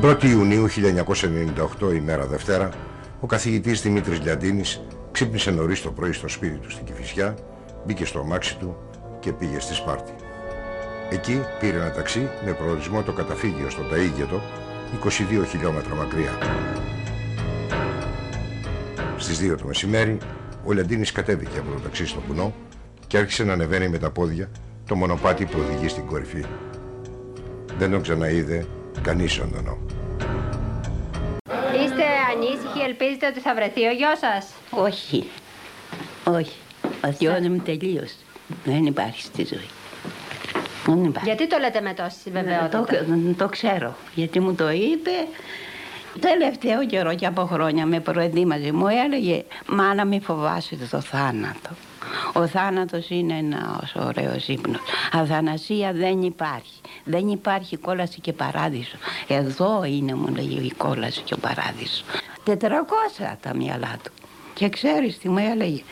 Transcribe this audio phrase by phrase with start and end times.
[0.00, 0.66] Την 1η Ιουνίου
[1.80, 2.70] 1998, ημέρα Δευτέρα,
[3.20, 7.34] ο καθηγητής Δημήτρης Λιαντίνης ξύπνησε νωρίς το πρωί στο σπίτι του στην Κηφισιά,
[7.86, 8.76] μπήκε στο αμάξι του
[9.20, 10.12] και πήγε στη Σπάρτη.
[11.10, 14.40] Εκεί πήρε ένα ταξί με προορισμό το καταφύγιο στο Ταΐγετο,
[15.42, 16.38] 22 χιλιόμετρα μακριά.
[19.16, 20.18] Στις 2 το μεσημέρι,
[20.64, 22.54] ο Λιαντίνης κατέβηκε από το ταξί στο βουνό
[23.06, 24.50] και άρχισε να ανεβαίνει με τα πόδια
[24.86, 26.44] το μονοπάτι που οδηγεί στην κορυφή.
[27.78, 28.66] Δεν τον ξαναείδε
[29.00, 29.78] κανείς ζωντανό.
[31.84, 35.30] Είστε ανήσυχοι, ελπίζετε ότι θα βρεθεί ο γιος σας; Όχι.
[36.24, 36.56] Όχι.
[37.04, 38.16] Ο γιος μου τελείωσε.
[38.64, 39.68] Δεν υπάρχει στη ζωή.
[40.86, 41.28] Δεν υπάρχει.
[41.28, 43.96] Γιατί το λέτε με τόση βεβαιότητα; Το, το ξέρω.
[44.14, 45.10] Γιατί μου το είπε
[46.20, 48.72] τελευταίο καιρό και από χρόνια με προετοίμαζε.
[48.72, 51.70] Μου έλεγε «Μάνα μη φοβάσαι το θάνατο».
[52.32, 54.80] Ο θάνατος είναι ένας ωραίος ύπνος.
[55.12, 56.80] Αθανασία δεν υπάρχει.
[57.04, 58.96] Δεν υπάρχει κόλαση και παράδεισο.
[59.28, 62.04] Εδώ είναι μου λέει η κόλαση και ο παράδεισος.
[62.44, 64.12] Τετρακόσια τα μυαλά του.
[64.54, 65.82] Και ξέρεις τι μου έλεγε;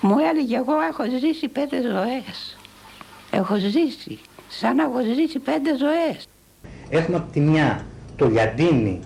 [0.00, 2.56] Μου έλεγε εγώ έχω ζήσει πέντε ζωές.
[3.30, 4.18] Έχω ζήσει.
[4.48, 6.28] Σαν να έχω ζήσει πέντε ζωές.
[6.88, 7.84] Έχουμε από τη μια
[8.16, 9.00] το λιαντίνι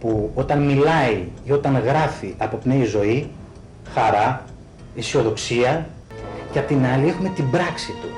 [0.00, 3.30] που όταν μιλάει ή όταν γράφει αποπνέει ζωή,
[3.94, 4.44] χαρά,
[4.96, 5.88] αισιοδοξία
[6.52, 8.08] και απ' την άλλη έχουμε την πράξη του.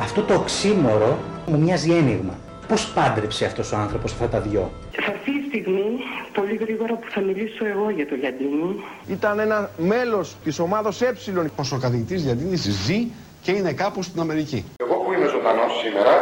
[0.00, 2.34] Αυτό το οξύμορο μου μοιάζει ένιγμα.
[2.68, 5.88] Πώς πάντρεψε αυτός ο άνθρωπος αυτά τα δυο; Θα έρθει η στιγμή,
[6.34, 8.80] πολύ γρήγορα, που θα μιλήσω εγώ για το Γιαντίνη.
[9.08, 11.12] Ήταν ένα μέλος της ομάδος Ε.
[11.56, 13.06] Πως ο καθηγητής Γιαντίνης ζει
[13.42, 14.64] και είναι κάπου στην Αμερική.
[14.76, 16.14] Εγώ που είμαι ζωντανός σήμερα,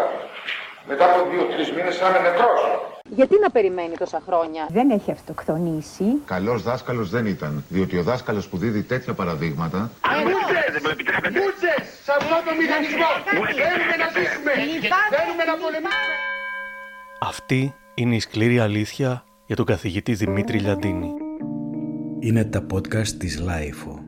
[0.89, 2.61] μετά από δύο-τρεις μήνες θα είμαι νεκρός.
[3.09, 6.05] Γιατί να περιμένει τόσα χρόνια; Δεν έχει αυτοκτονήσει.
[6.25, 9.91] Καλός δάσκαλος δεν ήταν, διότι ο δάσκαλος που δίδει τέτοια παραδείγματα...
[10.25, 10.83] Μούντζες!
[11.23, 11.83] Μούντζες!
[12.05, 13.11] Σε αυτό το μηχανισμό!
[13.31, 14.53] Θέλουμε να ζήσουμε!
[15.17, 16.15] Θέλουμε να πολεμήσουμε!
[17.21, 21.13] Αυτή είναι η σκληρή αλήθεια για τον καθηγητή Δημήτρη Λιαντίνη.
[22.21, 24.04] Είναι τα podcast της LiFO.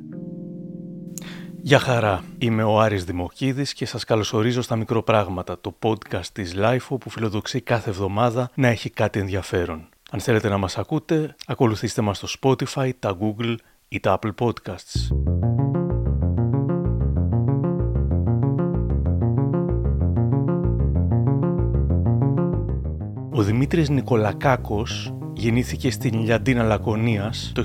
[1.66, 6.96] Γεια χαρά, είμαι ο Άρης Δημοκίδης και σας καλωσορίζω στα μικροπράγματα, το podcast της LiFO
[7.00, 9.88] που φιλοδοξεί κάθε εβδομάδα να έχει κάτι ενδιαφέρον.
[10.10, 13.54] Αν θέλετε να μας ακούτε, ακολουθήστε μας στο Spotify, τα Google
[13.88, 15.16] ή τα Apple Podcasts.
[23.30, 27.62] Ο Δημήτρης Νικολακάκος γεννήθηκε στην Λιαντίνα Λακωνίας το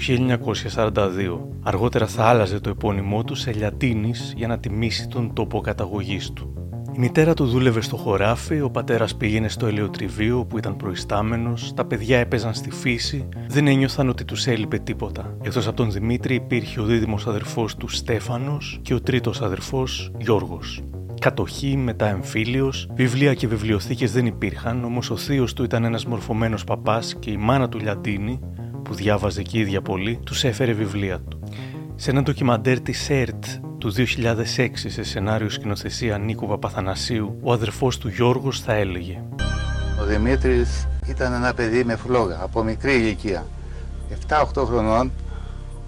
[0.76, 1.40] 1942.
[1.64, 6.54] Αργότερα θα άλλαζε το επώνυμό του σε Λιαντίνης για να τιμήσει τον τόπο καταγωγής του.
[6.96, 11.86] Η μητέρα του δούλευε στο χωράφι, ο πατέρας πήγαινε στο ελαιοτριβείο που ήταν προϊστάμενος, τα
[11.86, 15.38] παιδιά έπαιζαν στη φύση, δεν ένιωθαν ότι τους έλειπε τίποτα.
[15.42, 20.82] Εκτός από τον Δημήτρη υπήρχε ο δίδυμος αδερφός του Στέφανος και ο τρίτος αδερφός Γιώργος.
[21.22, 26.64] Κατοχή, μετά εμφύλιος, βιβλία και βιβλιοθήκες δεν υπήρχαν, όμως ο θείος του ήταν ένας μορφωμένος
[26.64, 28.40] παπάς και η μάνα του Λιαντίνη,
[28.84, 31.40] που διάβαζε και ίδια πολύ, τους έφερε βιβλία του.
[31.96, 33.44] Σε ένα ντοκιμαντέρ της ΕΡΤ
[33.78, 39.24] του 2006 σε σενάριο σκηνοθεσία Νίκου Παπαθανασίου, ο αδερφός του Γιώργος θα έλεγε
[40.02, 43.46] Ο Δημήτρης ήταν ένα παιδί με φλόγα, από μικρή ηλικία.
[44.56, 45.12] 7-8 χρονών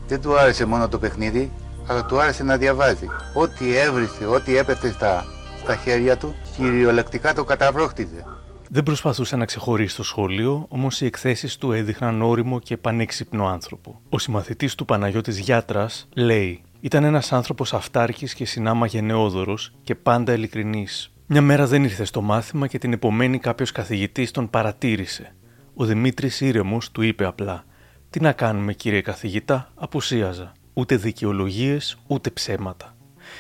[0.08, 1.52] δεν του άρεσε μόνο το παιχνίδι,
[1.88, 3.08] αλλά του άρεσε να διαβάζει.
[3.34, 5.26] Ό,τι έβρισε, ό,τι έπεφτε στα,
[5.64, 8.26] στα χέρια του, κυριολεκτικά το καταβρόχτιζε.
[8.70, 14.02] Δεν προσπαθούσε να ξεχωρίσει το σχολείο, όμως οι εκθέσεις του έδειχναν όριμο και πανέξυπνο άνθρωπο.
[14.10, 20.34] Ο συμμαθητής του Παναγιώτης Γιάτρας λέει: Ήταν ένας άνθρωπος αυτάρκης και συνάμα γενναιόδωρο και πάντα
[20.34, 21.12] ειλικρινής.
[21.26, 25.36] Μια μέρα δεν ήρθε στο μάθημα και την επομένη κάποιος καθηγητής τον παρατήρησε.
[25.76, 27.64] Ο Δημήτρης ήρεμος του είπε απλά:
[28.10, 30.54] Τι να κάνουμε, κύριε καθηγητά, απουσίαζα.
[30.74, 32.96] Ούτε δικαιολογίες, ούτε ψέματα.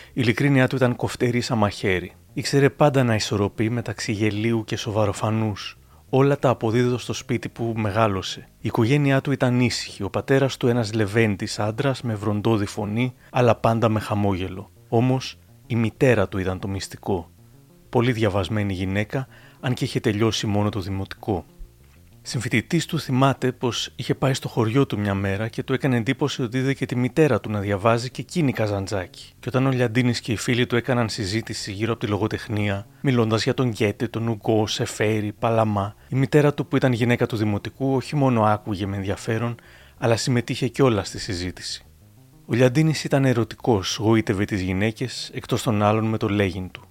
[0.07, 2.13] Η ειλικρίνειά του ήταν κοφτερή σαν μαχαίρι.
[2.33, 5.77] Ήξερε πάντα να ισορροπεί μεταξύ γελίου και σοβαροφανούς.
[6.09, 8.39] Όλα τα αποδίδω στο σπίτι που μεγάλωσε.
[8.39, 10.03] Η οικογένειά του ήταν ήσυχη.
[10.03, 14.71] Ο πατέρας του ένας λεβέντης άντρας με βροντόδη φωνή, αλλά πάντα με χαμόγελο.
[14.89, 17.31] Όμως η μητέρα του ήταν το μυστικό.
[17.89, 19.27] Πολύ διαβασμένη γυναίκα,
[19.59, 21.45] αν και είχε τελειώσει μόνο το δημοτικό.
[22.25, 26.41] Συμφοιτητής του θυμάται πως είχε πάει στο χωριό του μια μέρα και του έκανε εντύπωση
[26.41, 29.33] ότι είδε και τη μητέρα του να διαβάζει και εκείνη καζαντζάκι.
[29.39, 33.43] Και όταν ο Λιαντίνης και οι φίλοι του έκαναν συζήτηση γύρω από τη λογοτεχνία, μιλώντας
[33.43, 37.95] για τον Γκέτε, τον Ουγκό, Σεφέρι, Παλαμά, η μητέρα του που ήταν γυναίκα του δημοτικού
[37.95, 39.55] όχι μόνο άκουγε με ενδιαφέρον,
[39.97, 41.85] αλλά συμμετείχε κιόλα στη συζήτηση.
[42.45, 46.83] Ο Λιαντίνης ήταν ερωτικός, γοήτευε τις γυναίκες εκτός των άλλων με το λέγειν του.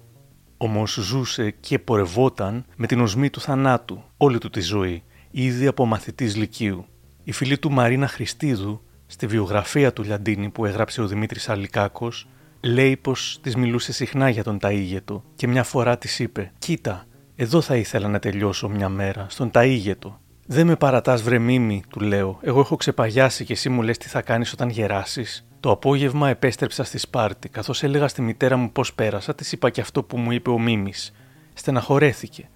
[0.57, 5.03] Όμως ζούσε και πορευόταν με την οσμή του θανάτου όλη του τη ζωή
[5.33, 6.87] ήδη από μαθητής Λυκείου.
[7.25, 12.29] Η φίλη του Μαρίνα Χριστίδου, στη βιογραφία του Λιαντίνη που έγραψε ο Δημήτρης Αλικάκος,
[12.61, 17.07] λέει πως της μιλούσε συχνά για τον Ταΐγετο και μια φορά της είπε: Κοίτα,
[17.37, 20.13] εδώ θα ήθελα να τελειώσω μια μέρα, στον Ταΐγετο.
[20.47, 22.39] Δεν με παρατάς, βρε μίμη, του λέω.
[22.43, 25.47] Εγώ έχω ξεπαγιάσει και εσύ μου λες τι θα κάνεις όταν γεράσεις.
[25.61, 27.49] Το απόγευμα επέστρεψα στη Σπάρτη.
[27.49, 30.59] Καθώς έλεγα στη μητέρα μου πώς πέρασα, της είπα και αυτό που μου είπε ο
[30.59, 31.13] Μίμης.
[31.55, 32.49] Στεναχωρέθηκε.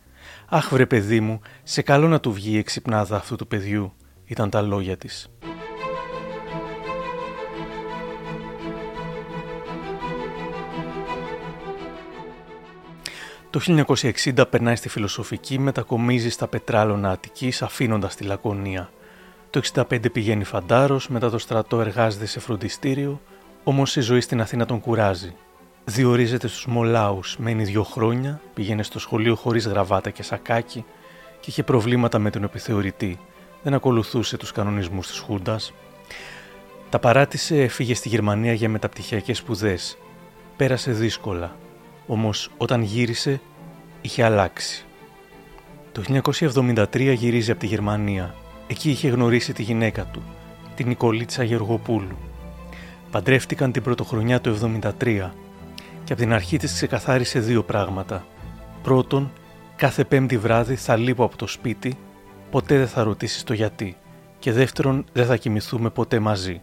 [0.48, 3.93] Αχ, βρε παιδί μου, σε καλό να του βγει η εξυπνάδα αυτού του παιδιού,
[4.25, 5.31] ήταν τα λόγια της.
[13.50, 18.90] Το 1960 περνάει στη φιλοσοφική, μετακομίζει στα πετράλωνα Αττικής αφήνοντας τη Λακωνία.
[19.50, 23.20] Το 65 πηγαίνει φαντάρος, μετά το στρατό εργάζεται σε φροντιστήριο,
[23.64, 25.34] όμως η ζωή στην Αθήνα τον κουράζει.
[25.88, 30.85] Διορίζεται στους Μολάους, μένει δύο χρόνια, πήγαινε στο σχολείο χωρίς γραβάτα και σακάκι
[31.41, 33.19] και είχε προβλήματα με τον επιθεωρητή.
[33.62, 35.73] Δεν ακολουθούσε τους κανονισμούς της Χούντας.
[36.91, 39.99] Τα παράτησε, έφυγε στη Γερμανία για μεταπτυχιακές σπουδές.
[40.56, 41.56] Πέρασε δύσκολα,
[42.06, 43.41] όμως όταν γύρισε
[44.00, 44.85] είχε αλλάξει.
[45.93, 48.35] Το 1973 γυρίζει από τη Γερμανία.
[48.67, 50.23] Εκεί είχε γνωρίσει τη γυναίκα του,
[50.75, 52.17] την Νικολίτσα Γεωργοπούλου.
[53.11, 55.31] Παντρεύτηκαν την πρωτοχρονιά του 1973
[56.06, 58.26] και από την αρχή της ξεκαθάρισε δύο πράγματα.
[58.82, 59.32] Πρώτον,
[59.76, 61.99] κάθε πέμπτη βράδυ θα λείπω από το σπίτι,
[62.50, 63.97] ποτέ δεν θα ρωτήσεις το γιατί.
[64.38, 66.62] Και δεύτερον, δεν θα κοιμηθούμε ποτέ μαζί.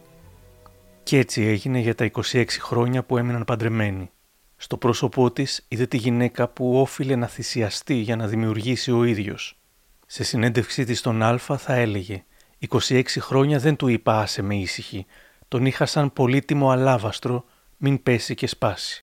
[1.04, 4.12] Και έτσι έγινε για τα 26 χρόνια που έμειναν παντρεμένοι.
[4.56, 9.60] Στο πρόσωπό της είδε τη γυναίκα που όφιλε να θυσιαστεί για να δημιουργήσει ο ίδιος.
[10.08, 12.24] Σε συνέντευξή της στον Α θα έλεγε
[12.70, 15.06] «26 χρόνια δεν του είπα άσε με ήσυχη,
[15.48, 17.46] τον είχα σαν πολύτιμο αλάβαστρο,
[17.78, 19.03] μην πέσει και σπάσει».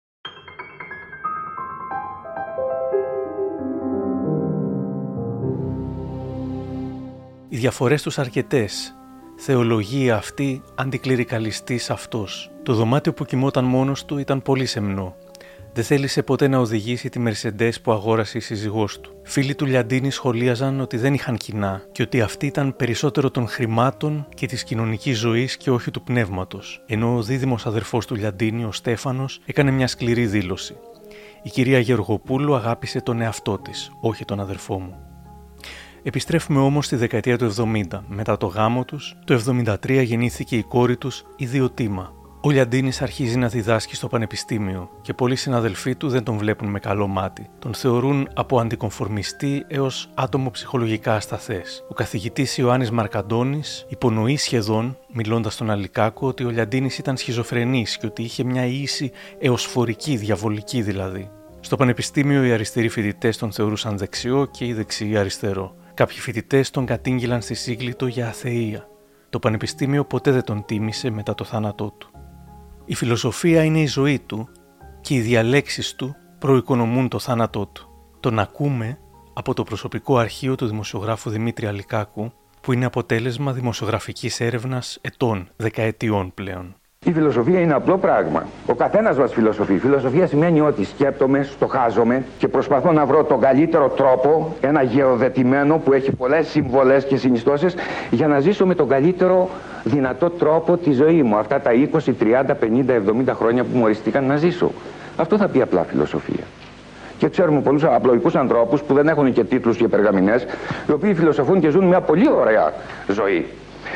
[7.60, 8.94] Διαφορές τους αρκετές.
[9.36, 12.50] Θεολογία αυτή, αντικληρικαλιστής αυτός.
[12.62, 15.16] Το δωμάτιο που κοιμόταν μόνος του ήταν πολύ σεμνό
[15.72, 19.10] δεν θέλησε ποτέ να οδηγήσει τη Mercedes που αγόρασε η σύζυγός του.
[19.22, 24.26] Φίλοι του Λιαντίνη σχολίαζαν ότι δεν είχαν κοινά και ότι αυτή ήταν περισσότερο των χρημάτων
[24.34, 26.82] και της κοινωνικής ζωής και όχι του πνεύματος.
[26.86, 30.76] Ενώ ο δίδυμος αδερφός του Λιαντίνη, ο Στέφανος, έκανε μια σκληρή δήλωση.
[31.42, 35.09] Η κυρία Γεωργοπούλου αγάπησε τον εαυτό της, όχι τον αδερφό μου.
[36.02, 37.55] Επιστρέφουμε όμως στη δεκαετία του
[37.91, 38.00] 70.
[38.08, 42.12] Μετά το γάμο τους, το 73 γεννήθηκε η κόρη τους, η Διοτήμα,
[42.43, 46.79] ο Λιαντίνης αρχίζει να διδάσκει στο πανεπιστήμιο και πολλοί συναδελφοί του δεν τον βλέπουν με
[46.79, 47.49] καλό μάτι.
[47.58, 51.85] Τον θεωρούν από αντικομφορμιστή έως άτομο ψυχολογικά ασταθές.
[51.88, 58.06] Ο καθηγητής Ιωάννης Μαρκαντώνης υπονοεί σχεδόν, μιλώντας στον Αλικάκο, ότι ο Λιαντίνης ήταν σχιζοφρενής και
[58.06, 61.31] ότι είχε μια ίση έω φορική, διαβολική δηλαδή.
[61.61, 65.75] Στο πανεπιστήμιο οι αριστεροί φοιτητές τον θεωρούσαν δεξιό και οι δεξιοί αριστερό.
[66.00, 68.88] Κάποιοι φοιτητές τον κατήγγυλαν στη Σύγκλιτο για αθεία.
[69.31, 72.11] Το πανεπιστήμιο ποτέ δεν τον τίμησε μετά το θάνατό του.
[72.85, 74.49] Η φιλοσοφία είναι η ζωή του
[75.00, 77.88] και οι διαλέξεις του προοικονομούν το θάνατό του.
[78.20, 78.99] Τον ακούμε
[79.32, 86.35] από το προσωπικό αρχείο του δημοσιογράφου Δημήτρη Αλικάκου που είναι αποτέλεσμα δημοσιογραφικής έρευνας ετών, δεκαετιών
[86.35, 86.79] πλέον.
[87.06, 88.47] Η φιλοσοφία είναι απλό πράγμα.
[88.67, 89.79] Ο καθένας μας φιλοσοφεί.
[89.79, 95.93] Φιλοσοφία σημαίνει ότι σκέπτομαι, στοχάζομαι και προσπαθώ να βρω τον καλύτερο τρόπο, ένα γεωδετημένο που
[95.93, 97.75] έχει πολλές συμβολές και συνιστώσεις,
[98.11, 99.49] για να ζήσω με τον καλύτερο
[99.85, 101.37] δυνατό τρόπο τη ζωή μου.
[101.37, 104.70] Αυτά τα 20, 30, 50, 70 χρόνια που μου οριστήκαν να ζήσω.
[105.17, 106.44] Αυτό θα πει απλά φιλοσοφία.
[107.19, 110.47] Και ξέρουμε πολλούς απλοϊκούς ανθρώπους που δεν έχουν και τίτλους και περγαμηνές,
[110.88, 112.73] οι οποίοι φιλοσοφούν και ζουν μια πολύ ωραία
[113.09, 113.47] ζωή.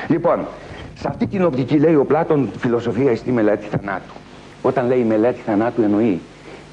[0.08, 0.46] Λοιπόν,
[0.94, 4.14] σε αυτή την οπτική λέει ο Πλάτων φιλοσοφία στη μελέτη θανάτου.
[4.62, 6.20] Όταν λέει μελέτη θανάτου εννοεί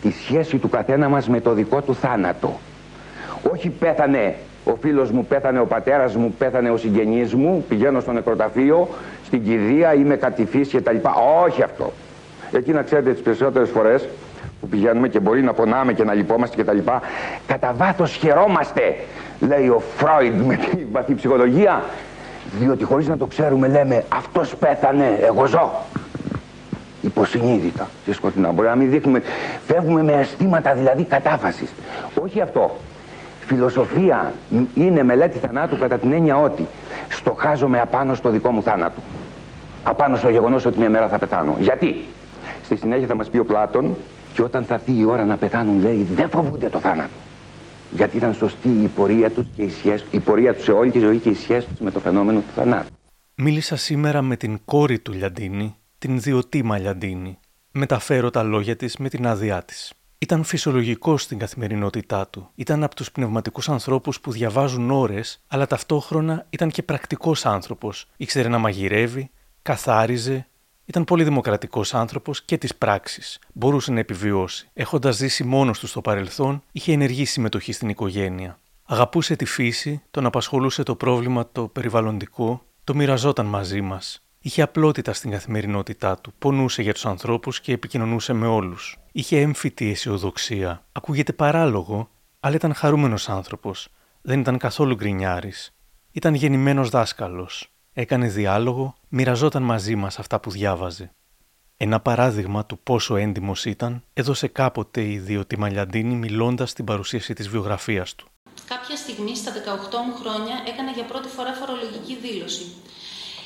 [0.02, 2.60] τη σχέση του καθένα μας με το δικό του θάνατο.
[3.52, 8.12] Όχι πέθανε ο φίλος μου, πέθανε ο πατέρας μου, πέθανε ο συγγενής μου, πηγαίνω στο
[8.12, 8.90] νεκροταφείο,
[9.26, 11.14] στην κηδεία, είμαι κατηφής και τα λοιπά.
[11.46, 11.92] Όχι αυτό.
[12.52, 14.08] Εκεί να ξέρετε τις περισσότερες φορές
[14.62, 17.02] που πηγαίνουμε και μπορεί να πονάμε και να λυπόμαστε και τα λοιπά,
[17.48, 18.96] κατά βάθος χαιρόμαστε,
[19.40, 21.84] λέει ο Φρόιντ με την βαθύ ψυχολογία,
[22.60, 25.72] διότι χωρίς να το ξέρουμε λέμε αυτός πέθανε, εγώ ζω.
[27.02, 28.52] Υποσυνείδητα και σκοτεινά.
[28.52, 29.22] Μπορεί να μην δείχνουμε,
[29.66, 31.74] φεύγουμε με αισθήματα δηλαδή κατάφασης.
[32.22, 32.78] Όχι αυτό.
[33.40, 34.34] Φιλοσοφία
[34.76, 36.68] είναι μελέτη θανάτου κατά την έννοια ότι
[37.10, 39.02] στοχάζομαι απάνω στο δικό μου θάνατο.
[39.84, 41.56] Απάνω στο γεγονός ότι μια μέρα θα πεθάνω.
[41.60, 42.06] Γιατί;
[42.64, 43.96] Στη συνέχεια θα μας πει ο Πλάτων
[44.34, 47.10] και όταν θα έρθει η ώρα να πεθάνουν λέει δεν φοβούνται το θάνατο
[47.92, 51.00] γιατί ήταν σωστή η πορεία τους και η, σχέση, η πορεία τους σε όλη τη
[51.00, 52.94] ζωή και η σχέση τους με το φαινόμενο του θανάτου.
[53.36, 57.40] Μίλησα σήμερα με την κόρη του Λιαντίνη, την Διοτήμα Λιαντίνη.
[57.72, 59.94] Μεταφέρω τα λόγια της με την άδειά της.
[60.18, 62.50] Ήταν φυσιολογικό στην καθημερινότητά του.
[62.56, 68.08] Ήταν από τους πνευματικούς ανθρώπους που διαβάζουν ώρες, αλλά ταυτόχρονα ήταν και πρακτικός άνθρωπος.
[68.18, 69.30] Ήξερε να μαγειρεύει,
[69.62, 70.48] καθάριζε,
[70.92, 73.40] ήταν πολύ δημοκρατικός άνθρωπος και της πράξης.
[73.54, 74.70] Μπορούσε να επιβιώσει.
[74.74, 78.60] Έχοντας ζήσει μόνος του στο παρελθόν, είχε ενεργή συμμετοχή στην οικογένεια.
[78.86, 84.24] Αγαπούσε τη φύση, τον απασχολούσε το πρόβλημα το περιβαλλοντικό, το μοιραζόταν μαζί μας.
[84.40, 88.98] Είχε απλότητα στην καθημερινότητά του, πονούσε για τους ανθρώπους και επικοινωνούσε με όλους.
[89.12, 90.84] Είχε έμφυτη αισιοδοξία.
[90.92, 93.88] Ακούγεται παράλογο, αλλά ήταν χαρούμενος άνθρωπος.
[94.22, 95.74] Δεν ήταν καθόλου γκρινιάρης.
[96.12, 97.71] Ήταν γεννημένος δάσκαλος.
[97.94, 101.14] Έκανε διάλογο, μοιραζόταν μαζί μας αυτά που διάβαζε.
[101.78, 107.50] Ένα παράδειγμα του πόσο έντιμος ήταν έδωσε κάποτε η ιδιωτή Μαλιαντίνη μιλώντας στην παρουσίαση της
[107.50, 108.28] βιογραφίας του.
[108.68, 109.58] Κάποια στιγμή στα 18
[110.08, 112.66] μου χρόνια έκανα για πρώτη φορά φορολογική δήλωση.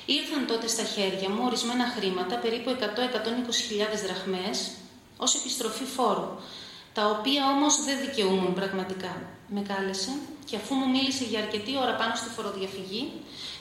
[0.06, 4.72] Ήρθαν τότε στα χέρια μου ορισμένα χρήματα, περίπου 100-120 δραχμές,
[5.18, 6.30] ως επιστροφή φόρου,
[6.94, 9.35] τα οποία όμως δεν δικαιούμουν πραγματικά.
[9.54, 10.12] Με κάλεσε
[10.46, 13.12] και αφού μου μίλησε για αρκετή ώρα πάνω στη φοροδιαφυγή,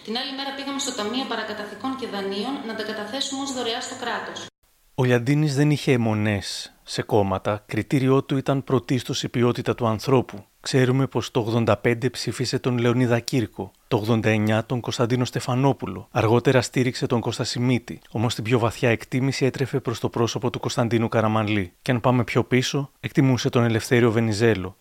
[0.04, 3.94] την άλλη μέρα πήγαμε στο Ταμείο Παρακαταθήκων και Δανείων να τα καταθέσουμε ως δωρεά στο
[4.02, 4.46] κράτος.
[4.94, 7.62] Ο Λιαντίνης δεν είχε αιμονές σε κόμματα.
[7.66, 10.44] Κριτήριό του ήταν πρωτίστως η ποιότητα του ανθρώπου.
[10.60, 17.06] Ξέρουμε πως το 85 ψήφισε τον Λεωνίδα Κύρκο, το 89 τον Κωνσταντίνο Στεφανόπουλο, αργότερα στήριξε
[17.06, 21.72] τον Κώστα Σιμίτη, όμως την πιο βαθιά εκτίμηση έτρεφε προς το πρόσωπο του Κωνσταντίνου Καραμανλή.
[21.82, 24.76] Και αν πάμε πιο πίσω, εκτιμούσε τον Ελευθέριο Βενιζέλο.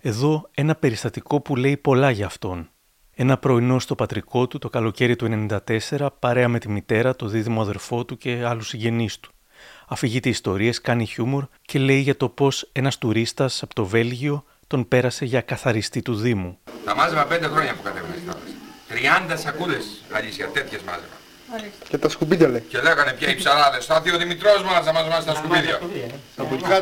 [0.00, 2.70] Εδώ ένα περιστατικό που λέει πολλά για αυτόν.
[3.14, 5.46] Ένα πρωινό στο πατρικό του το καλοκαίρι του
[5.88, 9.30] 94, παρέα με τη μητέρα, το δίδυμο αδερφό του και άλλους συγγενείς του
[9.88, 14.88] αφηγείται ιστορίες, κάνει χιούμορ και λέει για το πώς ένας τουρίστας από το Βέλγιο τον
[14.88, 16.58] πέρασε για καθαριστή του Δήμου.
[16.84, 19.34] Τα μάζευα πέντε χρόνια που κατέβαινα στη θάλασσα.
[19.34, 21.17] 30 σακούλες αλήθεια, τέτοιες μάζευα.
[21.88, 22.64] Και τα σκουπίδια λέει.
[22.68, 23.84] Και λέγανε πια οι ψαράδες.
[23.84, 25.80] Θα δει ο Δημητρός μας να μας τα σκουπίδια.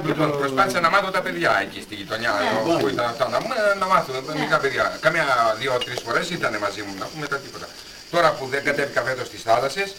[0.05, 2.33] Λοιπόν, προσπάθησα να μάθω τα παιδιά εκεί στη γειτονιά
[2.81, 3.29] που ήταν αυτά.
[3.29, 3.39] Να,
[3.79, 4.99] να μάθω τα μικρά παιδιά.
[5.01, 5.25] Καμιά
[5.59, 7.67] δύο-τρεις φορές ήταν μαζί μου να πούμε τα τίποτα.
[8.11, 9.95] Τώρα που δεν κατέβηκα φέτος στις θάλασσες,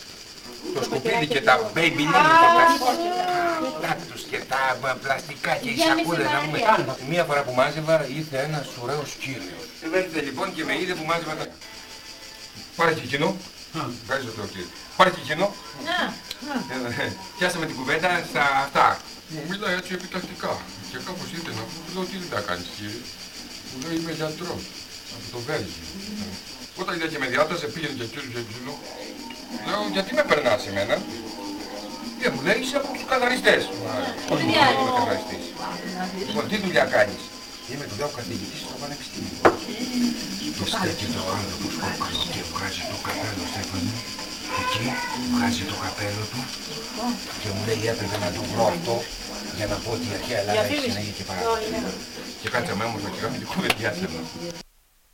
[0.76, 2.04] το σκουπίδι και τα baby
[3.82, 6.60] τα τους και τα πλαστικά και οι σακούλες να πούμε.
[7.10, 9.66] Μία φορά που μάζευα ήρθε ένας ωραίος κύριος.
[10.04, 11.46] Ήρθε λοιπόν και με είδε που μάζευα τα...
[12.76, 13.38] Πάρε και εκείνο.
[14.04, 14.70] Ευχαριστώ το κύριο.
[14.98, 15.46] Πάρε και εκείνο.
[17.38, 18.88] Πιάσαμε την κουβέντα στα αυτά.
[19.34, 20.52] Μου μιλάει έτσι επιτακτικά.
[20.92, 23.02] Και κάπως ήρθε να μου λέω τι δεν τα κάνεις κύριε;
[23.70, 24.64] Μου λέει είμαι γιατρός
[25.16, 25.86] από το Βέλγιο.
[26.82, 28.74] Όταν είδα και με διάτασε πήγαινε και κύριος και εκείνο.
[29.68, 30.96] Λέω, γιατί με περνάς εμένα;
[32.20, 33.62] Και μου λέει, είσαι από τους καθαριστές.
[34.34, 35.46] Όχι, δεν είμαι καθαριστής.
[36.28, 37.22] Λοιπόν, τι δουλειά κάνεις;
[37.72, 39.38] Είμαι δουλειά ο καθηγητής στο πανεπιστήμιο.
[40.60, 43.94] Το στέκεται ο άνθρωπος κόκκαλο και βγάζει το καπέλο, Στέφανη.
[44.62, 44.86] Εκεί
[45.34, 46.42] βγάζει το καπέλο του
[47.42, 48.96] και μου λέει έπρεπε να του βρω αυτό
[49.58, 51.90] για να πω ότι η αρχαία Ελλάδα έχει συνέχεια και παράδειγμα.
[52.42, 54.20] Και κάτσαμε όμορφα και κάνουμε την κουβεντιάσαμε.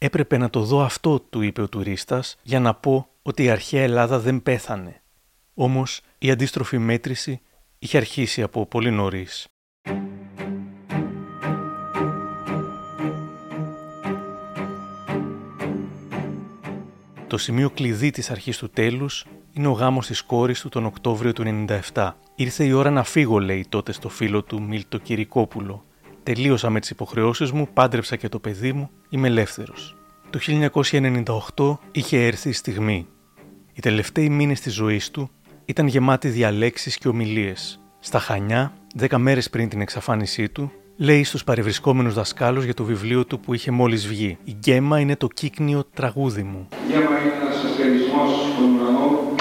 [0.08, 3.84] Έπρεπε να το δω αυτό, του είπε ο τουρίστας, για να πω ότι η αρχαία
[3.84, 5.02] Ελλάδα δεν πέθανε.
[5.54, 7.42] Όμως η αντίστροφη μέτρηση
[7.80, 9.48] είχε αρχίσει από πολύ νωρίς.
[17.34, 21.34] Το σημείο κλειδί της αρχής του τέλους είναι ο γάμος της κόρης του τον Οκτώβριο
[21.34, 22.12] του 97.
[22.36, 25.86] Ήρθε η ώρα να φύγω, λέει τότε στο φίλο του Μίλτο Κυρικόπουλο.
[26.24, 29.96] Τελείωσα με τις υποχρεώσεις μου, πάντρεψα και το παιδί μου, είμαι ελεύθερος.
[30.30, 33.08] Το 1998 είχε έρθει η στιγμή.
[33.74, 35.30] Οι τελευταίοι μήνες της ζωής του
[35.66, 37.80] ήταν γεμάτοι διαλέξεις και ομιλίες.
[38.00, 43.26] Στα Χανιά, δέκα μέρες πριν την εξαφάνισή του, λέει στους παρευρισκόμενους δασκάλους για το βιβλίο
[43.26, 44.38] του που είχε μόλις βγει.
[44.44, 46.68] «Η γκέμα είναι το κύκνιο τραγούδι μου».
[46.72, 49.36] Η γκέμα είναι ένας αστερισμός στον ουρανό,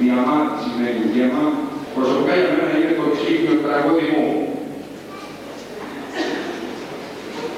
[0.00, 1.52] διαμάτη σημαίνει γκέμα,
[1.94, 4.48] προσωπικά για μένα είναι το κύκνιο τραγούδι μου.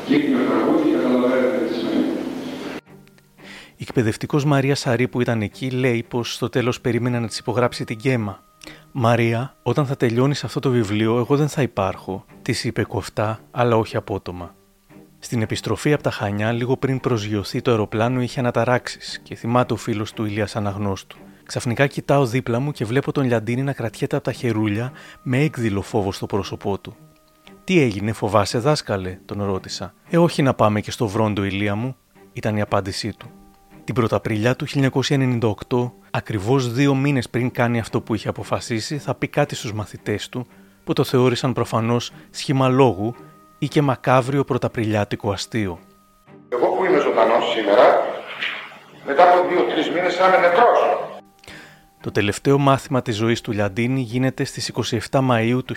[0.06, 2.04] Κύκνιο τραγούδι, καταλαβαίνετε τι σημαίνει.
[3.76, 7.85] Η εκπαιδευτικός Μαρία Σαρή που ήταν εκεί λέει πως στο τέλος περίμενα να της υπογράψει
[7.85, 8.45] την γκέμα.
[8.98, 13.76] Μαρία, όταν θα τελειώνεις αυτό το βιβλίο, εγώ δεν θα υπάρχω, της είπε κοφτά, αλλά
[13.76, 14.54] όχι απότομα.
[15.18, 19.76] Στην επιστροφή από τα Χανιά, λίγο πριν προσγειωθεί το αεροπλάνο, είχε αναταράξεις και θυμάται ο
[19.76, 21.16] φίλος του Ηλίας Αναγνώστου.
[21.46, 25.82] Ξαφνικά κοιτάω δίπλα μου και βλέπω τον Λιαντίνη να κρατιέται από τα χερούλια με έκδηλο
[25.82, 26.96] φόβο στο πρόσωπό του.
[27.64, 29.94] Τι έγινε, φοβάσαι, δάσκαλε, τον ρώτησα.
[30.10, 31.96] Ε, όχι να πάμε και στο βρόντο, Ηλία μου,
[32.32, 33.30] ήταν η απάντησή του.
[33.86, 39.28] Την Πρωταπριλιά του 1998, ακριβώς δύο μήνες πριν κάνει αυτό που είχε αποφασίσει, θα πει
[39.28, 40.46] κάτι στους μαθητές του,
[40.84, 43.14] που το θεώρησαν προφανώς σχήμα λόγου
[43.58, 45.78] ή και μακάβριο πρωταπριλιάτικο αστείο.
[46.48, 47.84] Εγώ που είμαι ζωντανός σήμερα,
[49.06, 50.78] μετά από δύο-τρεις μήνες θα είμαι νεκρός.
[52.00, 54.72] Το τελευταίο μάθημα της ζωής του Λιαντίνη γίνεται στις
[55.10, 55.74] 27 Μαΐου του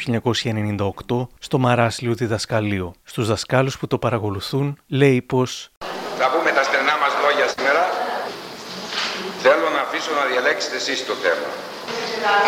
[1.07, 2.93] 1998 στο Μαράσλιο Διδασκαλείο.
[3.03, 5.71] Στους δασκάλους που το παρακολουθούν λέει πως
[6.21, 7.83] θα πούμε τα στενά μας λόγια σήμερα.
[9.43, 9.83] Θέλω να
[10.59, 11.49] αφήσω να διαλέξετε εσείς το θέμα.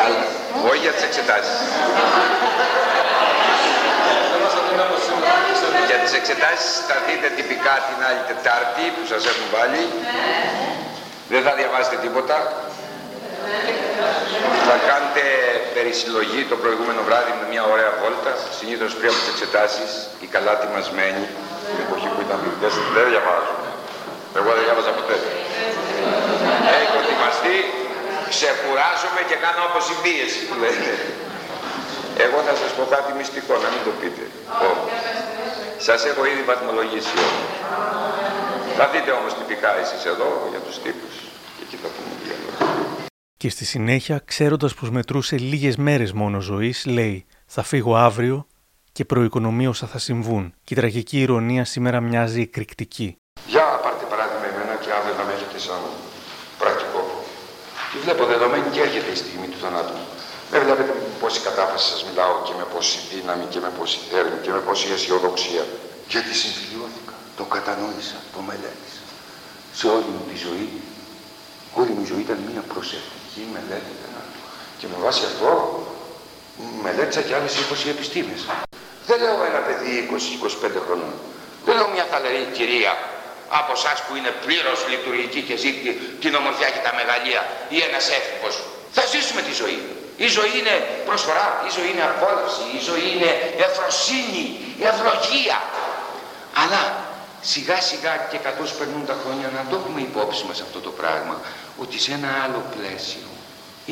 [0.01, 0.21] Αλλά
[0.69, 1.57] όχι για τις εξετάσεις.
[5.89, 9.83] Για τις εξετάσεις θα δείτε τυπικά την άλλη Τετάρτη που σας έχουν βάλει.
[11.33, 12.37] Δεν θα διαβάσετε τίποτα.
[14.69, 15.23] Θα κάνετε
[15.75, 18.31] περισυλλογή το προηγούμενο βράδυ με μια ωραία βόλτα.
[18.59, 19.89] Συνήθως πριν από τις εξετάσεις,
[20.21, 21.25] οι καλά τιμασμένοι,
[21.67, 23.59] την εποχή που ήταν φοιτητές, δεν διαβάζουν.
[24.39, 25.15] Εγώ δεν διάβαζα ποτέ.
[26.81, 27.57] Έχω ετοιμαστεί,
[28.35, 30.91] ξεκουράζομαι και κάνω αποσυμπίεση που λένε.
[32.25, 34.23] Εγώ θα σας πω κάτι μυστικό, να μην το πείτε.
[35.87, 37.43] Σας έχω ήδη βαθμολογήσει όλοι.
[38.77, 41.13] Θα δείτε όμως τυπικά εσείς εδώ για τους τύπους.
[41.55, 42.35] Και εκεί θα πούμε δύο
[43.37, 48.47] Και στη συνέχεια, ξέροντας πως μετρούσε λίγες μέρες μόνο ζωής, λέει «Θα φύγω αύριο
[48.91, 50.53] και προοικονομίωσα θα συμβούν».
[50.63, 53.15] Και η τραγική ηρωνία σήμερα μοιάζει εκρηκτική.
[53.47, 56.00] Για πάρτε παράδειγμα εμένα και αύριο να με έχετε σαν πρακτικό.
[56.00, 56.00] Και
[58.05, 60.07] βλέπω δεδομένη και έρχεται η στιγμή του θανάτου μου.
[60.51, 64.37] Με βλέπετε με πόση κατάφαση σας μιλάω και με πόση δύναμη και με πόση θέρμη
[64.43, 65.63] και με πόση αισιοδοξία.
[66.13, 69.03] Γιατί συμφιλιώθηκα, το κατανόησα, το μελέτησα.
[69.79, 70.67] Σε όλη μου τη ζωή,
[71.79, 73.93] όλη μου η ζωή ήταν μια προσεκτική μελέτη.
[74.79, 75.49] Και με βάση αυτό
[76.83, 78.41] μελέτησα και άλλες 20 επιστήμες.
[79.07, 79.91] Δεν λέω ένα παιδί
[80.67, 81.13] 20-25 χρονών.
[81.65, 82.93] Δεν λέω μια θαλερή κυρία
[83.59, 85.71] από εσάς που είναι πλήρως λειτουργική και ζει
[86.23, 87.41] την ομορφιά και τα μεγαλεία
[87.75, 88.55] ή ένας έφηβος.
[88.97, 89.79] Θα ζήσουμε τη ζωή.
[90.25, 90.75] Η ζωή είναι
[91.09, 93.31] προσφορά, η ζωή είναι απόλαυση, η ζωή είναι
[93.65, 94.45] ευφροσύνη,
[94.91, 95.57] ευλογία.
[96.61, 96.81] Αλλά
[97.51, 101.35] σιγά σιγά και καθώς περνούν τα χρόνια να το έχουμε υπόψη μας αυτό το πράγμα,
[101.83, 103.27] ότι σε ένα άλλο πλαίσιο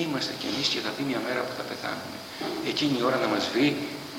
[0.01, 2.18] είμαστε κι εμείς και θα δει μια μέρα που θα πεθάνουμε.
[2.72, 3.68] Εκείνη η ώρα να μας βρει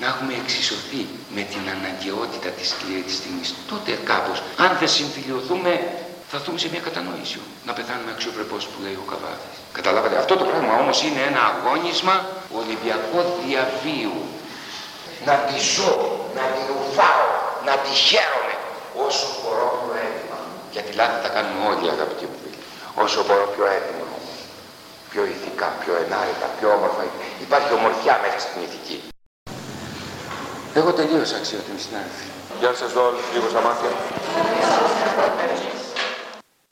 [0.01, 1.03] να έχουμε εξισωθεί
[1.37, 3.49] με την αναγκαιότητα της σκληρής στιγμής.
[3.71, 5.73] Τότε κάπως, αν δεν συμφιλειωθούμε,
[6.31, 7.39] θα δούμε σε μια κατανόηση.
[7.69, 9.57] Να πεθάνουμε αξιοπρεπώς που λέει ο Καβάδης.
[9.79, 12.15] Καταλάβατε, αυτό το πράγμα όμως είναι ένα αγώνισμα
[12.61, 14.17] ολυμπιακό διαβίου.
[15.29, 15.95] Να τη ζω,
[16.39, 17.29] να τη ρουφάω,
[17.69, 18.55] να τη χαίρομαι
[19.07, 20.39] όσο μπορώ πιο έτοιμα.
[20.75, 22.59] Γιατί λάθη θα κάνουμε όλοι αγαπητοί μου φίλοι.
[23.05, 24.05] Όσο μπορώ πιο έτοιμα
[25.13, 27.03] Πιο ηθικά, πιο ενάρετα, πιο όμορφα.
[27.47, 29.10] Υπάρχει ομορφιά μέσα στην ηθική.
[30.75, 32.25] Εγώ τελείωσα αξιότιμη συνάδελφοι.
[32.61, 33.89] Γεια σας δω όλους λίγο στα μάτια.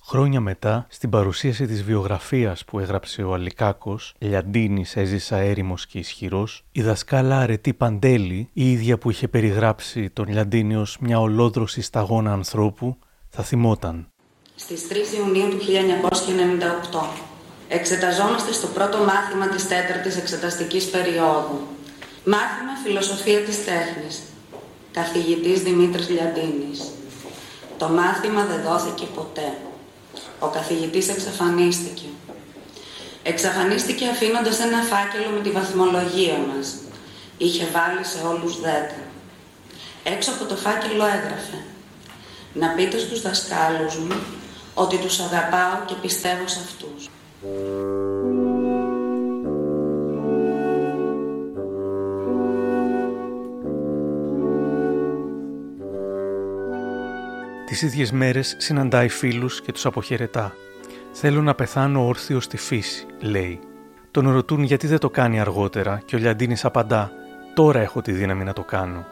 [0.07, 6.65] Χρόνια μετά, στην παρουσίαση της βιογραφίας που έγραψε ο Αλικάκος, Λιαντίνης έζησα έρημος και ισχυρός,
[6.73, 12.33] η δασκάλα Αρετή Παντέλη, η ίδια που είχε περιγράψει τον Λιαντίνη ως μια ολόδρωση σταγόνα
[12.33, 14.09] ανθρώπου, θα θυμόταν.
[14.55, 17.07] Στις 3 Ιουνίου του 1998
[17.69, 21.59] εξεταζόμαστε στο πρώτο μάθημα της τέταρτης εξεταστικής περίοδου.
[22.31, 24.23] Μάθημα Φιλοσοφία της Τέχνης.
[24.93, 26.81] Καθηγητής Δημήτρης Λιαντίνης.
[27.79, 29.53] Το μάθημα δεν δόθηκε ποτέ.
[30.39, 32.07] Ο καθηγητής εξαφανίστηκε.
[33.23, 36.77] Εξαφανίστηκε αφήνοντας ένα φάκελο με τη βαθμολογία μας.
[37.39, 39.01] Είχε βάλει σε όλους δέκα.
[40.03, 41.59] Έξω από το φάκελο έγραφε
[42.53, 44.17] «Να πείτε στους δασκάλους μου
[44.75, 47.09] ότι τους αγαπάω και πιστεύω σε αυτούς».
[57.69, 60.55] Τις ίδιες μέρες συναντάει φίλους και τους αποχαιρετά.
[61.13, 63.61] «Θέλω να πεθάνω όρθιος στη φύση», λέει.
[64.11, 67.11] Τον ρωτούν γιατί δεν το κάνει αργότερα και ο Λιαντίνης απαντά
[67.55, 69.07] «Τώρα έχω τη δύναμη να το κάνω».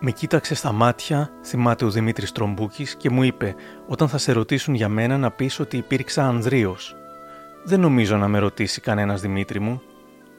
[0.00, 3.54] Με κοίταξε στα μάτια, θυμάται ο Δημήτρης Τρομπούκης και μου είπε
[3.86, 6.96] «Όταν θα σε ρωτήσουν για μένα να πεις ότι υπήρξα ανδρείος».
[7.64, 9.82] «Δεν νομίζω να με ρωτήσει κανένας Δημήτρη μου».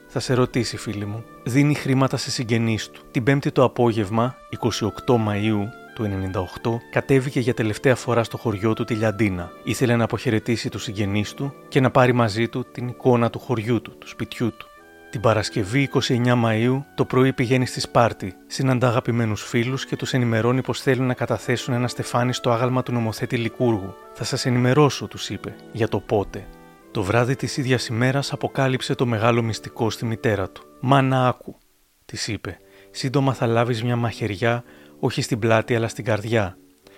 [0.08, 1.24] «Θα σε ρωτήσει φίλη μου».
[1.44, 3.02] Δίνει χρήματα σε συγγενείς του.
[3.12, 6.32] Την πέμπτη το απόγευμα, 28 Μαΐου, του
[6.64, 9.52] 98 κατέβηκε για τελευταία φορά στο χωριό του τη Λιαντίνα.
[9.64, 13.82] Ήθελε να αποχαιρετήσει τους συγγενείς του και να πάρει μαζί του την εικόνα του χωριού
[13.82, 14.68] του, του σπιτιού του.
[15.10, 20.62] Την Παρασκευή 29 Μαου το πρωί πηγαίνει στη Σπάρτη, συναντά αγαπημένους φίλους και τους ενημερώνει
[20.62, 23.94] πως θέλουν να καταθέσουν ένα στεφάνι στο άγαλμα του νομοθέτη Λικούργου.
[24.14, 26.48] Θα σας ενημερώσω, τους είπε, για το πότε.
[26.92, 30.64] Το βράδυ της ίδιας ημέρας αποκάλυψε το μεγάλο μυστικό στη μητέρα του.
[30.80, 31.58] Μάνα άκου,
[32.06, 32.58] της είπε.
[32.92, 34.64] Σύντομα θα λάβεις μια μαχαιριά
[35.06, 36.58] όχι στην πλάτη αλλά στην καρδιά.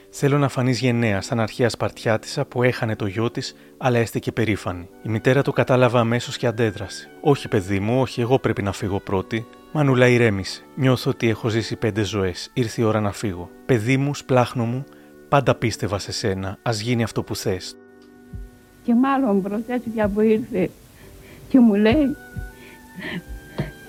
[0.10, 4.89] Θέλω να φανείς γενναία σαν αρχαία Σπαρτιάτησα που έχανε το γιο της, αλλά έστεκε περήφανη.
[5.04, 7.10] Η μητέρα του κατάλαβε αμέσως και αντέδρασε.
[7.22, 9.46] Όχι, παιδί μου, όχι, εγώ πρέπει να φύγω πρώτη.
[9.72, 10.63] Μανούλα ηρέμησε.
[10.76, 12.50] Νιώθω ότι έχω ζήσει πέντε ζωές.
[12.54, 13.50] Ήρθε η ώρα να φύγω.
[13.65, 14.84] Παιδί μου, σπλάχνο μου,
[15.30, 16.58] πάντα πίστευα σε σένα.
[16.62, 17.78] Α γίνει αυτό που θες.
[18.84, 19.80] Και μάλλον μπροστά
[20.13, 20.70] που ήρθε
[21.50, 22.15] και μου λέει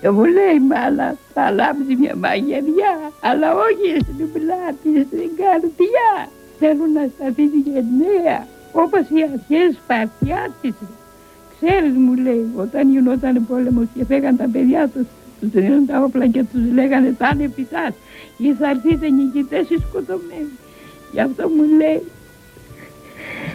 [0.07, 6.11] και μου λέει μάνα θα λάμψει μια μαγειριά αλλά όχι στην πλάτη, στην καρδιά.
[6.59, 10.79] Θέλω να σταθεί γενναία όπως οι αρχές Σπαρτιάτης.
[11.55, 15.07] Ξέρεις μου λέει όταν γινόταν πόλεμος και φέγαν τα παιδιά τους
[15.41, 17.95] Τους δίνουν τα όπλα και τους λέγανε θα είναι πιτάς
[18.37, 20.55] ή θα έρθείτε νικητές ή σκοτωμένοι.
[21.13, 22.03] Γι' αυτό μου λέει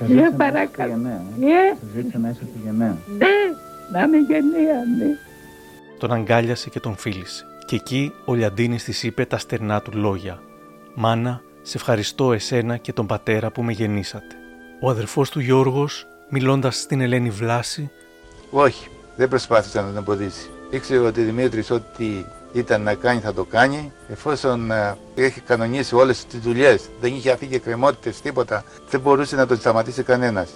[0.08, 0.94] για παρακαλώ.
[1.42, 2.98] Ε; Σας ζήτησε να είσαστε γενναία.
[3.18, 3.36] Ναι,
[3.92, 5.18] να είμαι γενναία, ναι.
[6.02, 7.46] Τον αγκάλιασε και τον φίλησε.
[7.66, 10.40] Και εκεί ο Λιαντίνης της είπε τα στερνά του λόγια.
[10.94, 14.36] «Μάνα, σε ευχαριστώ εσένα και τον πατέρα που με γεννήσατε».
[14.82, 17.92] Ο αδερφός του Γιώργος, μιλώντας στην Ελένη Βλάση...
[18.52, 20.50] Όχι, δεν προσπάθησε να τον εμποδίσει.
[20.70, 25.96] Ήξερε ότι ο Δημήτρης ό,τι ήταν να κάνει θα το κάνει, εφόσον ε, έχει κανονίσει
[25.96, 30.50] όλες τις δουλειές, δεν είχε αφήγει εκκρεμότητες, τίποτα, δεν μπορούσε να τον σταματήσει κανένας.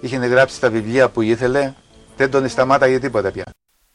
[0.00, 1.72] Είχε γράψει τα βιβλία που ήθελε,
[2.16, 3.44] δεν τον σταμάταγε τίποτα πια.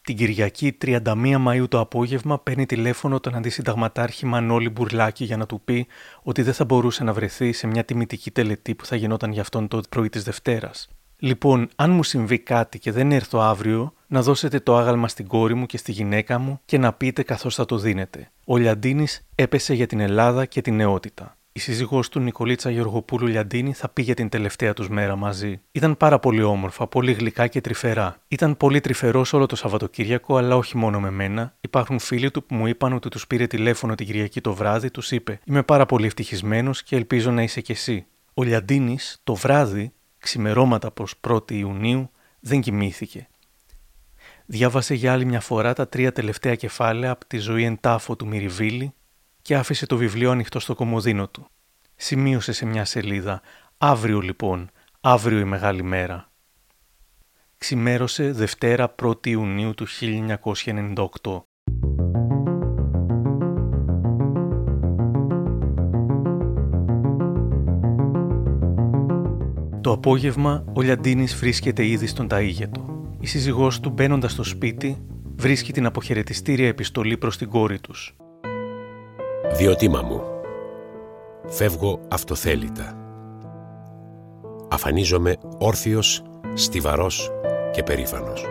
[0.08, 1.00] Την Κυριακή 31
[1.48, 5.88] Μαΐου το απόγευμα παίρνει τηλέφωνο τον αντισυνταγματάρχη Μανώλη Μπουρλάκη για να του πει
[6.24, 9.68] ότι δεν θα μπορούσε να βρεθεί σε μια τιμητική τελετή που θα γινόταν για αυτόν
[9.68, 10.90] το πρωί της Δευτέρας.
[11.18, 15.54] Λοιπόν, αν μου συμβεί κάτι και δεν έρθω αύριο, να δώσετε το άγαλμα στην κόρη
[15.54, 18.32] μου και στη γυναίκα μου και να πείτε καθώς θα το δίνετε.
[18.46, 21.37] Ο Λιαντίνης έπεσε για την Ελλάδα και την νεότητα.
[21.58, 25.62] Η σύζυγός του Νικολίτσα Γεωργοπούλου Λιαντίνη θα πήγε την τελευταία τους μέρα μαζί.
[25.72, 28.18] Ήταν πάρα πολύ όμορφα, πολύ γλυκά και τρυφερά.
[28.28, 31.56] Ήταν πολύ τρυφερός όλο το Σαββατοκύριακο, αλλά όχι μόνο με μένα.
[31.62, 35.12] Υπάρχουν φίλοι του που μου είπαν ότι τους πήρε τηλέφωνο την Κυριακή το βράδυ, τους
[35.12, 38.06] είπε: Είμαι πάρα πολύ ευτυχισμένος και ελπίζω να είσαι κι εσύ.
[38.34, 43.28] Ο Λιαντίνης το βράδυ, ξημερώματα προς 1η Ιουνίου, δεν κοιμήθηκε.
[44.46, 48.28] Διάβασε για άλλη μια φορά τα τρία τελευταία κεφάλαια από τη ζωή εν τάφο του
[48.28, 48.94] Μυριβίλη
[49.48, 51.48] και άφησε το βιβλίο ανοιχτό στο κομμωδίνο του.
[51.96, 53.42] Σημείωσε σε μια σελίδα
[53.78, 54.70] «Αύριο λοιπόν,
[55.02, 56.32] αύριο η μεγάλη μέρα».
[57.58, 61.44] Ξημέρωσε Δευτέρα 1η Ιουνίου του 1998.
[69.82, 72.84] Το απόγευμα ο Λιαντίνης βρίσκεται ήδη στον Ταΐγετο.
[73.20, 75.06] Η σύζυγός του μπαίνοντας στο σπίτι
[75.36, 78.16] βρίσκει την αποχαιρετιστήρια επιστολή προς την κόρη τους.
[79.54, 80.22] Διοτήμα μου,
[81.48, 82.98] φεύγω αυτοθέλητα.
[84.70, 87.32] Αφανίζομαι όρθιος, στιβαρός
[87.72, 88.46] και περήφανος.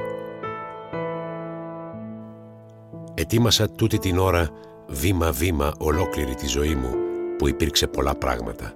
[3.15, 4.49] Ετοίμασα τούτη την ώρα
[4.87, 6.91] βήμα-βήμα ολόκληρη τη ζωή μου
[7.39, 8.73] που υπήρξε πολλά πράγματα.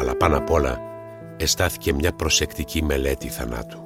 [0.00, 0.78] Αλλά πάνω απ' όλα
[1.36, 3.78] εστάθηκε μια προσεκτική μελέτη θανάτου.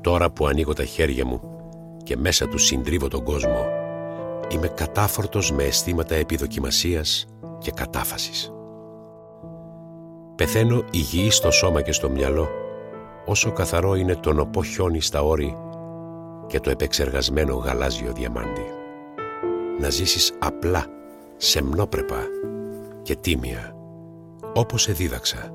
[0.00, 1.40] Τώρα που ανοίγω τα χέρια μου
[2.02, 3.66] και μέσα του συντρίβω τον κόσμο,
[4.48, 7.26] είμαι κατάφορτος με αισθήματα επιδοκιμασίας
[7.58, 8.52] και κατάφασης.
[10.34, 12.48] Πεθαίνω υγιής στο σώμα και στο μυαλό,
[13.26, 15.56] όσο καθαρό είναι το νοπό χιόνι στα όρη
[16.46, 18.66] και το επεξεργασμένο γαλάζιο διαμάντι.
[19.80, 20.86] Να ζήσεις απλά,
[21.36, 22.20] σεμνόπρεπα
[23.02, 23.76] και τίμια,
[24.54, 25.50] όπως σε δίδαξα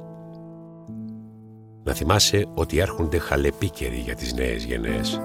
[1.84, 5.22] να θυμάσαι ότι έρχονται χαλεπίκαιροι για τις νέες γενναίες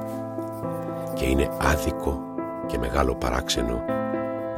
[1.14, 2.35] και είναι άδικο
[2.66, 3.84] και μεγάλο παράξενο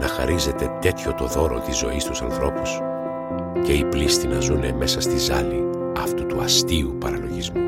[0.01, 2.81] να χαρίζεται τέτοιο το δώρο της ζωής στους ανθρώπους
[3.63, 5.65] και οι πλήστοι να ζουνε μέσα στη ζάλη
[5.99, 7.61] αυτού του αστείου παραλογισμού.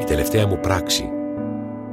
[0.00, 1.10] Η τελευταία μου πράξη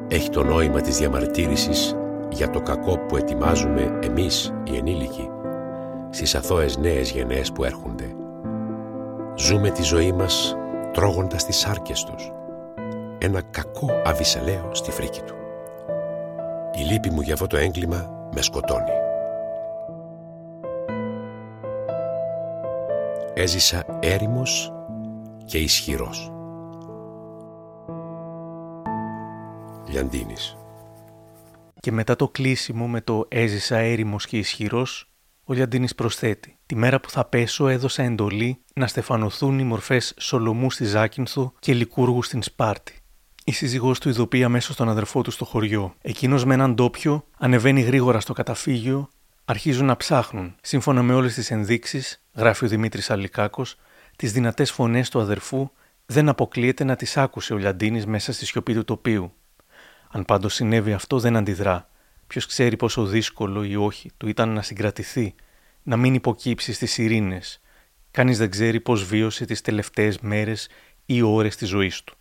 [0.08, 1.96] έχει το νόημα της διαμαρτύρησης
[2.30, 5.30] για το κακό που ετοιμάζουμε εμείς οι ενήλικοι
[6.10, 8.16] στις αθώες νέες γενναίες που έρχονται.
[9.36, 10.56] Ζούμε τη ζωή μας
[10.94, 12.32] τρώγοντας τις σάρκες τους.
[13.20, 15.36] Ένα κακό αβυσαλαίο στη φρίκη του.
[16.74, 18.92] Η λύπη μου για αυτό το έγκλημα με σκοτώνει.
[23.34, 24.74] Έζησα έρημος
[25.46, 26.32] και ισχυρός.
[29.88, 30.58] Λιαντίνης.
[31.80, 35.12] Και μετά το κλείσιμο με το «έζησα έρημος και ισχυρός»
[35.44, 40.72] Ο Λιαντίνης προσθέτει «Τη μέρα που θα πέσω έδωσα εντολή να στεφανωθούν οι μορφές Σολομού
[40.72, 42.97] στη Ζάκυνθο και Λικούργου στην Σπάρτη.
[43.50, 45.96] Η σύζυγός του ειδοποιεί αμέσως τον αδερφό του στο χωριό.
[46.02, 49.10] Εκείνος με έναν ντόπιο ανεβαίνει γρήγορα στο καταφύγιο,
[49.46, 50.56] αρχίζουν να ψάχνουν.
[50.62, 53.76] Σύμφωνα με όλες τις ενδείξεις, γράφει ο Δημήτρης Αλικάκος,
[54.16, 55.70] τις δυνατές φωνές του αδερφού
[56.06, 59.34] δεν αποκλείεται να τις άκουσε ο Λιαντίνης μέσα στη σιωπή του τοπίου.
[60.12, 61.90] Αν πάντως συνέβη αυτό, δεν αντιδρά.
[62.28, 65.36] Ποιος ξέρει πόσο δύσκολο ή όχι του ήταν να συγκρατηθεί,
[65.84, 67.62] να μην υποκύψει στις ειρήνες.
[68.12, 70.70] Κανείς δεν ξέρει πώς βίωσε τις τελευταίες μέρες
[71.06, 72.17] ή ώρες της ζωής του.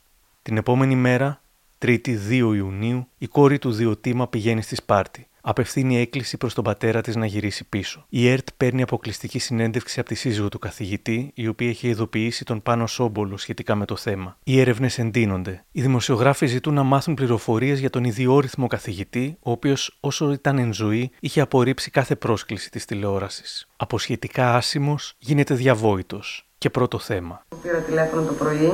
[0.46, 1.42] Την επόμενη μέρα,
[1.78, 7.00] 3η 2 Ιουνίου, η κόρη του Διοτήμα πηγαίνει στη Σπάρτη απευθύνει έκκληση προς τον πατέρα
[7.00, 8.06] της να γυρίσει πίσω.
[8.09, 12.62] Η ΕΡΤ παίρνει αποκλειστική συνέντευξη από τη σύζυγο του καθηγητή, η οποία έχει ειδοποιήσει τον
[12.62, 14.38] Πάνο Σόμπολο σχετικά με το θέμα.
[14.44, 15.64] Οι έρευνες εντείνονται.
[15.72, 20.72] Οι δημοσιογράφοι ζητούν να μάθουν πληροφορίες για τον ιδιόρυθμο καθηγητή, ο οποίος όσο ήταν εν
[20.72, 23.68] ζωή είχε απορρίψει κάθε πρόσκληση της τηλεόρασης.
[23.76, 26.45] Από σχετικά άσημος γίνεται διαβόητος.
[26.62, 27.35] Και πρώτο θέμα.
[27.62, 28.73] Πήρα τηλέφωνο το πρωί,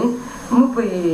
[0.54, 1.06] μου είπε η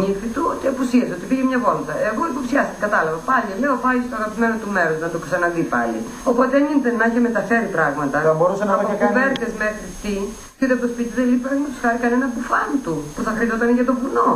[0.00, 1.94] νύφη του ότι απουσίασε, ότι πήγε μια βόλτα.
[2.10, 3.18] Εγώ υποψιάστηκα, κατάλαβα.
[3.30, 5.98] Πάλι λέω πάει στο αγαπημένο του μέρος να το ξαναδεί πάλι.
[6.30, 8.16] Οπότε δεν είναι να είχε μεταφέρει πράγματα.
[8.28, 10.14] Θα μπορούσε να από κουβέρτες μέχρι τι.
[10.58, 13.86] Και από το σπίτι δεν λείπει παραδείγματος χάρη κανένα μπουφάν του που θα χρειαζόταν για
[13.88, 14.30] το βουνό.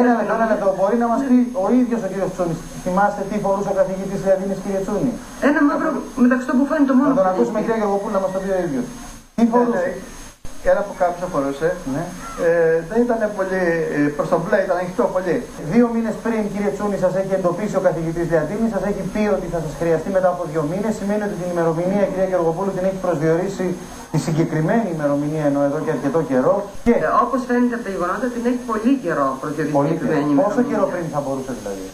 [0.00, 0.66] Ένα λεπτό, ένα λεπτό.
[0.78, 2.58] Μπορεί να μας πει ο ίδιος ο κύριος Τσούνης.
[2.84, 5.12] Θυμάστε τι φορούσε ο καθηγητής Λιαδίνη, κύριε Τσούνη;
[5.48, 5.90] Ένα μαύρο
[6.24, 7.10] μεταξύ των μπουφάν το μόνο.
[7.12, 8.86] Να τον ακούσουμε, κύριε Γεωργοπούλου, να μας το πει ο ίδιος.
[9.36, 9.82] Τι φορούσε;
[10.72, 12.02] Ένα που κάποιος αφορούσε, ναι.
[12.46, 13.62] ε, δεν ήταν πολύ
[13.96, 15.36] ε, προς το μπλε, ήταν ανοιχτό πολύ.
[15.72, 19.46] Δύο μήνες πριν, κύριε Τσούνη, σας έχει εντοπίσει ο καθηγητής Διατήμη, σας έχει πει ότι
[19.54, 20.92] θα σας χρειαστεί μετά από δύο μήνες.
[20.98, 23.66] Σημαίνει ότι την ημερομηνία, κυρία Γεωργοπούλου, την έχει προσδιορίσει
[24.12, 26.54] τη συγκεκριμένη ημερομηνία ενώ εδώ και αρκετό καιρό.
[26.86, 29.76] Και ε, όπως φαίνεται από τα γεγονότα, την έχει πολύ καιρό προσδιορίσει.
[29.80, 30.42] Πολύ καιρό.
[30.42, 31.86] Πόσο καιρό πριν θα μπορούσε δηλαδή;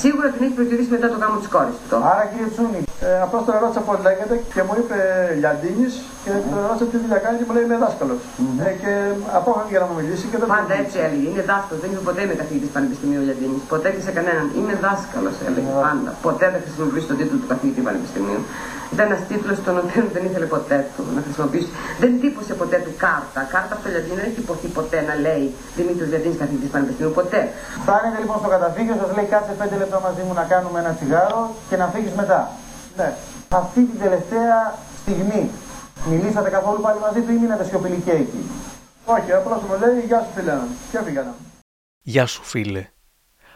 [0.00, 1.96] Σίγουρα την έχει προσδιορίσει μετά το γάμο της κόρης του.
[2.12, 2.80] Άρα κύριε Τσούνη.
[3.06, 4.96] Ε, Απλώ τον ρώτησα πώ λέγεται και μου είπε
[5.40, 6.50] Λιαντίνης και mm.
[6.50, 8.20] τον ρώτησα τι δουλειά κάνει και μου λέει είναι δάσκαλος.
[8.26, 8.66] Mm.
[8.66, 8.92] Ε, και
[9.40, 11.26] απόφαση για να μου μιλήσει και δεν Πάντα έτσι έλεγε.
[11.30, 11.80] Είναι δάσκαλος.
[11.82, 13.62] Δεν είπε ποτέ είμαι καθηγητή Πανεπιστημίου Λιαντίνης.
[13.72, 14.46] Ποτέ και σε κανέναν.
[14.58, 15.84] Είμαι δάσκαλος έλεγε mm.
[15.84, 16.10] πάντα.
[16.26, 18.42] Ποτέ δεν χρησιμοποιήσει τον τίτλο του καθηγητή Πανεπιστημίου.
[18.94, 21.70] Ήταν ένας τίτλος τον οποίο δεν ήθελε ποτέ του να χρησιμοποιήσει.
[22.02, 23.40] Δεν τύπωσε ποτέ του κάρτα.
[23.54, 25.44] Κάρτα αυτό Λιαντίνη δεν έχει τυπωθεί ποτέ να λέει
[25.78, 27.12] Δημήτρης Λιαντίνης καθηγητής Πανεπιστημίου.
[27.20, 27.40] Ποτέ.
[27.84, 31.54] Φτάνετε λοιπόν στο καταφύγιο, σας λέει κάτσε 5 λεπτά μαζί μου να κάνουμε ένα τσιγάρο
[31.68, 32.50] και να φύγεις μετά.
[32.96, 33.14] Ναι.
[33.48, 35.50] Αυτή την τελευταία στιγμή
[36.08, 38.42] μιλήσατε καθόλου πάλι μαζί του ή μείνατε σιωπηλή και εκεί;
[39.04, 40.58] Όχι, απλώ μου λέει Γεια σου φίλε.
[40.90, 41.34] Και έφυγα.
[42.02, 42.88] Γεια σου φίλε.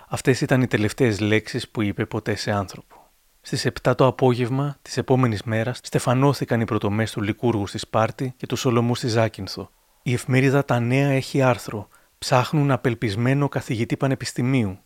[0.08, 2.96] Αυτές ήταν οι τελευταίες λέξεις που είπε ποτέ σε άνθρωπο.
[3.40, 8.46] Στις 7 το απόγευμα της επόμενης μέρας στεφανώθηκαν οι πρωτομές του Λικούργου στη Σπάρτη και
[8.46, 9.70] του Σολομού στη Ζάκυνθο.
[10.02, 11.88] Η εφημερίδα Τα Νέα έχει άρθρο.
[12.18, 14.78] Ψάχνουν απελπισμένο καθηγητή πανεπιστημίου.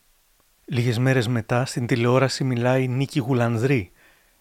[0.70, 3.90] Λίγες μέρες μετά στην τηλεόραση μιλάει Νίκη Γουλανδρή,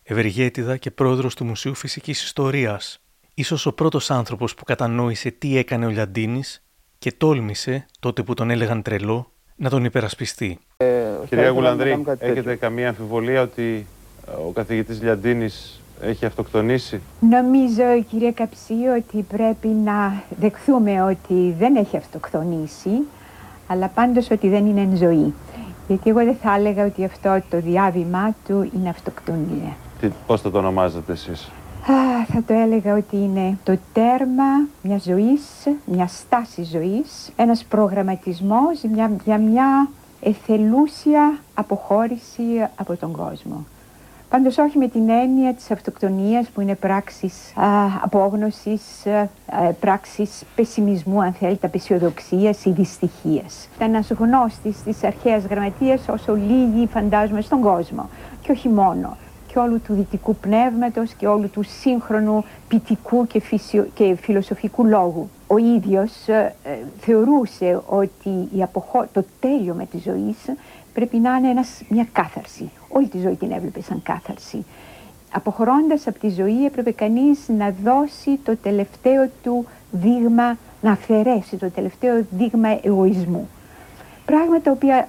[0.04, 3.02] ευεργέτηδα και πρόεδρος του Μουσείου Φυσικής Ιστορίας.
[3.34, 6.64] Ίσως ο πρώτος άνθρωπος που κατανόησε τι έκανε ο Λιαντίνης
[7.00, 10.60] και τόλμησε, τότε που τον έλεγαν τρελό, να τον υπερασπιστεί.
[10.78, 10.86] Ε,
[11.30, 13.88] Κυρία Γουλανδρή, έχετε καμία αμφιβολία ότι
[14.48, 21.98] ο καθηγητής Λιαντίνης έχει αυτοκτονήσει; Νομίζω, κύριε Καψί, ότι πρέπει να δεχθούμε ότι δεν έχει
[21.98, 22.90] αυτοκτονήσει,
[23.68, 25.34] αλλά πάντως ότι δεν είναι εν ζωή.
[25.88, 29.76] Γιατί εγώ δεν θα έλεγα ότι αυτό το διάβημά του είναι αυτοκτονία.
[30.00, 35.04] Τι, πώς θα το ονομάζετε εσείς; Α, θα το έλεγα ότι είναι το τέρμα μιας
[35.04, 35.42] ζωής,
[35.86, 39.90] μιας στάσης ζωής, ένας προγραμματισμός για, για μια
[40.22, 42.44] εθελούσια αποχώρηση
[42.76, 43.66] από τον κόσμο.
[44.30, 47.68] Πάντως όχι με την έννοια της αυτοκτονίας που είναι πράξεις α,
[48.02, 53.70] απόγνωσης, α, πράξεις πεσιμισμού αν θέλετε, απεσιοδοξίας ή δυστυχίας.
[53.76, 58.10] Ήταν ένας γνώστης της αρχαίας γραμματείας όσο λίγοι φαντάζομαι στον κόσμο
[58.42, 63.88] και όχι μόνο και όλου του δυτικού πνεύματος και όλου του σύγχρονου ποιητικού και, φυσιο...
[63.94, 65.30] και φιλοσοφικού λόγου.
[65.48, 66.54] Ο ίδιος ε,
[67.00, 69.06] θεωρούσε ότι η αποχω...
[69.14, 70.38] το τέλειωμα της ζωής
[70.98, 72.72] πρέπει να είναι ένας, μια κάθαρση.
[72.90, 74.66] Όλη τη ζωή την έβλεπε σαν κάθαρση.
[75.32, 81.72] Αποχωρώντας από τη ζωή έπρεπε κανείς να δώσει το τελευταίο του δείγμα, να αφαιρέσει το
[81.72, 83.50] τελευταίο δείγμα εγωισμού.
[84.26, 85.08] Πράγματα τα οποία,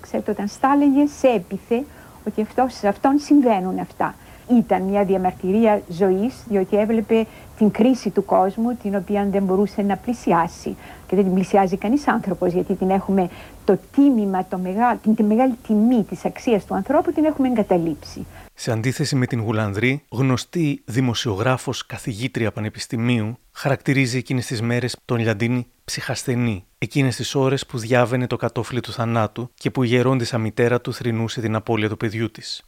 [0.00, 1.84] ξέρετε, όταν στάλεγε σε έπιθε
[2.26, 4.14] ότι αυτό, σε αυτόν συμβαίνουν αυτά.
[4.58, 7.26] Ήταν μια διαμαρτυρία ζωής, διότι έβλεπε
[7.58, 10.76] την κρίση του κόσμου, την οποία δεν μπορούσε να πλησιάσει.
[11.06, 13.28] Και δεν την πλησιάζει κανείς άνθρωπος, γιατί την έχουμε
[13.64, 18.26] το τίμημα, το μεγά, την, τη μεγάλη τιμή της αξίας του ανθρώπου την έχουμε εγκαταλείψει.
[18.54, 25.66] Σε αντίθεση με την Γουλανδρή, γνωστή δημοσιογράφος καθηγήτρια πανεπιστημίου, χαρακτηρίζει εκείνες τις μέρες τον Λιαντίνη
[25.84, 30.80] ψυχασθενή, εκείνες τις ώρες που διάβαινε το κατόφλι του θανάτου και που η γερόντισα μητέρα
[30.80, 32.64] του θρυνούσε την απώλεια του παιδιού της.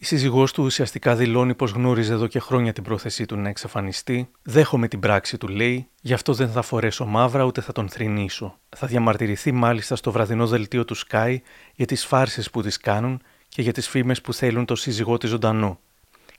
[0.00, 4.30] Η σύζυγός του ουσιαστικά δηλώνει πως γνώριζε εδώ και χρόνια την πρόθεσή του να εξαφανιστεί.
[4.42, 8.58] Δέχομαι την πράξη του, λέει, γι' αυτό δεν θα φορέσω μαύρα ούτε θα τον θρυνήσω.
[8.76, 11.36] Θα διαμαρτυρηθεί μάλιστα στο βραδινό δελτίο του Sky
[11.74, 15.30] για τις φάρσει που τι κάνουν και για τις φήμες που θέλουν το σύζυγό της
[15.30, 15.80] ζωντανό.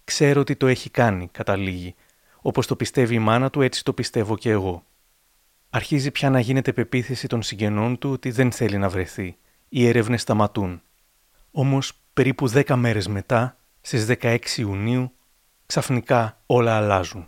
[0.04, 1.96] Ξέρω ότι το έχει κάνει, καταλήγει.
[2.42, 4.84] Όπως το πιστεύει η μάνα του, έτσι το πιστεύω και εγώ.
[5.70, 9.38] Αρχίζει πια να γίνεται πεποίθηση των συγγενών του ότι δεν θέλει να βρεθεί.
[9.70, 10.82] Οι έρευνες σταματούν.
[11.52, 15.12] Όμως περίπου 10 μέρες μετά, στις 16 Ιουνίου,
[15.66, 17.26] ξαφνικά όλα αλλάζουν.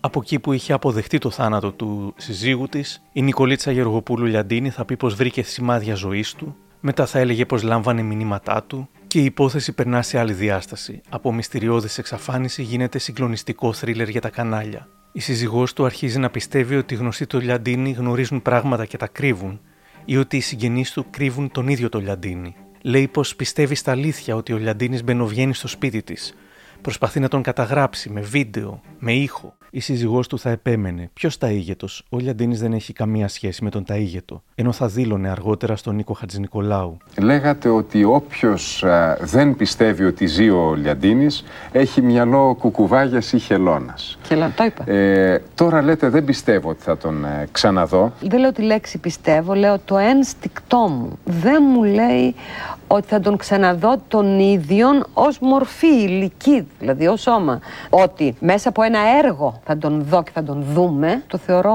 [0.00, 4.84] Από εκεί που είχε αποδεχτεί το θάνατο του συζύγου της, η Νικολίτσα Γεωργοπούλου Λιαντίνη θα
[4.84, 9.24] πει πως βρήκε σημάδια ζωής του, μετά θα έλεγε πως λάμβανε μηνύματά του και η
[9.24, 11.00] υπόθεση περνά σε άλλη διάσταση.
[11.08, 14.88] Από μυστηριώδης εξαφάνιση γίνεται συγκλονιστικό θρίλερ για τα κανάλια.
[15.12, 19.06] Η σύζυγός του αρχίζει να πιστεύει ότι οι γνωστοί του Λιαντίνη γνωρίζουν πράγματα και τα
[19.06, 19.60] κρύβουν
[20.04, 22.56] ή ότι οι συγγενείς του κρύβουν τον ίδιο το Λιαντίνη.
[22.82, 26.34] Λέει πως πιστεύει στα αλήθεια ότι ο Λιαντίνης μπαινοβγαίνει στο σπίτι της.
[26.84, 29.54] Προσπαθεί να τον καταγράψει με βίντεο, με ήχο.
[29.70, 31.10] Η σύζυγός του θα επέμενε.
[31.12, 31.86] Ποιος ταΐγετο.
[32.08, 34.40] Ο Λιαντίνης δεν έχει καμία σχέση με τον ταΐγετο.
[34.54, 36.96] Ενώ θα δήλωνε αργότερα στον Νίκο Χατζηνικολάου.
[37.20, 38.84] Λέγατε ότι όποιος
[39.20, 44.18] δεν πιστεύει ότι ζει ο Λιαντίνης έχει μυαλό κουκουβάγια ή χελώνας.
[44.28, 44.90] Και το είπα.
[44.90, 48.12] Ε, τώρα λέτε δεν πιστεύω ότι θα τον ε, ξαναδώ.
[48.20, 51.18] Δεν λέω τη λέξη πιστεύω, λέω το ένστικτό μου.
[51.24, 52.34] Δεν μου λέει
[52.86, 57.60] ότι θα τον ξαναδώ τον ίδιον ως μορφή ηλική, δηλαδή ως σώμα.
[57.90, 61.74] Ότι μέσα από ένα έργο θα τον δω και θα τον δούμε, το θεωρώ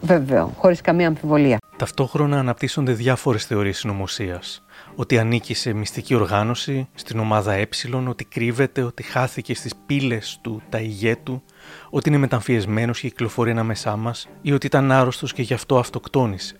[0.00, 1.58] βέβαιο, χωρίς καμία αμφιβολία.
[1.76, 4.60] Ταυτόχρονα αναπτύσσονται διάφορες θεωρίες συνωμοσίας.
[4.94, 7.68] Ότι ανήκει σε μυστική οργάνωση, στην ομάδα Ε,
[8.08, 11.42] ότι κρύβεται, ότι χάθηκε στις πύλες του τα ηγέτου,
[11.90, 16.56] ότι είναι μεταμφιεσμένος και κυκλοφορεί ανάμεσά μας ή ότι ήταν άρρωστος και γι' αυτό αυτοκτόνησε.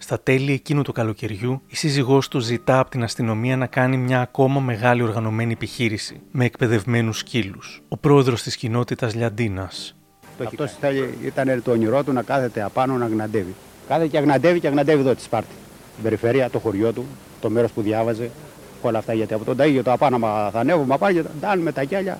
[0.00, 4.20] Στα τέλη εκείνου του καλοκαιριού, η σύζυγός του ζητά από την αστυνομία να κάνει μια
[4.20, 7.82] ακόμα μεγάλη οργανωμένη επιχείρηση με εκπαιδευμένους σκύλους.
[7.88, 9.96] Ο πρόεδρος της κοινότητας Λιαντίνας.
[10.44, 10.76] Αυτός
[11.24, 13.54] ήταν το όνειρό του να κάθεται απάνω να γναντεύει.
[13.88, 15.54] Κάθεται και αγναντεύει και αγναντεύει εδώ τη Σπάρτη.
[15.94, 17.06] Την περιφέρεια, το χωριό του,
[17.40, 18.30] το μέρος που διάβαζε.
[18.82, 21.84] Όλα αυτά γιατί από τον Ταίγιο το απάνω μα θα ανέβουμε απάνω και με τα
[21.84, 22.18] κιάλια.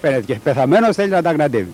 [0.00, 1.72] Φαίνεται και πεθαμένος θέλει να τα γναντεύει.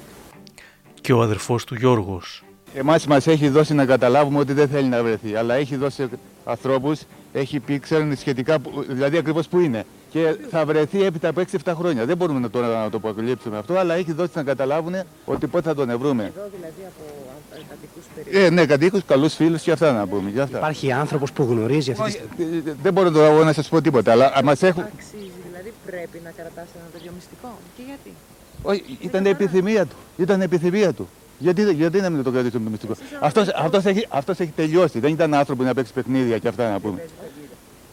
[1.01, 5.03] Και ο αδερφός του Γιώργος Εμάς μας έχει δώσει να καταλάβουμε ότι δεν θέλει να
[5.03, 5.35] βρεθεί.
[5.35, 6.09] Αλλά έχει δώσει
[6.45, 7.01] ανθρώπους,
[7.33, 8.59] έχει πει, ξέρουν σχετικά,
[8.89, 9.85] δηλαδή ακριβώς που είναι.
[10.11, 12.05] Και θα βρεθεί έπειτα από 6-7 χρόνια.
[12.05, 15.69] Δεν μπορούμε να το, να το αποκαλύψουμε αυτό, αλλά έχει δώσει να καταλάβουν ότι πότε
[15.69, 16.23] θα τον ευρούμε.
[16.23, 17.05] Εδώ δηλαδή από
[17.69, 18.37] κατοικού περίπου.
[18.39, 20.43] Ε, ναι, κατοικού, καλούς φίλους και αυτά να πούμε.
[20.43, 20.59] αυτά.
[20.59, 22.63] Υπάρχει άνθρωπος που γνωρίζει αυτή τη στιγμή.
[22.67, 24.83] Ε, δεν μπορώ τώρα να σας πω τίποτα, αλλά μας έχουν.
[24.83, 27.59] Αξίζει, δηλαδή πρέπει να κρατάς ένα τέτοιο μυστικό.
[27.77, 28.13] Και γιατί;
[28.63, 29.97] Όχι, ήταν επιθυμία του.
[30.17, 31.09] Ήταν επιθυμία του.
[31.43, 34.99] Γιατί, γιατί να μην το κρατήσουμε το μυστικό; Αυτός, αυτός, έχει, αυτός έχει τελειώσει.
[34.99, 37.05] Δεν ήταν άνθρωπο να παίξει παιχνίδια και αυτά να πούμε.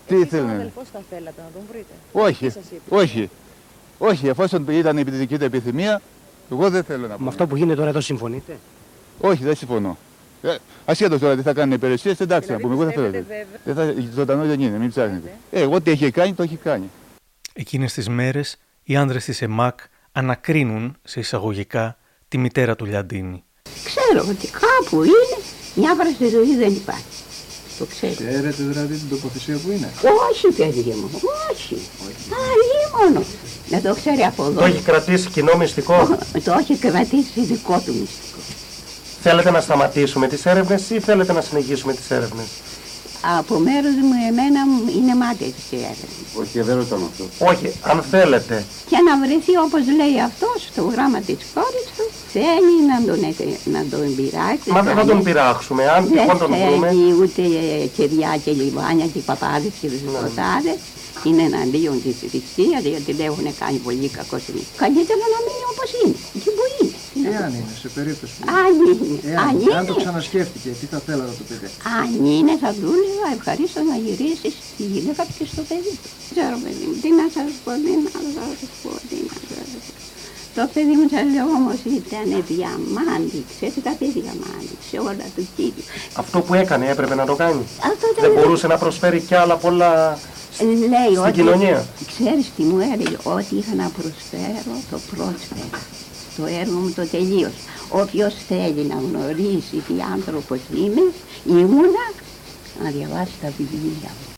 [0.07, 1.93] Τι θέλει να αδελφός θα θέλατε να τον βρείτε.
[2.11, 2.51] Όχι,
[2.89, 3.29] όχι.
[3.97, 6.01] Όχι, εφόσον ήταν η δική του επιθυμία,
[6.51, 7.23] εγώ δεν θέλω να πω.
[7.23, 8.57] Με αυτό που γίνεται τώρα εδώ συμφωνείτε;
[9.19, 9.97] Όχι, δεν συμφωνώ.
[10.41, 12.83] Ε, Ασχέτως τώρα τι θα κάνουν οι υπηρεσίες, εντάξει δηλαδή, να πούμε.
[12.83, 13.25] Εγώ δεν θέλω.
[13.63, 15.31] Δεν θα, ζωντανό δεν είναι, μην ψάχνετε.
[15.51, 16.89] Ε, εγώ τι έχει κάνει, το έχει κάνει.
[17.53, 19.79] Εκείνες τις μέρες οι άνδρες της ΕΜΑΚ
[20.11, 21.97] ανακρίνουν σε εισαγωγικά
[22.29, 23.43] τη μητέρα του Λιαντίνη.
[23.83, 25.37] Ξέρω ότι κάπου είναι,
[25.75, 27.03] μια φορά στη ζωή δεν υπάρχει.
[27.79, 28.13] Το ξέρω.
[28.13, 29.89] Ξέρετε δηλαδή την τοποθεσία που είναι;
[30.29, 31.09] Όχι παιδί μου,
[31.51, 31.81] όχι.
[32.97, 33.23] μόνο.
[33.69, 34.59] Να το ξέρει από εδώ.
[34.59, 38.39] Το έχει κρατήσει κοινό μυστικό; Το έχει κρατήσει δικό του μυστικό.
[39.21, 42.47] Θέλετε να σταματήσουμε τις έρευνες ή θέλετε να συνεχίσουμε τις έρευνες;
[43.39, 44.59] Από μέρος μου εμένα
[44.97, 46.19] είναι μάτια της έρευνα.
[46.41, 47.23] Όχι, δεν ρωτάμε αυτό.
[47.51, 48.55] Όχι, αν θέλετε.
[48.89, 52.05] Και να βρεθεί όπως λέει αυτός στο γράμμα της κόρης του,
[52.35, 53.19] θέλει να τον,
[53.75, 54.67] να τον πειράξει.
[54.75, 56.87] Μα δεν θα τον πειράξουμε, αν τυχόν τον βρούμε.
[56.87, 57.41] Δεν θέλει ούτε
[57.97, 60.79] κεριά και λιβάνια και παπάδες και δεσποτάδες.
[61.27, 65.89] Είναι εναντίον της θρησκείας, γιατί δεν έχουν κάνει πολύ κακό στην Καλύτερα να μείνει όπως
[65.99, 66.78] είναι, εκεί που είναι.
[67.37, 68.45] Εάν είναι, σε περίπτωση που.
[68.63, 69.19] Αν είναι.
[69.33, 71.69] Εάν, αν το ξανασκέφτηκε, τι θα θέλατε το παιδί.
[71.99, 76.09] Αν είναι, θα του έλεγα ευχαρίστω να γυρίσεις στη γυναίκα και στο παιδί του.
[76.31, 79.99] Ξέρω, παιδί μου, τι να σας πω, τι να σας πω, τι να σας πω.
[80.57, 85.85] Το παιδί μου σα λέω όμως ήταν διαμάντη, ξέρετε κάτι διαμάντη, σε όλα του κύριου.
[86.21, 87.63] Αυτό που έκανε έπρεπε να το κάνει.
[87.91, 90.19] Αυτό δεν μπορούσε να προσφέρει κι άλλα πολλά
[90.59, 91.85] ε, Λέει στην ότι, κοινωνία.
[92.07, 95.79] Ξέρεις τι μου έλεγε, ότι είχα να προσφέρω το πρόσφερα
[96.37, 97.53] το έργο μου το τελείως.
[97.91, 101.01] Όποιος θέλει να γνωρίσει τι άνθρωπος είμαι,
[101.45, 102.05] ήμουνα,
[102.83, 104.33] να διαβάσει τα βιβλία μου.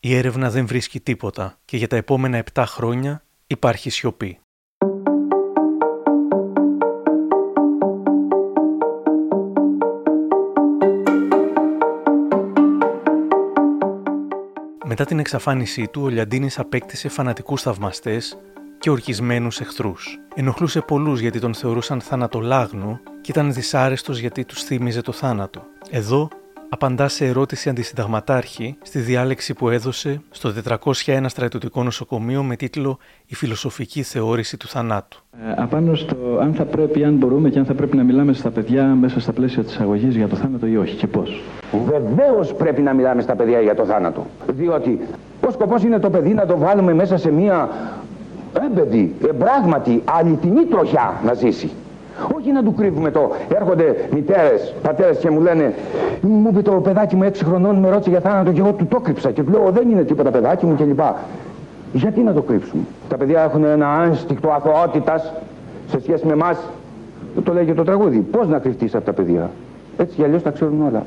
[0.00, 4.38] Η έρευνα δεν βρίσκει τίποτα και για τα επόμενα 7 χρόνια υπάρχει σιωπή.
[14.84, 18.38] Μετά την εξαφάνισή του, ο Λιαντίνης απέκτησε φανατικούς θαυμαστές
[18.78, 20.18] και ορκισμένους εχθρούς.
[20.34, 25.62] Ενοχλούσε πολλούς γιατί τον θεωρούσαν θανατολάγνο και ήταν δυσάρεστος γιατί τους θύμιζε το θάνατο.
[25.90, 26.28] Εδώ
[26.68, 30.52] απαντά σε ερώτηση αντισυνταγματάρχη στη διάλεξη που έδωσε στο
[31.04, 35.22] 401 στρατιωτικό νοσοκομείο με τίτλο «Η φιλοσοφική θεώρηση του θανάτου».
[35.48, 38.50] Ε, απάνω στο αν θα πρέπει, αν μπορούμε και αν θα πρέπει να μιλάμε στα
[38.50, 41.42] παιδιά μέσα στα πλαίσια της αγωγής για το θάνατο ή όχι και πώς.
[41.86, 44.26] Βεβαίως πρέπει να μιλάμε στα παιδιά για το θάνατο.
[44.46, 45.00] Διότι
[45.46, 47.68] ο σκοπός είναι το παιδί να το βάλουμε μέσα σε μια
[48.66, 51.70] έμπεδη, ε, πράγματι αληθινή τροχιά να ζήσει.
[52.36, 53.30] Όχι να του κρύβουμε το.
[53.54, 55.74] Έρχονται μητέρες, πατέρες και μου λένε
[56.20, 59.00] Μου είπε το παιδάκι μου 6 χρονών, με ρώτησε για θάνατο και εγώ του το
[59.00, 59.30] κρύψα.
[59.30, 61.00] Και του λέω Δεν είναι τίποτα παιδάκι μου κλπ.
[61.92, 65.32] Γιατί να το κρύψουμε; Τα παιδιά έχουν ένα άνστικτο αθωότητας
[65.88, 66.58] σε σχέση με εμάς.
[67.44, 68.18] Το λέει και το τραγούδι.
[68.18, 69.50] Πώς να κρυφτείς από τα παιδιά;
[69.96, 71.02] Έτσι κι αλλιώς τα ξέρουν όλα.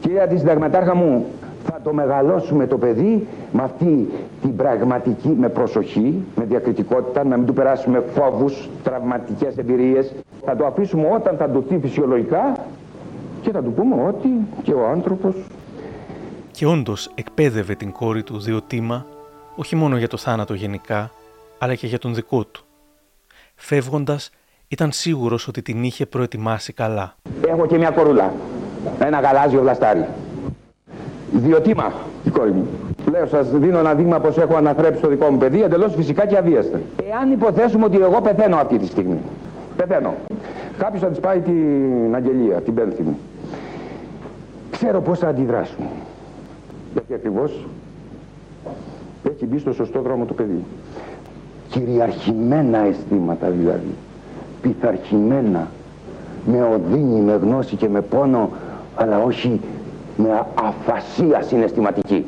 [0.00, 1.26] Κυρία τη συνταγματάρχα μου,
[1.64, 4.08] θα το μεγαλώσουμε το παιδί με αυτή
[4.42, 10.14] την πραγματική, με προσοχή, με διακριτικότητα, να μην του περάσουμε φόβους, τραυματικές εμπειρίες.
[10.44, 12.58] Θα το αφήσουμε όταν θα ντουθεί φυσιολογικά
[13.42, 14.28] και θα του πούμε ότι
[14.62, 15.34] και ο άνθρωπος...
[16.50, 19.06] Και όντως εκπαίδευε την κόρη του Διοτήμα
[19.56, 21.10] όχι μόνο για το θάνατο γενικά,
[21.58, 22.64] αλλά και για τον δικό του.
[23.54, 24.30] Φεύγοντας,
[24.68, 27.14] ήταν σίγουρος ότι την είχε προετοιμάσει καλά.
[27.46, 28.32] Έχω και μια κορούλα,
[28.98, 30.06] ένα γαλάζιο βλαστάρι.
[31.32, 31.92] Διοτήμα,
[32.24, 32.66] η κόρη μου.
[33.10, 36.36] Λέω, σας δίνω ένα δείγμα πως έχω αναθρέψει το δικό μου παιδί, εντελώς φυσικά και
[36.36, 36.80] αβίαστα.
[37.10, 39.18] Εάν υποθέσουμε ότι εγώ πεθαίνω αυτή τη στιγμή.
[39.76, 40.14] Πεθαίνω.
[40.78, 43.18] Κάποιος θα της πάει την αγγελία, την πένθη μου.
[44.70, 45.84] Ξέρω πώς θα αντιδράσουν.
[46.92, 47.66] Γιατί ακριβώς
[49.34, 50.64] έχει μπει στο σωστό δρόμο το παιδί.
[51.68, 53.94] Κυριαρχημένα αισθήματα δηλαδή.
[54.62, 55.68] Πειθαρχημένα.
[56.46, 58.50] Με οδύνη, με γνώση και με πόνο,
[58.94, 59.60] αλλά όχι
[60.16, 62.24] με αφασία συναισθηματική.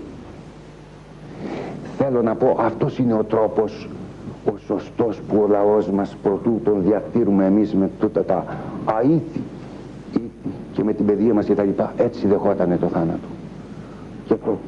[1.98, 3.88] Θέλω να πω, αυτός είναι ο τρόπος,
[4.44, 8.44] ο σωστός που ο λαός μας προτού τον διαφθείρουμε εμείς με τούτα τα
[8.84, 9.42] αήθη
[10.72, 11.92] και με την παιδεία μας και τα λοιπά.
[11.96, 13.28] Έτσι δεχότανε το θάνατο.
[14.26, 14.58] Και το,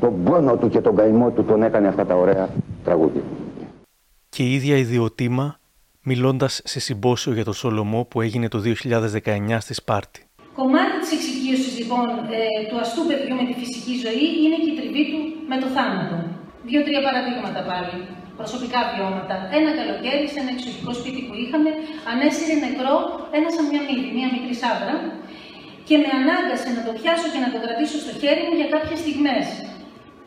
[0.00, 2.48] τον πόνο του και τον καημό του τον έκανε αυτά τα ωραία
[2.84, 3.22] τραγούδια.
[4.28, 5.58] Και η ίδια ιδιοτήμα
[6.02, 8.62] μιλώντας σε συμπόσιο για το Σολομό που έγινε το
[9.24, 10.23] 2019 στη Σπάρτη.
[10.58, 12.06] Κομμάτι της εξοικείωσης λοιπόν
[12.38, 15.68] ε, του αστού παιδιού με τη φυσική ζωή είναι και η τριβή του με το
[15.74, 16.16] θάνατο.
[16.68, 17.96] Δύο-τρία παραδείγματα πάλι.
[18.40, 19.36] Προσωπικά βιώματα.
[19.58, 21.70] Ένα καλοκαίρι σε ένα εξωτικό σπίτι που είχαμε,
[22.12, 22.96] ανέσυρε νεκρό
[23.38, 24.94] ένα σαν μια μύτη, μια μικρή σάβρα,
[25.88, 28.98] και με ανάγκασε να το πιάσω και να το κρατήσω στο χέρι μου για κάποιες
[29.04, 29.46] στιγμές.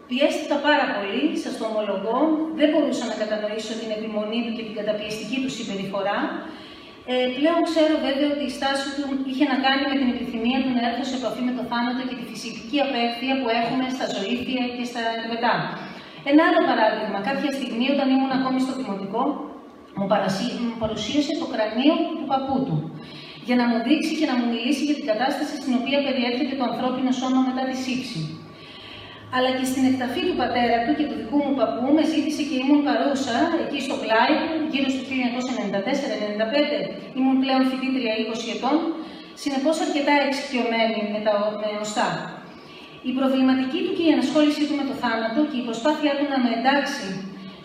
[0.10, 2.18] Πιέστηκα πάρα πολύ, σας το ομολογώ,
[2.60, 6.20] δεν μπορούσα να κατανοήσω την επιμονή του και την καταπιεστική του συμπεριφορά.
[7.12, 10.72] Ε, πλέον ξέρω βέβαια ότι η στάση του είχε να κάνει με την επιθυμία του
[10.78, 14.64] να έρθω σε επαφή με το θάνατο και τη φυσική απέχθεια που έχουμε στα ζωήθεια
[14.76, 15.54] και στα ερβετά.
[16.32, 19.24] Ένα άλλο παράδειγμα, κάποια στιγμή όταν ήμουν ακόμη στο δημοτικό,
[19.98, 20.08] μου,
[20.84, 22.76] παρουσίασε το κρανίο του παππού του
[23.48, 26.66] για να μου δείξει και να μου μιλήσει για την κατάσταση στην οποία περιέρχεται το
[26.72, 28.20] ανθρώπινο σώμα μετά τη σύψη
[29.36, 32.56] αλλά και στην εκταφή του πατέρα του και του δικού μου παππού με ζήτησε και
[32.62, 34.34] ήμουν παρούσα εκεί στο πλάι
[34.72, 35.14] γύρω στο 1994-95.
[37.18, 38.78] Ήμουν πλέον φοιτήτρια 20 ετών,
[39.42, 42.10] συνεπώς αρκετά εξοικειωμένη με τα με οστά.
[43.10, 46.38] Η προβληματική του και η ανασχόλησή του με το θάνατο και η προσπάθειά του να
[46.44, 47.08] με εντάξει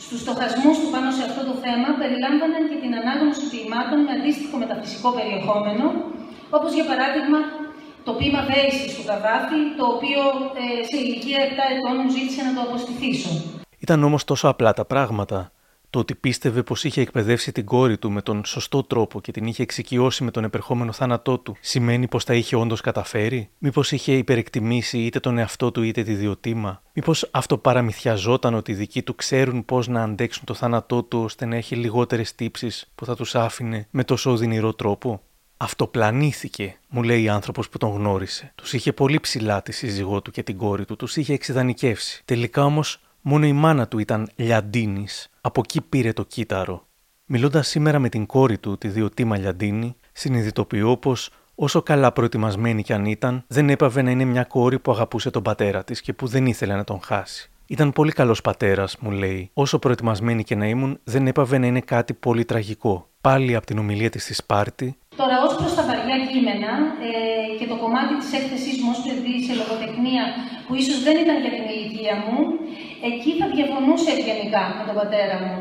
[0.04, 4.54] στους στοχασμούς του πάνω σε αυτό το θέμα περιλάμβαναν και την ανάγνωση ποιημάτων με αντίστοιχο
[4.62, 5.84] μεταφυσικό περιεχόμενο,
[6.56, 7.38] όπως για παράδειγμα
[8.04, 10.20] το πείμα δέηση του Καβάφη, το οποίο
[10.62, 11.42] ε, σε ηλικία 7
[11.74, 13.30] ετών μου ζήτησε να το αποστηθήσω.
[13.78, 15.52] Ήταν όμως τόσο απλά τα πράγματα.
[15.90, 19.46] Το ότι πίστευε πως είχε εκπαιδεύσει την κόρη του με τον σωστό τρόπο και την
[19.46, 24.12] είχε εξοικειώσει με τον επερχόμενο θάνατό του, σημαίνει πως τα είχε όντως καταφέρει; Μήπως είχε
[24.12, 26.82] υπερεκτιμήσει είτε τον εαυτό του είτε τη διοτήμα.
[26.92, 31.46] Μήπως αυτό παραμυθιαζόταν ότι οι δικοί του ξέρουν πώ να αντέξουν το θάνατό του ώστε
[31.46, 35.20] να έχει λιγότερες τύψεις που θα τους άφηνε με τόσο οδυνηρό τρόπο;
[35.62, 38.52] Αυτοπλανήθηκε, μου λέει η άνθρωπος που τον γνώρισε.
[38.54, 42.22] Τους είχε πολύ ψηλά τη σύζυγό του και την κόρη του, τους είχε εξειδανικεύσει.
[42.24, 45.30] Τελικά όμως μόνο η μάνα του ήταν λιαντίνης.
[45.40, 46.86] Από εκεί πήρε το κύτταρο.
[47.24, 52.92] Μιλώντας σήμερα με την κόρη του, τη Διοτήμα Λιαντίνη, συνειδητοποιώ πως όσο καλά προετοιμασμένη κι
[52.92, 56.26] αν ήταν, δεν έπαβε να είναι μια κόρη που αγαπούσε τον πατέρα της και που
[56.26, 57.50] δεν ήθελε να τον χάσει.
[57.66, 59.50] Ήταν πολύ καλός πατέρας, μου λέει.
[59.52, 63.08] Όσο προετοιμασμένη και να ήμουν, δεν έπαβε να είναι κάτι πολύ τραγικό.
[63.20, 65.82] Πάλι από την ομιλία της στη Σπάρτη, Τώρα, ως προς τα
[66.12, 66.72] βαριά κείμενα
[67.08, 67.12] ε,
[67.58, 70.24] και το κομμάτι της έκθεσής μου ως παιδί σε λογοτεχνία,
[70.66, 72.38] που ίσως δεν ήταν για την ηλικία μου,
[73.10, 75.56] εκεί θα διαφωνούσε ευγενικά με τον πατέρα μου.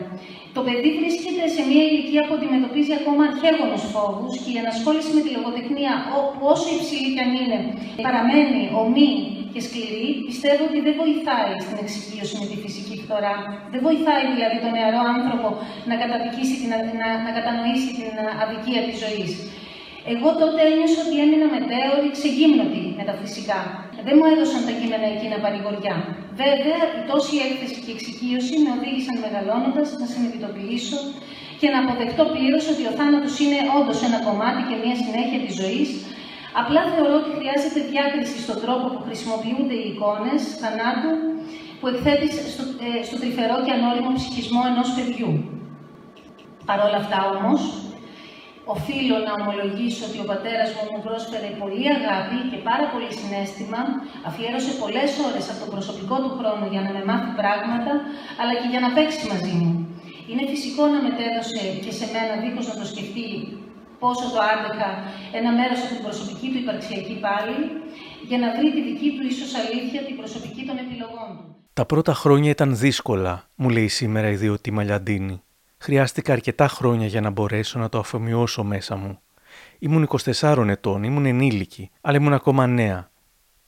[0.55, 5.21] Το παιδί βρίσκεται σε μια ηλικία που αντιμετωπίζει ακόμα αρχαίγονους φόβους και η ενασχόληση με
[5.25, 7.59] τη λογοτεχνία, όπου όσο υψηλή κι αν είναι,
[8.05, 9.11] παραμένει ομή
[9.53, 13.35] και σκληρή, πιστεύω ότι δεν βοηθάει στην εξοικείωση με τη φυσική φθορά.
[13.73, 15.47] Δεν βοηθάει δηλαδή τον νεαρό άνθρωπο
[15.89, 15.95] να,
[16.59, 16.69] την,
[17.01, 18.11] να, να κατανοήσει την
[18.43, 19.31] αδικία της ζωής.
[20.13, 23.59] Εγώ τότε ένιωσα ότι έμεινα μετέωρη, ξεγύμνοτη με τα φυσικά.
[24.05, 25.95] Δεν μου έδωσαν τα κείμενα εκείνα παρηγοριά.
[26.43, 30.99] Βέβαια, η τόση έκθεση και εξοικείωση με οδήγησαν μεγαλώνοντας να συνειδητοποιήσω
[31.59, 35.53] και να αποδεχτώ πλήρως ότι ο θάνατος είναι όντως ένα κομμάτι και μια συνέχεια της
[35.61, 35.89] ζωής.
[36.61, 41.13] Απλά θεωρώ ότι χρειάζεται διάκριση στον τρόπο που χρησιμοποιούνται οι εικόνες θανάτου
[41.79, 45.31] που εκθέτει στο, ε, στο τρυφερό και ανώριμο ψυχισμό ενός παιδιού.
[46.67, 47.61] Παρ' όλα αυτά όμως,
[48.73, 53.81] οφείλω να ομολογήσω ότι ο πατέρας μου μου πρόσφερε πολύ αγάπη και πάρα πολύ συνέστημα,
[54.27, 57.91] αφιέρωσε πολλές ώρες από το προσωπικό του χρόνο για να με μάθει πράγματα,
[58.39, 59.71] αλλά και για να παίξει μαζί μου.
[60.29, 63.27] Είναι φυσικό να μετέδωσε και σε μένα, δίχως να το σκεφτεί,
[64.03, 64.89] πόσο το άντεχα
[65.39, 67.57] ένα μέρος από την προσωπική του υπαρξιακή πάλι,
[68.29, 71.45] και να βρει τη δική του ίσως αλήθεια, την προσωπική των επιλογών του.
[71.73, 75.35] Τα πρώτα χρόνια ήταν δύσκολα, μου λέει σήμερα η Διωτή Μαλιαντίνη.
[75.83, 79.19] Χρειάστηκα αρκετά χρόνια για να μπορέσω να το αφομοιώσω μέσα μου.
[79.79, 83.11] Ήμουν 24 ετών, ήμουν ενήλικη, αλλά ήμουν ακόμα νέα.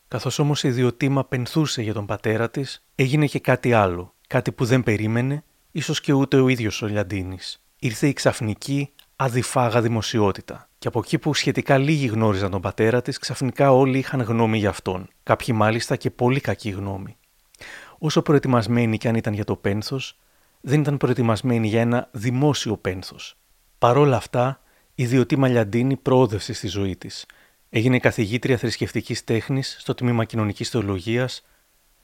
[0.07, 4.14] Καθώς όμως η Διωτήμα πενθούσε για τον πατέρα της, έγινε και κάτι άλλο.
[4.28, 7.64] Κάτι που δεν περίμενε, ίσως και ούτε ο ίδιος ο Λιαντίνης.
[7.80, 10.70] Ήρθε η ξαφνική, αδιφάγα δημοσιότητα.
[10.78, 14.70] Και από εκεί που σχετικά λίγοι γνώριζαν τον πατέρα της, ξαφνικά όλοι είχαν γνώμη για
[14.70, 15.09] αυτόν.
[15.24, 17.18] Κάποιοι μάλιστα και πολύ κακή γνώμη.
[17.97, 20.18] Όσο προετοιμασμένοι κι αν ήταν για το πένθος,
[20.66, 23.38] δεν ήταν προετοιμασμένοι για ένα δημόσιο πένθος.
[23.78, 24.61] Παρόλα αυτά,
[24.95, 27.26] η Διωτή Μαλιαντίνη προόδευσε στη ζωή της.
[27.70, 31.45] Έγινε καθηγήτρια θρησκευτικής τέχνης στο τμήμα Κοινωνικής Θεολογίας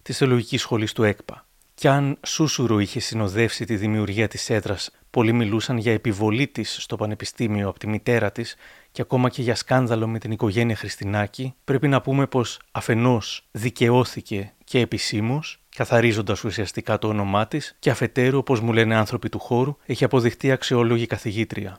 [0.02, 1.46] της Θεολογικής Σχολής του ΕΚΠΑ.
[1.74, 6.96] Κι αν Σούσουρο είχε συνοδεύσει τη δημιουργία της έδρας, πολλοί μιλούσαν για επιβολή της στο
[6.96, 8.56] πανεπιστήμιο από τη μητέρα της
[8.92, 14.54] και ακόμα και για σκάνδαλο με την οικογένεια Χριστινάκη, πρέπει να πούμε πως αφενός δικαιώθηκε
[14.64, 19.76] και επισήμως, καθαρίζοντας ουσιαστικά το όνομά της, και αφετέρου, όπως μου λένε άνθρωποι του χώρου,
[19.86, 21.76] έχει αποδειχτεί αξιόλογη καθηγήτρια.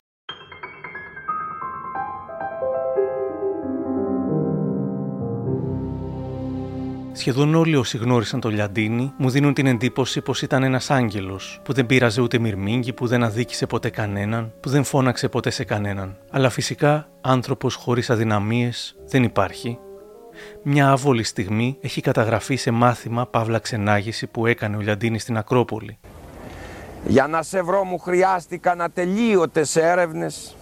[7.11, 11.73] Σχεδόν όλοι όσοι γνώρισαν τον Λιαντίνη μου δίνουν την εντύπωση πως ήταν ένας άγγελος, που
[11.73, 16.17] δεν πείραζε ούτε μυρμήγκι, που δεν αδίκησε ποτέ κανέναν, που δεν φώναξε ποτέ σε κανέναν.
[16.29, 19.79] Αλλά φυσικά άνθρωπος χωρίς αδυναμίες δεν υπάρχει.
[20.63, 25.97] Μια άβολη στιγμή έχει καταγραφεί σε μάθημα παύλα ξενάγηση που έκανε ο Λιαντίνης στην Ακρόπολη.
[27.05, 30.55] Για να σε βρω μου χρειάστηκαν ατελείωτες έρευνες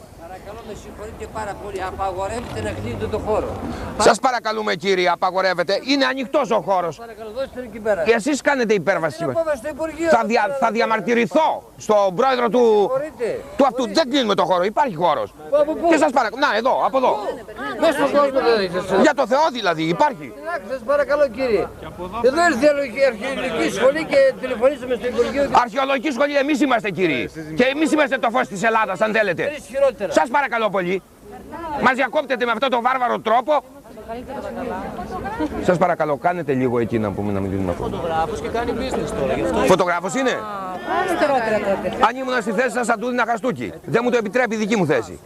[0.50, 1.80] Παρακαλώ με συγχωρείτε πάρα πολύ.
[1.92, 3.50] Απαγορεύεται να κλείνετε το χώρο.
[4.08, 5.74] Σας παρακαλούμε κύριε, απαγορεύεται.
[5.92, 6.98] Είναι ανοιχτός ο χώρος.
[6.98, 8.04] Παρακαλώ, δώστε εκεί πέρα.
[8.04, 9.26] Και εσείς κάνετε υπέρβαση.
[9.26, 10.10] Δεν στο Υπουργείο.
[10.10, 12.92] Θα, δια, θα διαμαρτυρηθώ στον πρόεδρο του,
[13.58, 13.84] του αυτού.
[13.94, 15.34] Δεν κλείνουμε το χώρο, υπάρχει χώρος.
[15.90, 16.42] Και σας παρακαλώ.
[16.46, 17.12] Να, εδώ, από εδώ.
[17.80, 19.02] Μέσα στον κόσμο δεν έχετε.
[19.02, 20.34] Για το Θεό δηλαδή, υπάρχει.
[20.70, 21.68] Σας παρακαλώ κύριε.
[22.28, 22.68] Εδώ ήρθε
[23.02, 25.50] η αρχαιολογική σχολή και τηλεφωνήσαμε στο Υπουργείο.
[25.64, 27.30] Αρχαιολογική σχολή εμείς είμαστε κύριοι.
[27.56, 29.44] Και εμείς είμαστε το φως της Ελλάδας, αν θέλετε.
[30.08, 30.38] Σας παρακαλώ
[30.72, 31.02] πολύ.
[31.84, 33.64] Μας διακόπτετε με αυτόν τον βάρβαρο τρόπο.
[35.64, 37.84] Σας παρακαλώ, κάνετε λίγο εκεί να πούμε να μην δίνουμε αυτό.
[37.84, 39.34] Φωτογράφος και κάνει business τώρα.
[39.34, 39.58] Γι αυτό...
[39.58, 40.32] Φωτογράφος είναι;
[42.08, 43.74] Αν ήμουν στη θέση σας θα του δίνα χαστούκι.
[43.86, 45.20] Δεν μου το επιτρέπει η δική μου θέση.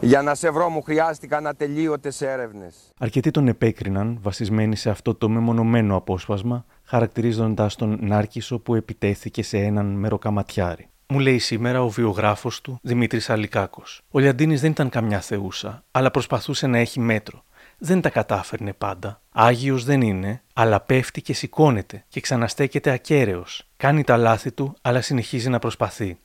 [0.00, 2.74] Για να σε βρω μου χρειάστηκαν ατελείωτες έρευνες.
[2.98, 9.58] Αρκετοί τον επέκριναν βασισμένοι σε αυτό το μεμονωμένο απόσπασμα, χαρακτηρίζοντας τον Νάρκισο που επιτέθηκε σε
[9.58, 10.88] έναν μεροκαματιάρη.
[11.08, 14.00] Μου λέει σήμερα ο βιογράφος του Δημήτρης Αλικάκος.
[14.10, 17.44] Ο Λιαντίνης δεν ήταν καμιά θεούσα, αλλά προσπαθούσε να έχει μέτρο.
[17.78, 19.20] Δεν τα κατάφερνε πάντα.
[19.32, 23.68] Άγιος δεν είναι, αλλά πέφτει και σηκώνεται και ξαναστέκεται ακέραιος.
[23.76, 26.18] Κάνει τα λάθη του, αλλά συνεχίζει να προσπαθεί.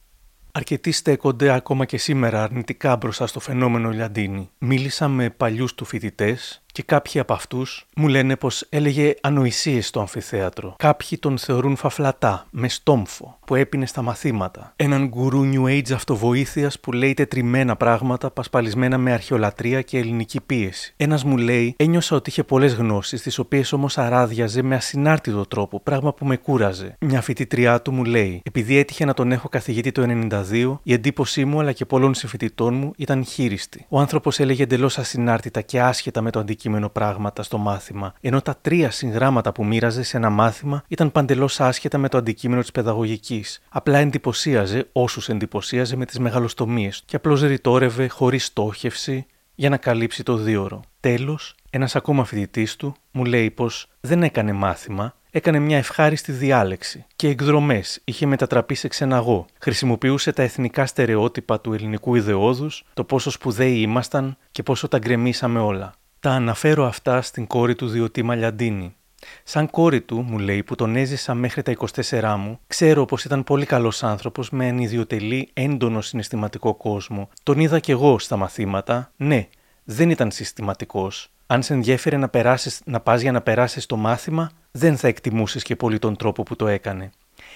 [0.52, 4.50] Αρκετοί στέκονται ακόμα και σήμερα αρνητικά μπροστά στο φαινόμενο Λιαντίνη.
[4.58, 10.00] Μίλησα με παλιούς του φοιτητές και κάποιοι από αυτούς μου λένε πως έλεγε ανοησίες στο
[10.00, 10.76] αμφιθέατρο.
[10.78, 14.74] Κάποιοι τον θεωρούν φαφλατά, με στόμφο, που έπινε στα μαθήματα.
[14.76, 20.94] Έναν γκουρού New Age αυτοβοήθειας που λέει τετριμμένα πράγματα πασπαλισμένα με αρχαιολατρία και ελληνική πίεση.
[20.98, 25.80] Ένας μου λέει, ένιωσα ότι είχε πολλές γνώσεις, τις οποίες όμως αράδιαζε με ασυνάρτητο τρόπο,
[25.80, 26.96] πράγμα που με κούραζε.
[27.00, 30.06] Μια φοιτήτριά του μου λέει, επειδή έτυχε να τον έχω καθηγητή το
[30.52, 33.86] 92, η εντύπωσή μου αλλά και πολλών συμφοιτητών μου ήταν χείριστη.
[33.90, 38.42] Ο άνθρωπος έλεγε εντελώς ασυνάρτητα και άσχετα με το αντικείμενο αντικείμενο πράγματα στο μάθημα, ενώ
[38.42, 42.72] τα τρία συγγράμματα που μοίραζε σε ένα μάθημα ήταν παντελώς άσχετα με το αντικείμενο της
[42.72, 43.62] παιδαγωγικής.
[43.70, 50.24] Απλά εντυπωσίαζε όσους εντυπωσίαζε με τις μεγαλοστομίες και απλώς ρητόρευε χωρίς στόχευση για να καλύψει
[50.24, 50.82] το δίωρο.
[51.00, 57.06] Τέλος, ένας ακόμα φοιτητής του μου λέει πως δεν έκανε μάθημα, έκανε μια ευχάριστη διάλεξη
[57.16, 59.46] και εκδρομές είχε μετατραπεί σε ξεναγό.
[59.60, 65.60] Χρησιμοποιούσε τα εθνικά στερεότυπα του ελληνικού ιδεόδου, το πόσο σπουδαίοι ήμασταν και πόσο τα γκρεμίσαμε
[65.60, 65.94] όλα.
[66.22, 68.96] Τα αναφέρω αυτά στην κόρη του Διωτή Μαλιαντίνη.
[69.44, 71.76] Σαν κόρη του, μου λέει, που τον έζησα μέχρι τα
[72.10, 77.30] 24 μου, ξέρω πως ήταν πολύ καλός άνθρωπος με ανιδιοτελή, έντονο συναισθηματικό κόσμο.
[77.44, 79.12] Τον είδα κι εγώ στα μαθήματα.
[79.16, 79.48] Ναι,
[79.84, 81.30] δεν ήταν συστηματικός.
[81.48, 85.64] Αν σε ενδιέφερε να, περάσεις, να πας για να περάσεις το μάθημα, δεν θα εκτιμούσες
[85.64, 87.10] και πολύ τον τρόπο που το έκανε.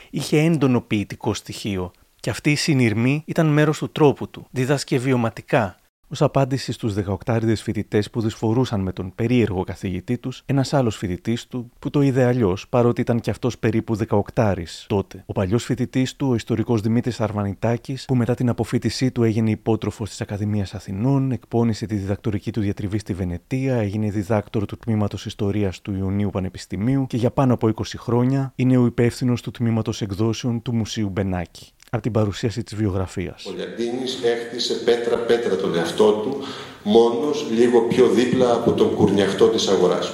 [0.09, 1.91] Είχε έντονο ποιητικό στοιχείο,
[2.23, 4.47] και αυτή η συνειρμή ήταν μέρος του τρόπου του.
[4.51, 5.75] Δίδασκε βιωματικά,
[6.13, 6.93] Ω απάντηση στους
[7.25, 12.01] 18 φοιτητές που δυσφορούσαν με τον περίεργο καθηγητή τους, ένας άλλος φοιτητής του, που το
[12.01, 15.23] είδε αλλιώς, παρότι ήταν κι αυτός περίπου 18 τότε.
[15.25, 20.09] Ο παλιός φοιτητής του, ο ιστορικός Δημήτρης Αρβανιτάκη, που μετά την αποφύτισή του έγινε υπότροφος
[20.09, 25.81] της Ακαδημίας Αθηνών, εκπώνησε τη διδακτορική του διατριβή στη Βενετία, έγινε διδάκτορο του τμήματος Ιστορίας
[25.81, 30.61] του Ιωνίου Πανεπιστημίου και για πάνω από 20 χρόνια είναι ο υπεύθυνος του τμήματος εκδόσεων
[30.61, 31.71] του Μουσείου Μπενάκη.
[31.93, 33.45] Από την παρουσίαση της βιογραφίας.
[33.45, 36.37] Ο Λιαντίνης έχτισε πέτρα-πέτρα τον εαυτό του,
[36.83, 40.13] μόνος λίγο πιο δίπλα από τον κουρνιαχτό της αγοράς.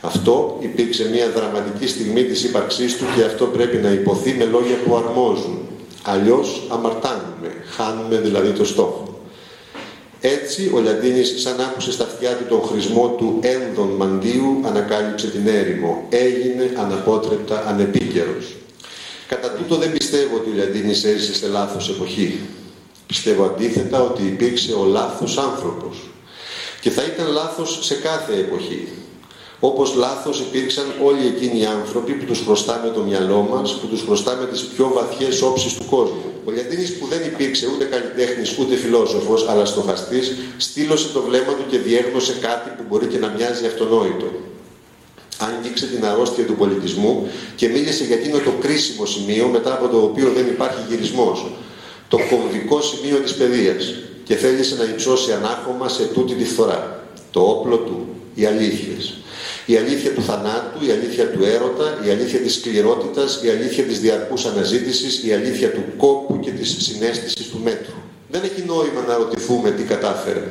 [0.00, 4.76] Αυτό υπήρξε μια δραματική στιγμή της ύπαρξής του και αυτό πρέπει να υποθεί με λόγια
[4.84, 5.58] που αρμόζουν.
[6.02, 9.18] Αλλιώς αμαρτάνουμε, χάνουμε δηλαδή το στόχο.
[10.20, 15.46] Έτσι ο Λιαντίνης σαν άκουσε στα αυτιά του τον χρησμό του ένδον μαντίου ανακάλυψε την
[15.46, 16.06] έρημο.
[16.08, 18.56] Έγινε αναπότρεπτα ανεπίκαιρος.
[19.28, 22.40] Κατά τούτο δεν πιστεύω ότι ο Λιαντίνης έζησε σε λάθος εποχή.
[23.06, 26.08] Πιστεύω αντίθετα ότι υπήρξε ο λάθος άνθρωπος.
[26.80, 28.88] Και θα ήταν λάθος σε κάθε εποχή.
[29.60, 34.02] Όπως λάθος υπήρξαν όλοι εκείνοι οι άνθρωποι που τους χρωστάμε το μυαλό μας, που τους
[34.02, 36.24] χρωστάμε τις πιο βαθιές όψεις του κόσμου.
[36.44, 41.64] Ο Λιαντίνης που δεν υπήρξε ούτε καλλιτέχνης ούτε φιλόσοφος, αλλά στοχαστής, στήλωσε το βλέμμα του
[41.70, 44.26] και διέγνωσε κάτι που μπορεί και να μοιάζει αυτονόητο.
[45.46, 49.96] Άγγιξε την αρρώστια του πολιτισμού και μίλησε για εκείνο το κρίσιμο σημείο μετά από το
[49.96, 51.46] οποίο δεν υπάρχει γυρισμός.
[52.08, 57.04] Το κομβικό σημείο της παιδείας και θέλησε να υψώσει ανάχωμα σε τούτη τη φθορά.
[57.30, 59.14] Το όπλο του, οι αλήθειες.
[59.66, 64.00] Η αλήθεια του θανάτου, η αλήθεια του έρωτα, η αλήθεια της σκληρότητας, η αλήθεια της
[64.00, 67.94] διαρκούς αναζήτησης, η αλήθεια του κόπου και της συνέστησης του μέτρου.
[68.30, 70.44] Δεν έχει νόημα να ρωτηθούμε τι κατάφερε.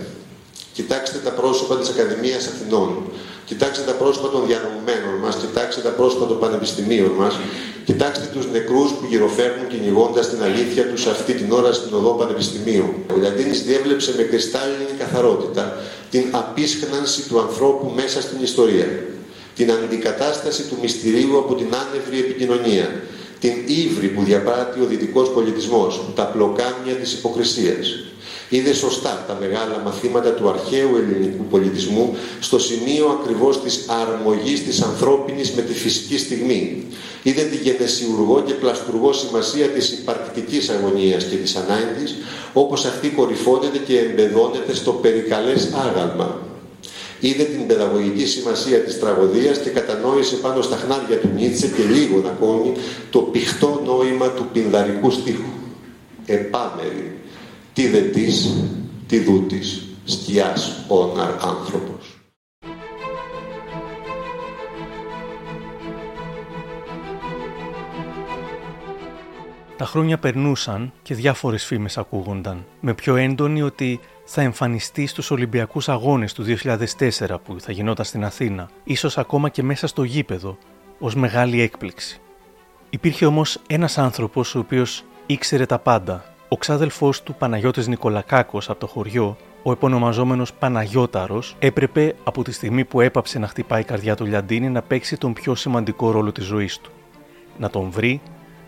[0.74, 3.04] Κοιτάξτε τα πρόσωπα της Ακαδημίας Αθηνών.
[3.46, 7.40] Κοιτάξτε τα πρόσωπα των διανομένων μας, κοιτάξτε τα πρόσωπα των πανεπιστημίων μας,
[7.86, 12.94] κοιτάξτε τους νεκρούς που γυροφέρνουν κυνηγώντας την αλήθεια τους αυτή την ώρα στην οδό πανεπιστημίου.
[13.14, 15.78] Ο Λιαντίνης διέβλεψε με κρυστάλλινη καθαρότητα
[16.10, 18.88] την απίσχνανση του ανθρώπου μέσα στην ιστορία,
[19.56, 23.02] την αντικατάσταση του μυστηρίου από την άνευρη επικοινωνία,
[23.40, 28.04] την ύβρη που διαπράττει ο δυτικός πολιτισμός, τα πλοκάμια της υποκρισίας,
[28.56, 34.82] είδε σωστά τα μεγάλα μαθήματα του αρχαίου ελληνικού πολιτισμού στο σημείο ακριβώς της αρμογής της
[34.82, 36.88] ανθρώπινης με τη φυσική στιγμή.
[37.24, 42.16] Είδε τη γενεσιουργό και πλαστουργό σημασία της υπαρκτικής αγωνίας και της ανάγκης,
[42.54, 46.38] όπως αυτή κορυφώνεται και εμπεδώνεται στο περικαλές άγαλμα.
[47.20, 52.24] Είδε την παιδαγωγική σημασία της τραγωδίας και κατανόησε πάνω στα χνάρια του Νίτσε και λίγο
[52.26, 52.74] ακόμη
[53.10, 55.52] το πηχτό νόημα του πινδαρικού στίχου.
[56.26, 57.13] Επάμερη,
[57.74, 58.66] τι δε της,
[59.08, 62.18] τι δούτης, σκιάς όναρ άνθρωπος.
[69.78, 75.90] Τα χρόνια περνούσαν και διάφορες φήμες ακούγονταν, με πιο έντονη ότι θα εμφανιστεί στους Ολυμπιακούς
[75.90, 80.58] Αγώνες του 2004 που θα γινόταν στην Αθήνα, ίσως ακόμα και μέσα στο γήπεδο,
[81.00, 82.20] ως μεγάλη έκπληξη.
[82.90, 88.80] Υπήρχε όμως ένας άνθρωπος ο οποίος ήξερε τα πάντα ο ξάδελφός του Παναγιώτης Νικολακάκος από
[88.80, 94.16] το χωριό, ο επωνομαζόμενος Παναγιώταρος, έπρεπε από τη στιγμή που έπαψε να χτυπάει η καρδιά
[94.16, 96.92] του Λιαντίνη να παίξει τον πιο σημαντικό ρόλο της ζωής του.
[97.58, 98.22] Να τον βρει,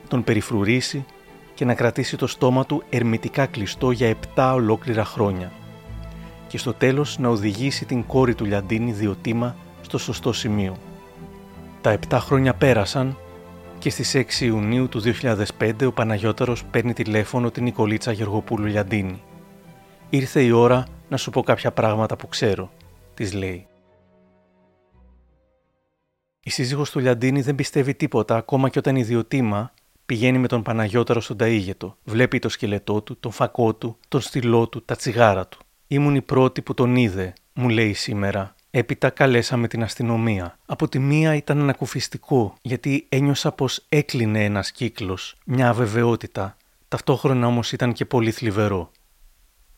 [0.08, 1.06] τον περιφρουρήσει
[1.54, 5.52] και να κρατήσει το στόμα του ερμητικά κλειστό για 7 ολόκληρα χρόνια.
[6.48, 10.76] Και στο τέλος να οδηγήσει την κόρη του Λιαντίνη διοτήμα στο σωστό σημείο.
[11.82, 13.18] Τα 7 χρόνια πέρασαν
[13.86, 15.02] και στις 6 Ιουνίου του
[15.60, 19.24] 2005 ο Παναγιώτερος παίρνει τηλέφωνο την Νικολίτσα Γεωργοπούλου Λιαντίνη.
[20.10, 22.72] «Ήρθε η ώρα να σου πω κάποια πράγματα που ξέρω»,
[23.14, 23.68] της λέει.
[26.40, 29.74] Η σύζυγος του Λιαντίνη δεν πιστεύει τίποτα ακόμα και όταν ιδιωτήμα
[30.06, 31.94] πηγαίνει με τον Παναγιώτερο στον Ταΐγετο.
[32.04, 35.60] Βλέπει το σκελετό του, τον φακό του, τον στυλό του, τα τσιγάρα του.
[35.88, 40.58] «Ήμουν η πρώτη που τον είδε», μου λέει σήμερα, Έπειτα καλέσαμε την αστυνομία.
[40.66, 46.58] Από τη μία ήταν ανακουφιστικό, γιατί ένιωσα πως έκλεινε ένας κύκλος, μια αβεβαιότητα.
[46.88, 48.92] Ταυτόχρονα όμως ήταν και πολύ θλιβερό.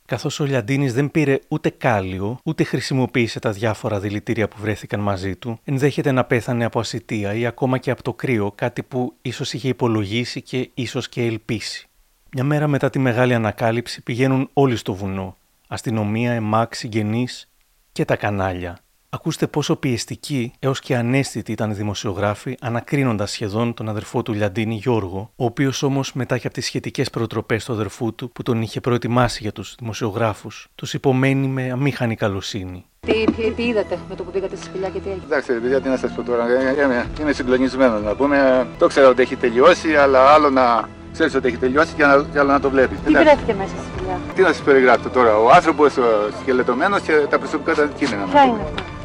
[0.05, 5.35] Καθώς ο Λιαντίνης δεν πήρε ούτε κάλιο, ούτε χρησιμοποίησε τα διάφορα δηλητήρια που βρέθηκαν μαζί
[5.35, 9.53] του, ενδέχεται να πέθανε από ασυτεία ή ακόμα και από το κρύο, κάτι που ίσως
[9.53, 11.87] είχε υπολογίσει και ίσως και ελπίσει.
[12.33, 15.37] Μια μέρα μετά τη μεγάλη ανακάλυψη πηγαίνουν όλοι στο βουνό.
[15.67, 17.49] Αστυνομία, εμάκ, συγγενείς
[17.91, 18.79] και τα κανάλια.
[19.17, 24.75] Ακούστε πόσο πιεστική έως και ανέστητη ήταν η δημοσιογράφη, ανακρίνοντας σχεδόν τον αδερφό του Λιαντίνη
[24.75, 28.61] Γιώργο, ο οποίος όμως μετά και από τις σχετικές προτροπές του αδερφού του που τον
[28.61, 32.85] είχε προετοιμάσει για τους δημοσιογράφους, τους υπομένει με αμήχανη καλοσύνη.
[32.99, 35.81] Τι, τι, τι είδατε με το που πήγατε στη σπηλιά και τι έγινε; Εντάξει, παιδιά,
[35.81, 36.45] τι να σας πω τώρα.
[36.83, 38.67] Είμαι, είμαι συγκλονισμένος να πούμε.
[38.77, 42.39] Το ξέρω ότι έχει τελειώσει, αλλά άλλο να ξέρεις ότι έχει τελειώσει και, να, και
[42.39, 42.99] άλλο να το βλέπεις.
[43.05, 45.37] Τι βρέθηκε μέσα στη σπηλιά; Τι να σας περιγράψω τώρα.
[45.37, 45.93] Ο άνθρωπος
[46.41, 48.23] σκελετωμένος και τα προσωπικά του αντικείμενα.
[48.23, 48.95] Ποια είναι αυτά;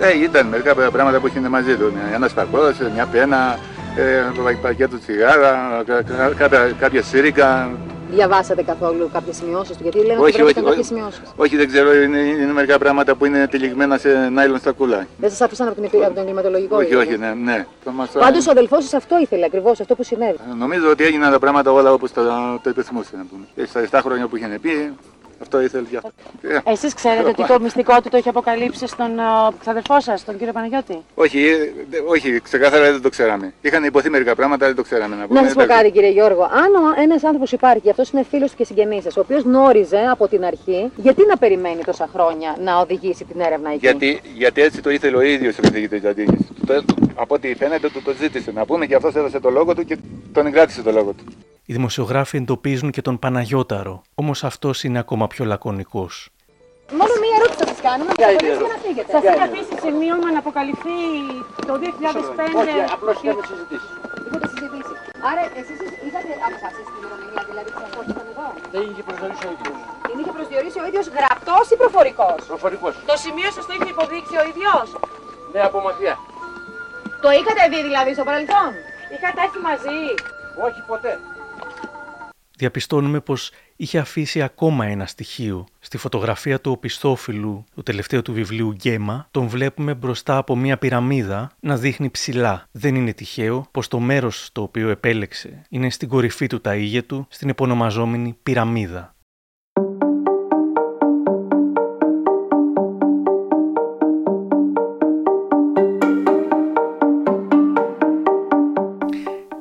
[0.00, 1.92] Ε, ήταν μερικά πράγματα που είχε μαζί του.
[2.14, 2.58] Ένας φακό,
[2.94, 3.58] μια πένα,
[3.96, 5.82] ε, πακέτο τσιγάρα,
[6.38, 7.70] κάποια, κάποια σύρικα.
[8.10, 10.84] Διαβάσατε καθόλου κάποιες σημειώσεις του, γιατί λένε Όχι, ότι πρέπει όχι, κάποιες όχι.
[10.86, 11.20] σημειώσεις.
[11.36, 15.06] Όχι, δεν ξέρω, είναι, είναι μερικά πράγματα που είναι τυλιγμένα σε νάιλον στα κούλα.
[15.16, 16.76] Δεν σας άφησαν από, την, επι- από τον εγκληματολογικό.
[16.76, 17.08] Όχι, δηλαδή.
[17.08, 17.66] όχι, ναι, ναι.
[17.84, 20.36] Θα μας- Πάντως ο αδελφός σας αυτό ήθελε ακριβώς, αυτό που συνέβη.
[20.58, 22.22] Νομίζω ότι έγιναν τα πράγματα όλα όπως το,
[22.62, 23.44] το επιθυμούσε να πούμε.
[23.54, 24.92] Και στα 7 χρόνια που είχε πει,
[25.42, 26.10] αυτό ήθελες για αυτό.
[26.66, 29.22] Ε, Εσείς ξέρετε ότι το μυστικό του το έχει αποκαλύψει στον ε,
[29.60, 33.52] ξαδερφό σας, τον κύριο Παναγιώτη; Όχι, ε, δε- όχι, ξεκάθαρα δεν το ξέραμε.
[33.60, 35.40] Είχαν υποθεί μερικά πράγματα, δεν το ξέραμε να πούμε.
[35.40, 35.82] Να σας πω εντάξει.
[35.82, 36.42] κάτι, κύριε Γιώργο.
[36.42, 40.28] Αν ένας άνθρωπος υπάρχει, αυτός είναι φίλος του και συγγενής σας, ο οποίος γνώριζε από
[40.28, 44.80] την αρχή, γιατί να περιμένει τόσα χρόνια να οδηγήσει την έρευνα εκεί; Γιατί, γιατί έτσι
[44.82, 46.40] το ήθελε ο ίδιος ο καθηγητής Τζαντίνης.
[46.66, 46.84] Το-
[47.14, 49.98] Από ό,τι φαίνεται του το ζήτησε να πούμε και αυτός έδωσε το λόγο του και
[50.32, 51.24] τον εγκράτησε το λόγο του.
[51.72, 56.14] Οι δημοσιογράφοι εντοπίζουν και τον Παναγιώταρο, όμως αυτός είναι ακόμα πιο λακωνικός.
[57.00, 59.10] Μόνο μία ερώτηση θα σας κάνουμε και Ποια θα είναι η απαντήσουμε να ερώτηση; φύγετε.
[59.14, 60.98] Σας είχα αφήσει σημείωμα να αποκαλυφθεί
[61.68, 62.60] το 2005.
[62.60, 63.92] Όχι, απλώς είχαμε συζητήσεις.
[64.26, 64.98] Είχατε συζητήσεις.
[65.30, 68.46] Άρα εσείς είχατε αποφασίσει την ημερομηνία δηλαδή που σα έρχονταν εδώ.
[68.74, 69.76] Δεν είχε προσδιορίσει ο ίδιος.
[70.08, 72.92] Την είχε προσδιορίσει ο ίδιος γραπτός ή προφορικός; Προφορικός.
[73.10, 74.86] Το σημείο σας το είχε υποδείξει ο ίδιος;
[75.52, 76.14] Ναι, από μακριά.
[77.24, 78.70] Το είχατε δει δηλαδή στο παρελθόν;
[79.14, 80.00] Είχατε έρθει μαζί;
[80.66, 81.12] Όχι ποτέ.
[82.62, 85.66] Διαπιστώνουμε πως είχε αφήσει ακόμα ένα στοιχείο.
[85.78, 91.50] Στη φωτογραφία του οπισθόφυλλου του τελευταίου του βιβλίου Γκέμα τον βλέπουμε μπροστά από μια πυραμίδα
[91.60, 92.68] να δείχνει ψηλά.
[92.72, 97.48] Δεν είναι τυχαίο πως το μέρος το οποίο επέλεξε είναι στην κορυφή του ταΐγετου στην
[97.48, 99.11] επωνομαζόμενη πυραμίδα.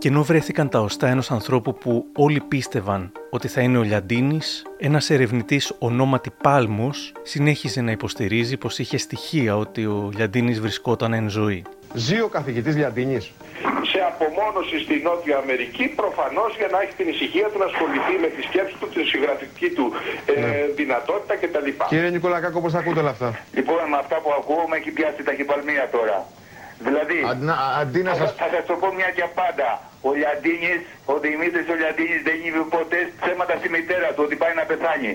[0.02, 4.66] Και ενώ βρέθηκαν τα οστά ενός ανθρώπου που όλοι πίστευαν ότι θα είναι ο Λιαντίνης,
[4.78, 11.30] ένας ερευνητής ονόματι Πάλμος συνέχισε να υποστηρίζει πως είχε στοιχεία ότι ο Λιαντίνης βρισκόταν εν
[11.30, 11.64] ζωή.
[11.94, 13.32] Ζει ο καθηγητής Λιαντίνης.
[13.92, 18.28] σε απομόνωση στη Νότια Αμερική, προφανώς για να έχει την ησυχία του να ασχοληθεί με
[18.28, 19.86] τη σκέψη του, τη συγγραφική του
[20.26, 21.70] ε, δυνατότητα κτλ.
[21.88, 25.24] Κύριε Νικολακάκο, πώς τα ακούτε όλα αυτά; Λοιπόν, με αυτά που ακούω με έχει πιάσει
[25.24, 26.18] ταχυπαλμία τώρα.
[26.88, 27.18] Δηλαδή,
[27.82, 29.70] αντί να θα, σας- θα σας το πω μια και πάντα.
[30.08, 34.54] Ο Λιαντίνης, ο Δημήτρης ο Λιαντίνης δεν είπε ποτέ ψέματα στη μητέρα του ότι πάει
[34.62, 35.12] να πεθάνει.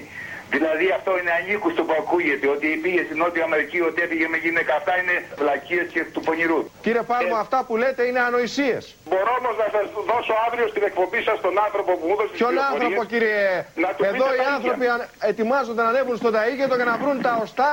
[0.55, 4.72] Δηλαδή αυτό είναι ανήκουστο που ακούγεται, ότι πήγε στην Νότια Αμερική, ότι έφυγε με γυναίκα.
[4.80, 6.61] Αυτά είναι βλακίες και του πονηρού.
[6.86, 8.82] Κύριε Πάλμο, αυτά που λέτε είναι ανοησίες.
[9.11, 12.38] Μπορώ όμως να σας δώσω αύριο στην εκπομπή σας τον άνθρωπο που μου έδωσε τις
[12.40, 12.82] Ποιον πληροφορίες.
[12.84, 13.44] άνθρωπο, κύριε;
[13.84, 14.94] Να του Εδώ πείτε οι τα άνθρωποι ίδια.
[14.94, 17.70] αν- ετοιμάζονται να ανέβουν στο ταΐγετο για να βρουν τα οστά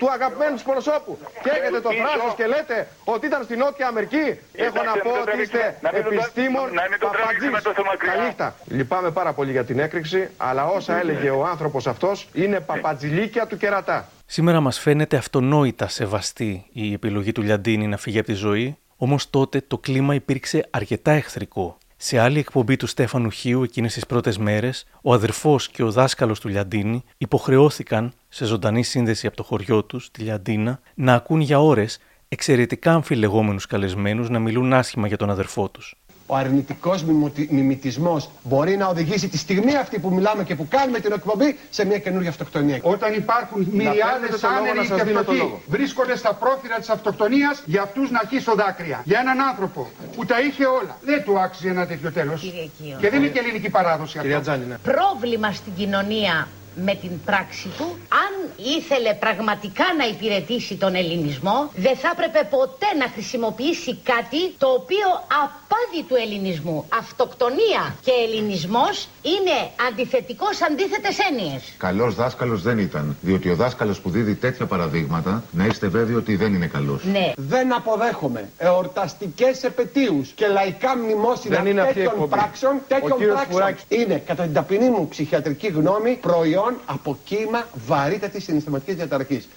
[0.00, 1.12] του αγαπημένου τους προσώπου.
[1.44, 2.76] Και έχετε το Ελπίζω- θράσος και λέτε
[3.14, 4.24] ότι ήταν στη Νότια Αμερική.
[4.66, 6.98] Έχω να να πω μην το ότι είστε τραβήξουμε- να μην το- επιστήμον να μην
[7.02, 8.12] το τραβήξουμε τόσο μακριά.
[8.12, 8.46] Καληνύχτα.
[8.78, 13.56] Λυπάμαι πάρα πολύ για την έκρηξη, αλλά όσα έλεγε ο άνθρωπος αυτός είναι παπατζηλίκια του
[13.56, 14.08] κερατά.
[14.26, 19.30] Σήμερα μας φαίνεται αυτονόητα σεβαστή η επιλογή του Λιαντίνη να φύγει από τη ζωή, όμως
[19.30, 21.78] τότε το κλίμα υπήρξε αρκετά εχθρικό.
[21.96, 26.40] Σε άλλη εκπομπή του Στέφανου Χίου εκείνες τις πρώτες μέρες, ο αδερφός και ο δάσκαλος
[26.40, 31.60] του Λιαντίνη υποχρεώθηκαν, σε ζωντανή σύνδεση από το χωριό τους, τη Λιαντίνα, να ακούν για
[31.60, 35.96] ώρες εξαιρετικά αμφιλεγόμενους καλεσμένους να μιλούν άσχημα για τον αδερφό τους.
[36.26, 37.04] Ο αρνητικός
[37.50, 41.84] μιμητισμός μπορεί να οδηγήσει τη στιγμή αυτή που μιλάμε και που κάνουμε την εκπομπή σε
[41.86, 42.78] μια καινούργια αυτοκτονία.
[42.82, 48.54] Όταν υπάρχουν μυριάδε άνεργοι και φτωχοί βρίσκονται στα πρόθυρα της αυτοκτονίας, για αυτούς να αρχίσω
[48.54, 49.00] δάκρυα.
[49.04, 52.40] Για έναν άνθρωπο που τα είχε όλα, δεν του άξιζε ένα τέτοιο τέλος.
[52.40, 52.96] Κυριακείο.
[53.00, 54.76] Και δεν είναι και ελληνική παράδοση αυτό.
[54.82, 56.48] πρόβλημα στην κοινωνία
[56.84, 57.84] με την πράξη του.
[58.24, 58.32] Αν
[58.78, 65.08] ήθελε πραγματικά να υπηρετήσει τον ελληνισμό, δεν θα έπρεπε ποτέ να χρησιμοποιήσει κάτι το οποίο
[65.44, 66.84] απάδει του ελληνισμού.
[66.98, 69.56] Αυτοκτονία και ελληνισμός είναι
[69.88, 71.62] αντιθετικός αντίθετες έννοιες.
[71.78, 73.16] Καλός δάσκαλος δεν ήταν.
[73.20, 77.04] Διότι ο δάσκαλος που δίδει τέτοια παραδείγματα, να είστε βέβαιοι ότι δεν είναι καλός.
[77.04, 77.32] Ναι.
[77.36, 82.30] Δεν αποδέχομαι εορταστικές επαιτίους και λαϊκά μνημόσυνα Δεν είναι αυτή η τέτοιων εκπομπή.
[82.40, 82.74] πράξεων.
[82.76, 83.84] Ο Τέτοιων κύριος πράξεων Φουράκης.
[83.88, 89.48] είναι, κατά την ταπεινή μου ψυχιατρική γνώμη, προϊόν από κύμα βαρύτατη συναισθηματικής διαταραχής.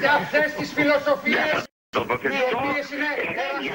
[0.00, 1.68] Για αυτές τις φιλοσοφίες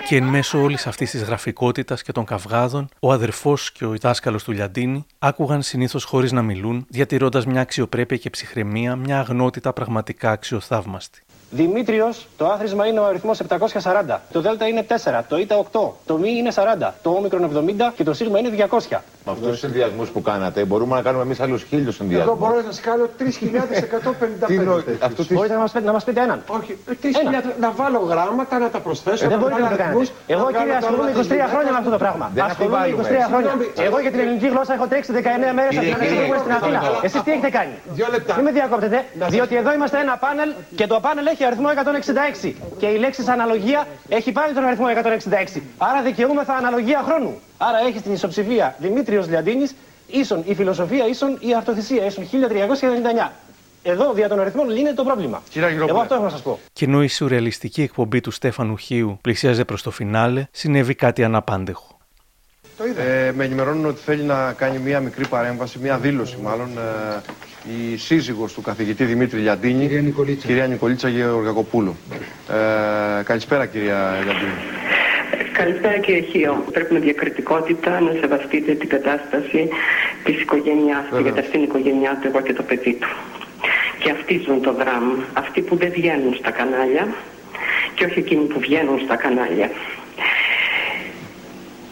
[0.08, 4.43] Και εν μέσω όλης αυτής της γραφικότητας και των καυγάδων, ο αδερφός και ο δάσκαλος
[4.43, 10.32] του Λιαντίνη άκουγαν συνήθως χωρίς να μιλούν, διατηρώντας μια αξιοπρέπεια και ψυχραιμία, μια αγνότητα πραγματικά
[10.32, 11.24] αξιοθαύμαστη.
[11.56, 14.20] Δημήτριος, το άθροισμα είναι ο αριθμός 740.
[14.32, 18.04] Το Δέλτα είναι 4, το Ήτα 8, το Μη είναι 40, το Όμικρον 70 και
[18.04, 19.01] το Σίγμα είναι 200.
[19.26, 22.38] Με αυτούς τους συνδυασμούς που κάνατε, μπορούμε να κάνουμε εμείς άλλους χίλιους Εγώ συνδυασμούς.
[22.39, 24.97] μπορώ να σας κάνω 3.155.
[24.99, 26.43] Αυτό τι Μπορείτε να μας, πείτε- να μας πείτε έναν.
[26.47, 29.26] Όχι, 3.000 να βάλω γράμματα, να τα προσθέσω.
[29.26, 29.97] Ε, δεν να μπορείτε να βάλω το κάνετε.
[29.99, 32.26] αριθμούς, Εγώ να κύριε βγάλω ασχολούμαι τα 23 χρόνια με αυτό το πράγμα.
[32.34, 33.04] Δεν Ασχολούμαι αμφιβάλλουμε.
[33.04, 33.49] 23 χρόνια.
[33.49, 36.39] Συγγνώμη, Εγώ για την ελληνική γλώσσα έχω τρέξει 19 μέρες από την αρχή που ήμουν
[36.45, 36.80] στην Αθήνα.
[37.08, 38.32] Εσείς τι έχετε κάνει; Δύο λεπτά.
[38.38, 40.49] Μην με διακόπτετε, Να σας- διότι εδώ είμαστε ένα πάνελ
[40.80, 41.68] και το πάνελ έχει έχει αριθμό
[42.44, 42.54] 166.
[42.78, 44.86] Και η λέξη αναλογία έχει πάλι τον αριθμό
[45.56, 45.62] 166.
[45.78, 47.39] Άρα δικαιούμεθα αναλογία χρόνου.
[47.58, 49.76] Άρα έχει την ισοψηφία Δημήτριος Λιαντίνης
[50.08, 52.28] ίσον η φιλοσοφία, ίσον η αρτοθυσία, ίσον
[53.28, 53.32] 1399.
[53.84, 55.44] Εδώ, δια των αριθμών, λύνεται το πρόβλημα.
[55.88, 56.60] Εγώ αυτό έχω να σας πω.
[56.74, 61.93] Και ενώ η σουρεαλιστική εκπομπή του Στέφανου Χίου πλησίαζε προς το φινάλε, συνέβη κάτι αναπάντεχο.
[62.78, 67.22] Το ε, με ενημερώνουν ότι θέλει να κάνει μια μικρή παρέμβαση, μια δήλωση μάλλον, ε,
[67.94, 71.96] η σύζυγος του καθηγητή Δημήτρη Λιαντίνη, κυρία Νικολίτσα, κυρία Νικολίτσα Γεωργακοπούλου.
[73.20, 74.52] Ε, καλησπέρα κυρία Λιαντίνη.
[75.54, 76.64] Καλησπέρα κύριε Χίο.
[76.72, 79.70] Πρέπει με διακριτικότητα να σεβαστείτε την κατάσταση
[80.24, 83.08] της οικογένειάς του, γιατί αυτή είναι η οικογένειά του, εγώ και το παιδί του.
[84.00, 85.16] Και αυτοί ζουν το δράμα.
[85.34, 87.08] Αυτοί που δεν βγαίνουν στα κανάλια
[87.96, 89.70] και όχι εκείνοι που βγαίνουν στα κανάλια.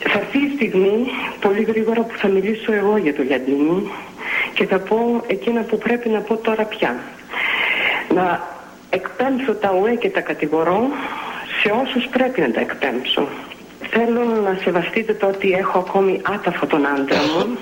[0.04, 1.08] Θα έρθει η στιγμή,
[1.42, 3.92] πολύ γρήγορα που θα μιλήσω εγώ για το Γιαντίνη
[4.54, 6.96] και θα πω εκείνα που πρέπει να πω τώρα πια.
[8.14, 8.48] Να
[8.90, 10.88] εκπέμψω τα ΟΕ και τα κατηγορώ
[11.62, 13.28] σε όσους πρέπει να τα εκπέμψω.
[13.90, 17.58] Θέλω να σεβαστείτε το ότι έχω ακόμη άταφο τον άντρα μου.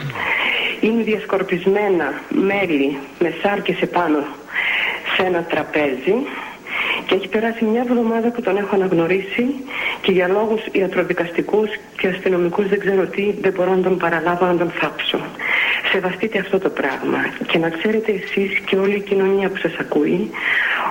[0.82, 4.24] Είναι διασκορπισμένα μέλη με σάρκες επάνω
[5.16, 6.16] σε ένα τραπέζι
[7.06, 9.46] και έχει περάσει μια εβδομάδα που τον έχω αναγνωρίσει
[10.02, 14.58] και για λόγους ιατροδικαστικούς και αστυνομικούς δεν ξέρω τι δεν μπορώ να τον παραλάβω να
[14.58, 15.20] τον θάψω.
[15.92, 20.30] Σεβαστείτε αυτό το πράγμα και να ξέρετε εσείς και όλη η κοινωνία που σας ακούει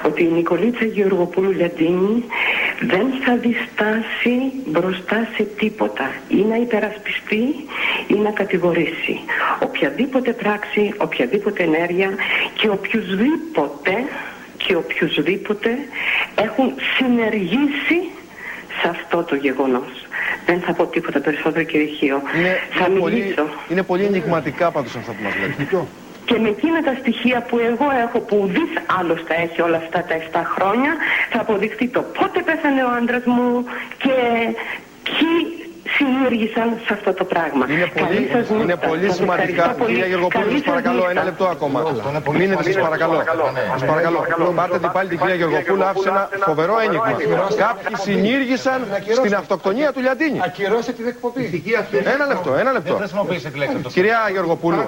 [0.05, 2.24] ότι η Νικολίτσα Γεωργοπούλου Λιαντίνη
[2.80, 4.36] δεν θα διστάσει
[4.66, 7.44] μπροστά σε τίποτα ή να υπερασπιστεί
[8.07, 9.20] ή να κατηγορήσει.
[9.62, 12.11] Οποιαδήποτε πράξη, οποιαδήποτε ενέργεια
[12.55, 13.94] και οποιουσδήποτε
[14.68, 15.70] και οποιουσδήποτε
[16.34, 17.98] έχουν συνεργήσει
[18.80, 19.92] σε αυτό το γεγονός.
[20.46, 22.22] Δεν θα πω τίποτα περισσότερο κύριε Χίο.
[22.36, 23.34] Είναι, θα είναι μιλήσω.
[23.34, 25.86] Πολύ, είναι πολύ ενηγματικά πάντως αυτά που μας λέτε.
[26.24, 30.04] Και με εκείνα τα στοιχεία που εγώ έχω, που ουδής άλλος τα έχει όλα αυτά
[30.08, 30.92] τα 7 χρόνια,
[31.30, 33.64] θα αποδειχτεί το πότε πέθανε ο άντρας μου
[33.98, 34.14] και
[36.29, 37.66] ποιοι συνήργησαν σε αυτό το πράγμα.
[37.70, 39.76] Είναι πολύ, είναι πολύ σημαντικά.
[39.87, 41.79] Κυρία Γεωργοπούλου, σας παρακαλώ, ένα λεπτό ακόμα.
[42.33, 43.22] Μείνετε, σας παρακαλώ.
[43.70, 44.53] Σας παρακαλώ.
[44.55, 47.07] Πάρτε την πάλι την κυρία Γεωργοπούλου, άφησε ένα φοβερό ένιγμα.
[47.57, 50.41] Κάποιοι συνήργησαν στην αυτοκτονία του Λιαντίνη.
[50.45, 51.62] Ακυρώσε την εκπομπή.
[52.05, 53.01] Ένα λεπτό, ένα λεπτό.
[53.89, 54.83] Κυρία Γεωργοπούλου,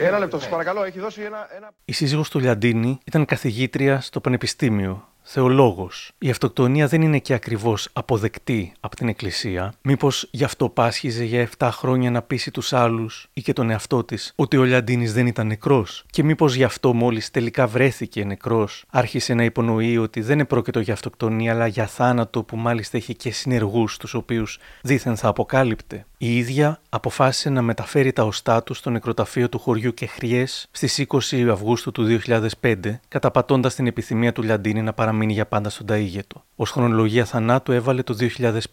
[0.00, 1.48] ένα λεπτό, σας παρακαλώ, έχει δώσει ένα...
[1.84, 6.12] Η σύζυγος του Λιαντίνη ήταν καθηγήτρια στο Πανεπιστήμιο θεολόγος.
[6.18, 9.72] Η αυτοκτονία δεν είναι και ακριβώς αποδεκτή από την Εκκλησία.
[9.82, 14.04] Μήπως γι' αυτό πάσχιζε για 7 χρόνια να πείσει τους άλλους ή και τον εαυτό
[14.04, 18.84] της ότι ο Λιαντίνης δεν ήταν νεκρός; Και μήπως γι' αυτό μόλις τελικά βρέθηκε νεκρός
[18.90, 23.30] άρχισε να υπονοεί ότι δεν επρόκειτο για αυτοκτονία αλλά για θάνατο που μάλιστα είχε και
[23.32, 26.06] συνεργούς τους οποίους δήθεν θα αποκάλυπτε.
[26.18, 31.48] Η ίδια αποφάσισε να μεταφέρει τα οστά του στο νεκροταφείο του χωριού Κεχριές στις 20
[31.50, 32.20] Αυγούστου του
[32.62, 32.74] 2005,
[33.08, 36.40] καταπατώντας την επιθυμία του Λιαντίνη να παραμείνει για πάντα στον Ταΐγετο.
[36.56, 38.16] Ω χρονολογία θανάτου έβαλε το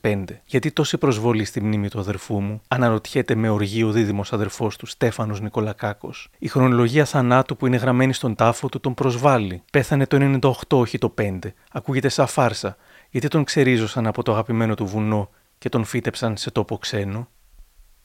[0.02, 0.24] 2005.
[0.46, 4.86] Γιατί τόση προσβολή στη μνήμη του αδερφού μου, αναρωτιέται με οργή ο δίδυμος αδερφός του
[4.86, 6.30] Στέφανος Νικολακάκος.
[6.40, 9.64] Η χρονολογία θανάτου που είναι γραμμένη στον τάφο του τον προσβάλλει.
[9.72, 11.40] Πέθανε το 98, όχι το 5.
[11.72, 12.78] Ακούγεται σαν φάρσα,
[13.10, 17.28] γιατί τον ξερίζωσαν από το αγαπημένο του βουνό και τον φύτεψαν σε τόπο ξένο;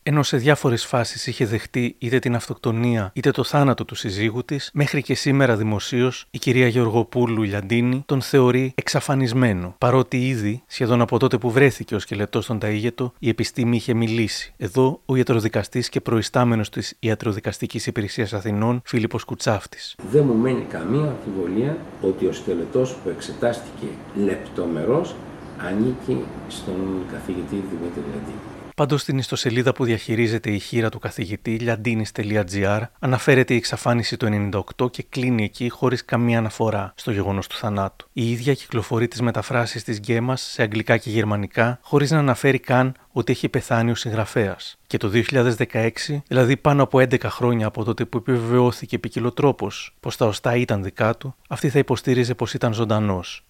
[0.07, 4.71] Ενώ σε διάφορες φάσεις είχε δεχτεί είτε την αυτοκτονία είτε το θάνατο του συζύγου της,
[4.73, 11.19] μέχρι και σήμερα δημοσίως η κυρία Γεωργοπούλου Λιαντίνη τον θεωρεί εξαφανισμένο, παρότι ήδη, σχεδόν από
[11.19, 14.53] τότε που βρέθηκε ο σκελετός στον Ταΐγετο, η επιστήμη είχε μιλήσει.
[14.57, 19.95] Εδώ ο ιατροδικαστής και προϊστάμενος της Ιατροδικαστικής Υπηρεσίας Αθηνών, Φίλιππος Κουτσάφτης.
[20.11, 25.07] Δεν μου μένει καμία αμφιβολία ότι ο σκελετός που εξετάστηκε λεπτομερό
[25.59, 28.54] ανήκει στον καθηγητή Δημήτρη Λιαντίνη.
[28.75, 34.91] Πάντω στην ιστοσελίδα που διαχειρίζεται η χείρα του καθηγητή λιαντίνη.gr αναφέρεται η εξαφάνιση του 98
[34.91, 38.09] και κλείνει εκεί χωρίς καμία αναφορά στο γεγονός του θανάτου.
[38.13, 42.95] Η ίδια κυκλοφορεί τις μεταφράσεις της γκέμας σε αγγλικά και γερμανικά, χωρίς να αναφέρει καν
[43.13, 44.79] ότι έχει πεθάνει ο συγγραφέας.
[44.87, 45.91] Και το 2016,
[46.27, 48.99] δηλαδή πάνω από 11 χρόνια από τότε που επιβεβαιώθηκε
[49.35, 49.69] τρόπο
[50.01, 53.45] πως τα οστά ήταν δικά του, αυτή θα υποστήριζε πως ήταν ζωντανός.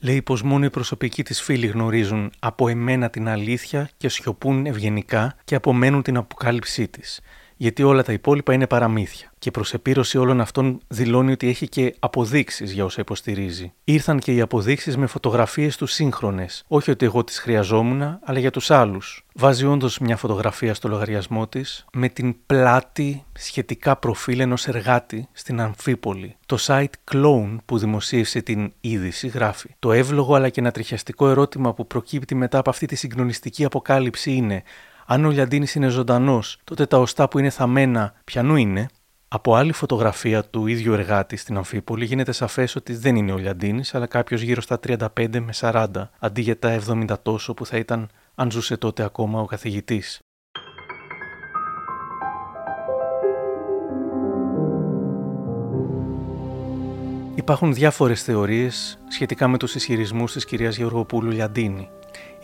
[0.00, 5.36] Λέει πως μόνο οι προσωπικοί της φίλοι γνωρίζουν από εμένα την αλήθεια και σιωπούν ευγενικά
[5.44, 7.20] και απομένουν την αποκάλυψή της.
[7.56, 11.94] Γιατί όλα τα υπόλοιπα είναι παραμύθια και προς επίρρωση όλων αυτών δηλώνει ότι έχει και
[11.98, 13.72] αποδείξεις για όσα υποστηρίζει.
[13.84, 18.50] Ήρθαν και οι αποδείξεις με φωτογραφίες τους σύγχρονες, όχι ότι εγώ τις χρειαζόμουν, αλλά για
[18.50, 19.26] τους άλλους.
[19.34, 25.60] Βάζει όντως μια φωτογραφία στο λογαριασμό της με την πλάτη σχετικά προφίλ ενός εργάτη στην
[25.60, 26.36] Αμφίπολη.
[26.46, 31.74] Το site Clone που δημοσίευσε την είδηση γράφει: Το εύλογο αλλά και ένα τριχιαστικό ερώτημα
[31.74, 34.62] που προκύπτει μετά από αυτή τη συγκλονιστική αποκάλυψη είναι
[35.06, 38.88] αν ο Λιαντίνης είναι ζωντανός, τότε τα οστά που είναι θαμμένα, ποιανού είναι,
[39.28, 43.94] Από άλλη φωτογραφία του ίδιου εργάτη στην Αμφίπολη γίνεται σαφές ότι δεν είναι ο Λιαντίνης,
[43.94, 45.06] αλλά κάποιος γύρω στα 35
[45.40, 45.86] με 40,
[46.18, 50.20] αντί για τα 70 τόσο που θα ήταν αν ζούσε τότε ακόμα ο καθηγητής.
[57.34, 61.88] Υπάρχουν διάφορες θεωρίες σχετικά με τους ισχυρισμούς της κυρίας Γεωργοπούλου Λιαντίνη.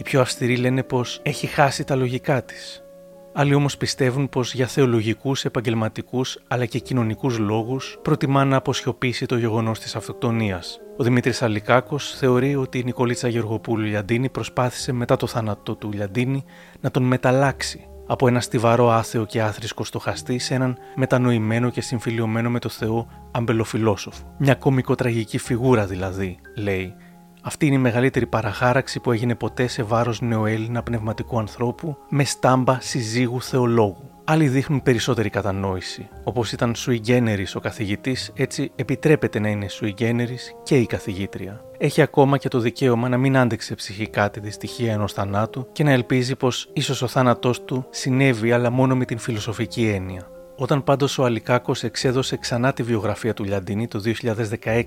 [0.01, 2.85] Οι πιο αυστηροί λένε πως έχει χάσει τα λογικά της.
[3.33, 9.37] Άλλοι όμως πιστεύουν πως για θεολογικούς, επαγγελματικούς αλλά και κοινωνικούς λόγους προτιμά να αποσιωπήσει το
[9.37, 10.81] γεγονός της αυτοκτονίας.
[10.97, 16.45] Ο Δημήτρης Αλικάκος θεωρεί ότι η Νικολίτσα Γεωργοπούλου Λιαντίνη προσπάθησε μετά το θάνατο του Λιαντίνη
[16.81, 22.51] να τον μεταλλάξει από ένα στιβαρό άθεο και άθρησκο στοχαστή σε έναν μετανοημένο και συμφιλειωμένο
[22.51, 24.35] με το Θεό αμπελοφιλόσοφο.
[24.39, 26.95] Μια κομικοτραγική φιγούρα δηλαδή, λέει.
[27.43, 32.81] Αυτή είναι η μεγαλύτερη παραχάραξη που έγινε ποτέ σε βάρος νεοέλληνα πνευματικού ανθρώπου με στάμπα
[32.81, 34.11] συζύγου θεολόγου.
[34.25, 36.09] Άλλοι δείχνουν περισσότερη κατανόηση.
[36.25, 41.61] Όπως ήταν sui generis ο καθηγητής, έτσι επιτρέπεται να είναι sui generis και η καθηγήτρια.
[41.79, 45.91] Έχει ακόμα και το δικαίωμα να μην άντεξε ψυχικά τη δυστυχία ενός θανάτου και να
[45.91, 50.40] ελπίζει πως ίσως ο θάνατός του συνέβη, αλλά μόνο με την φιλοσοφική έννοια.
[50.63, 54.83] Όταν πάντως ο Αλικάκος εξέδωσε ξανά τη βιογραφία του Λιαντίνη το 2016,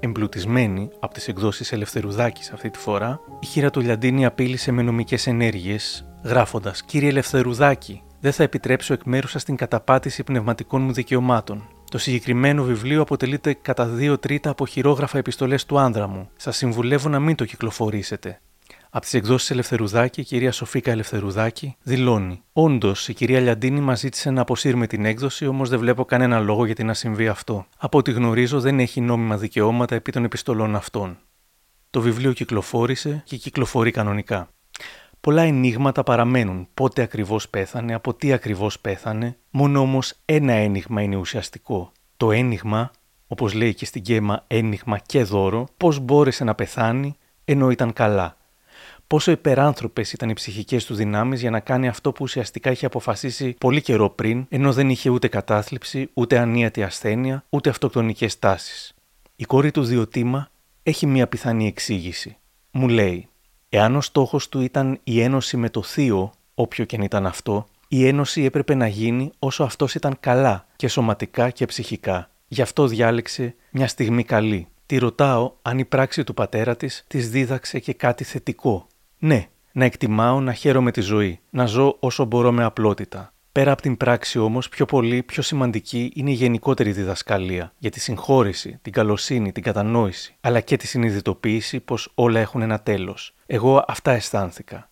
[0.00, 5.26] εμπλουτισμένη από τις εκδόσεις Ελευθερουδάκης αυτή τη φορά, η χείρα του Λιαντίνη απείλησε με νομικές
[5.26, 11.68] ενέργειες, γράφοντας: Κύριε Ελευθερουδάκη, δεν θα επιτρέψω εκ μέρους σας την καταπάτηση πνευματικών μου δικαιωμάτων.
[11.90, 16.28] Το συγκεκριμένο βιβλίο αποτελείται κατά δύο τρίτα από χειρόγραφα επιστολές του άνδρα μου.
[16.36, 18.40] Σας συμβουλεύω να μην το κυκλοφορήσετε.
[18.92, 24.30] Από τις εκδόσεις Ελευθερουδάκη, η κυρία Σοφίκα Ελευθερουδάκη δηλώνει: Όντως, η κυρία Λιαντίνη μας ζήτησε
[24.30, 27.66] να αποσύρουμε την έκδοση, όμως δεν βλέπω κανένα λόγο γιατί να συμβεί αυτό.
[27.78, 31.18] Από ό,τι γνωρίζω, δεν έχει νόμιμα δικαιώματα επί των επιστολών αυτών.
[31.90, 34.48] Το βιβλίο κυκλοφόρησε και κυκλοφορεί κανονικά.
[35.20, 36.68] Πολλά ενίγματα παραμένουν.
[36.74, 39.36] Πότε ακριβώς πέθανε, από τι ακριβώς πέθανε.
[39.50, 41.92] Μόνο όμως ένα ένιγμα είναι ουσιαστικό.
[42.16, 42.90] Το ένιγμα,
[43.26, 47.14] όπως λέει και στην γέμα ένιγμα και δώρο, πώς μπόρεσε να πεθάνει
[47.44, 48.38] ενώ ήταν καλά.
[49.10, 53.56] Πόσο υπεράνθρωπες ήταν οι ψυχικές του δυνάμεις για να κάνει αυτό που ουσιαστικά είχε αποφασίσει
[53.58, 58.94] πολύ καιρό πριν, ενώ δεν είχε ούτε κατάθλιψη, ούτε ανίατη ασθένεια, ούτε αυτοκτονικές τάσεις.
[59.36, 60.48] Η κόρη του Διοτήμα
[60.82, 62.36] έχει μία πιθανή εξήγηση.
[62.70, 63.28] Μου λέει:
[63.68, 67.66] Εάν ο στόχος του ήταν η ένωση με το θείο, όποιο και αν ήταν αυτό,
[67.88, 72.30] η ένωση έπρεπε να γίνει όσο αυτός ήταν καλά και σωματικά και ψυχικά.
[72.48, 74.68] Γι' αυτό διάλεξε μια στιγμή καλή.
[74.86, 78.88] Τη ρωτάω αν η πράξη του πατέρα της της δίδαξε και κάτι θετικό.
[79.22, 83.32] Ναι, να εκτιμάω, να χαίρομαι τη ζωή, να ζω όσο μπορώ με απλότητα.
[83.52, 88.00] Πέρα από την πράξη όμως, πιο πολύ, πιο σημαντική είναι η γενικότερη διδασκαλία για τη
[88.00, 93.34] συγχώρηση, την καλοσύνη, την κατανόηση, αλλά και τη συνειδητοποίηση πως όλα έχουν ένα τέλος.
[93.46, 94.90] Εγώ αυτά αισθάνθηκα.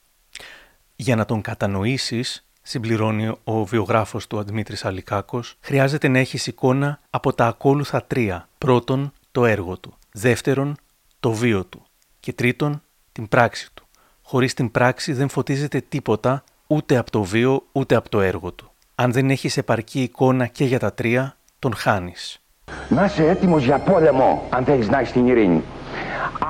[0.97, 7.33] Για να τον κατανοήσεις, συμπληρώνει ο βιογράφος του Αντμήτρης Αλικάκος, χρειάζεται να έχεις εικόνα από
[7.33, 8.49] τα ακόλουθα τρία.
[8.59, 9.95] Πρώτον, το έργο του.
[10.13, 10.77] Δεύτερον,
[11.21, 11.83] το βίο του.
[12.21, 13.88] Και τρίτον, την πράξη του.
[14.31, 18.71] Χωρίς την πράξη δεν φωτίζεται τίποτα ούτε από το βίο ούτε από το έργο του.
[18.95, 22.41] Αν δεν έχεις επαρκή εικόνα και για τα τρία, τον χάνεις.
[22.89, 25.63] Να είσαι έτοιμος για πόλεμο, αν θέλεις να έχεις την ειρήνη.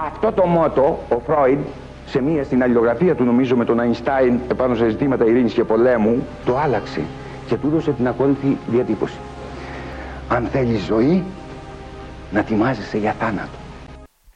[0.07, 1.59] Αυτό το μότο, ο Φρόιντ,
[2.07, 6.26] σε μία στην αλληλογραφία του νομίζω με τον Αϊνστάιν επάνω σε ζητήματα ειρήνης και πολέμου,
[6.45, 7.01] το άλλαξε
[7.47, 9.18] και του έδωσε την ακόλουθη διατύπωση.
[10.29, 11.24] Αν θέλεις ζωή,
[12.33, 13.59] να τιμάζεσαι για θάνατο.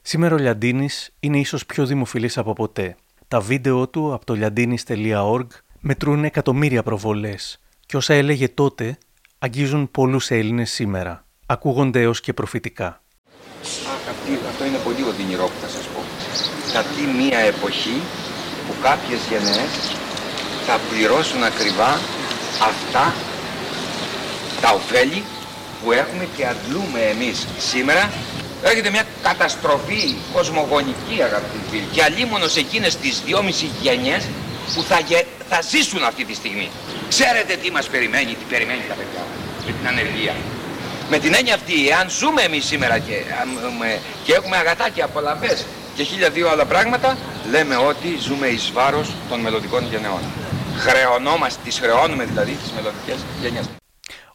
[0.03, 2.97] Σήμερα ο Λιαντίνης είναι ίσως πιο δημοφιλής από ποτέ.
[3.33, 5.47] Τα βίντεο του από το liandinis.org
[5.81, 8.99] μετρούν εκατομμύρια προβολές και όσα έλεγε τότε
[9.39, 11.25] αγγίζουν πολλούς Έλληνες σήμερα.
[11.47, 13.03] Ακούγονται έως και προφητικά.
[14.11, 16.01] Αυτή, αυτό είναι πολύ οδυνηρό που θα σας πω.
[16.73, 17.97] Θα πει μία εποχή
[18.67, 19.75] που κάποιες γενναίες
[20.67, 21.91] θα πληρώσουν ακριβά
[22.71, 23.15] αυτά
[24.61, 25.23] τα ωφέλη
[25.83, 28.11] που έχουμε και αντλούμε εμείς σήμερα
[28.63, 34.25] Έρχεται μια καταστροφή κοσμογονική αγαπητοί φίλοι και αλίμονος εκείνες τις δυόμιση γενιές
[34.75, 34.99] που θα,
[35.49, 36.71] θα ζήσουν αυτή τη στιγμή.
[37.09, 39.23] Ξέρετε τι μας περιμένει, τι περιμένει τα παιδιά
[39.67, 40.35] με την ανεργία.
[41.11, 43.23] Με την έννοια αυτή, εάν ζούμε εμείς σήμερα και,
[44.25, 45.65] και έχουμε αγατά και απολαυές
[45.97, 47.17] και χίλια δύο άλλα πράγματα,
[47.51, 50.21] λέμε ότι ζούμε εις βάρος των μελλοντικών γενεών.
[50.79, 53.82] Χρεωνόμαστε, τις χρεώνουμε δηλαδή τις μελλοντικές γενιές.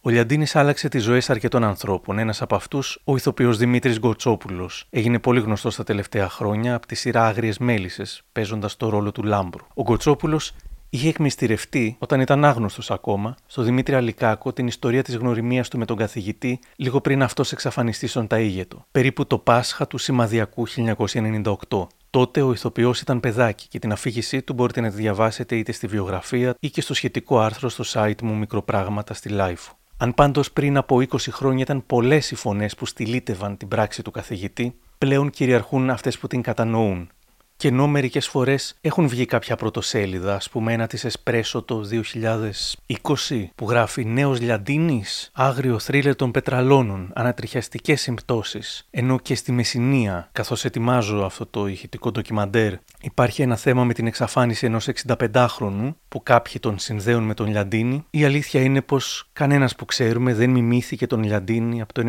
[0.07, 2.19] Ο Λιαντίνης άλλαξε τις ζωές αρκετών ανθρώπων.
[2.19, 6.95] Ένας από αυτούς, ο ηθοποιός Δημήτρης Γκοτσόπουλος, έγινε πολύ γνωστός τα τελευταία χρόνια από τη
[6.95, 9.65] σειρά Άγριες Μέλισσες, παίζοντας το ρόλο του Λάμπρου.
[9.73, 10.53] Ο Γκοτσόπουλος
[10.89, 15.85] είχε εκμυστηρευτεί, όταν ήταν άγνωστος ακόμα, στο Δημήτρη Αλικάκο την ιστορία της γνωριμίας του με
[15.85, 21.87] τον καθηγητή λίγο πριν αυτός εξαφανιστεί στον Ταΐγετο, περίπου το Πάσχα του Σημαδιακού 1998.
[22.09, 25.87] Τότε ο ηθοποιός ήταν παιδάκι και την αφήγησή του μπορείτε να τη διαβάσετε είτε στη
[25.87, 29.76] βιογραφία ή και στο σχετικό άρθρο στο site μου Μικροπράγματα στη Life.
[29.99, 34.11] Αν πάντως πριν από 20 χρόνια ήταν πολλές οι φωνές που στυλίτευαν την πράξη του
[34.11, 37.09] καθηγητή, πλέον κυριαρχούν αυτές που την κατανοούν.
[37.57, 43.51] Και ενώ μερικές φορές έχουν βγει κάποια πρωτοσέλιδα, ας πούμε ένα της Εσπρέσο το 2020,
[43.55, 48.87] που γράφει Νέος Λιαντίνης, άγριο θρύλε των πετραλώνων, ανατριχιαστικές συμπτώσεις.
[48.89, 54.07] Ενώ και στη Μεσσηνία, καθώς ετοιμάζω αυτό το ηχητικό ντοκιμαντέρ, υπάρχει ένα θέμα με την
[54.07, 58.05] εξαφάνιση ενός 65χρονου, που κάποιοι τον συνδέουν με τον Λιαντίνη.
[58.09, 62.01] Η αλήθεια είναι πως κανένας που ξέρουμε δεν μιμήθηκε τον Λιαντίνη από το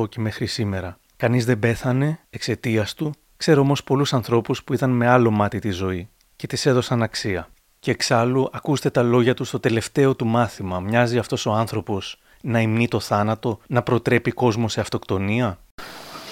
[0.00, 0.98] 98 και μέχρι σήμερα.
[1.16, 5.70] Κανείς δεν πέθανε εξαιτίας του Ξέρω όμως πολλούς ανθρώπους που ήταν με άλλο μάτι τη
[5.70, 7.48] ζωή και της έδωσαν αξία.
[7.78, 10.80] Και εξάλλου, ακούστε τα λόγια του στο τελευταίο του μάθημα.
[10.80, 15.58] Μοιάζει αυτός ο άνθρωπος να υμνεί το θάνατο, να προτρέπει κόσμο σε αυτοκτονία;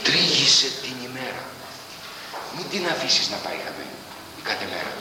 [0.02, 1.42] Τρίγησε την ημέρα.
[2.56, 3.96] Μην την αφήσεις να πάει χαμένη
[4.40, 4.92] η κάθε μέρα.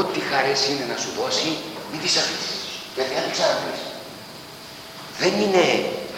[0.00, 1.48] Ό,τι χαρές είναι να σου δώσει,
[1.90, 2.60] μην τις αφήσεις.
[2.94, 3.40] Γιατί αν τις
[5.22, 5.64] δεν είναι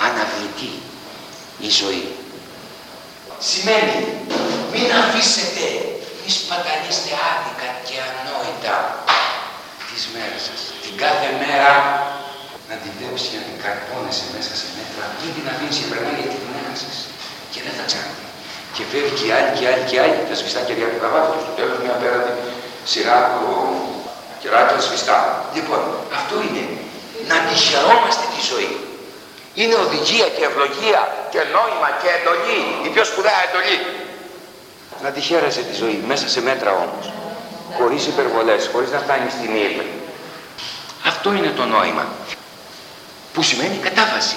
[0.07, 0.73] αναβλητή
[1.67, 2.07] η ζωή.
[3.39, 3.97] Σημαίνει
[4.91, 5.67] μην αφήσετε,
[6.23, 8.77] μη σπαταλίστε άδικα και ανόητα
[9.89, 10.61] τις μέρες σας.
[10.85, 11.73] Την κάθε μέρα
[12.69, 15.05] να την βλέπεις και να την καρπώνεσαι μέσα σε μέτρα.
[15.21, 16.97] Μην την αφήνεις και περνάει γιατί την έχασες.
[17.53, 18.27] Και δεν θα ξαναδεί.
[18.75, 20.19] Και φεύγει και άλλη και άλλη και άλλη.
[20.31, 22.33] Τα σβηστά και του καβάτου στο τέλος μια απέραντη
[22.93, 23.47] σειρά από
[24.41, 25.19] κεράκια σβηστά.
[25.57, 25.83] Λοιπόν,
[26.19, 26.65] αυτό είναι
[27.31, 28.73] να τη χαιρόμαστε τη ζωή.
[29.61, 31.01] Είναι οδηγία και ευλογία
[31.33, 33.79] και νόημα και εντολή, η πιο σπουδαία εντολή.
[35.03, 37.13] Να τη χαίρεσαι τη ζωή, μέσα σε μέτρα όμως.
[37.79, 39.87] Χωρίς υπερβολές, χωρίς να φτάνει στην ύλη.
[41.07, 42.07] Αυτό είναι το νόημα.
[43.33, 44.37] Που σημαίνει κατάβαση.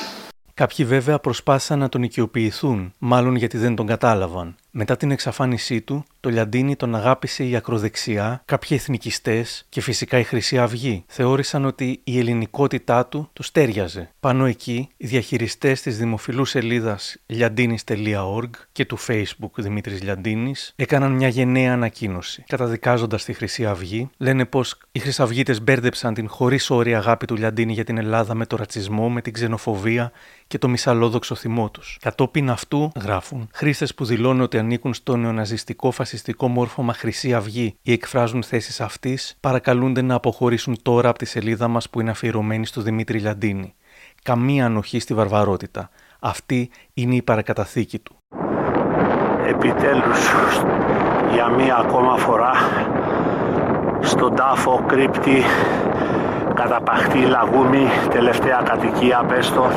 [0.54, 4.56] Κάποιοι βέβαια προσπάθησαν να τον οικειοποιηθούν, μάλλον γιατί δεν τον κατάλαβαν.
[4.74, 10.24] Μετά την εξαφάνισή του, το Λιαντίνι τον αγάπησε η ακροδεξιά, κάποιοι εθνικιστές και φυσικά η
[10.24, 11.04] Χρυσή Αυγή.
[11.08, 14.10] Θεώρησαν ότι η ελληνικότητά του τους στέριαζε.
[14.20, 21.28] Πάνω εκεί, οι διαχειριστές της δημοφιλούς σελίδας liandinis.org και του Facebook Δημήτρης Λιαντίνης έκαναν μια
[21.28, 22.44] γενναία ανακοίνωση.
[22.48, 27.74] Καταδικάζοντας τη Χρυσή Αυγή, λένε πως οι Χρυσαυγίτες μπέρδεψαν την χωρίς όρια αγάπη του Λιαντίνη
[27.74, 30.12] για την Ελλάδα με το ρατσισμό, με την ξενοφοβία
[30.48, 31.98] και το μισαλόδοξο θυμό τους.
[32.02, 37.92] Κατόπιν αυτού, γράφουν, χρήστες που δηλώνουν ότι ανήκουν στο νεοναζιστικό φασιστικό μόρφωμα Χρυσή Αυγή ή
[37.92, 42.82] εκφράζουν θέσεις αυτής, παρακαλούνται να αποχωρήσουν τώρα από τη σελίδα μας που είναι αφιερωμένη στο
[42.82, 43.74] Δημήτρη Λιαντίνη.
[44.24, 45.90] Καμία ανοχή στη βαρβαρότητα.
[46.20, 48.16] Αυτή είναι η παρακαταθήκη του.
[49.48, 50.20] Επιτέλους,
[51.34, 52.52] για μία ακόμα φορά,
[54.02, 55.44] στον τάφο κρύπτη
[56.54, 59.70] καταπαχτή λαγούμι, τελευταία κατοικία, πέστο,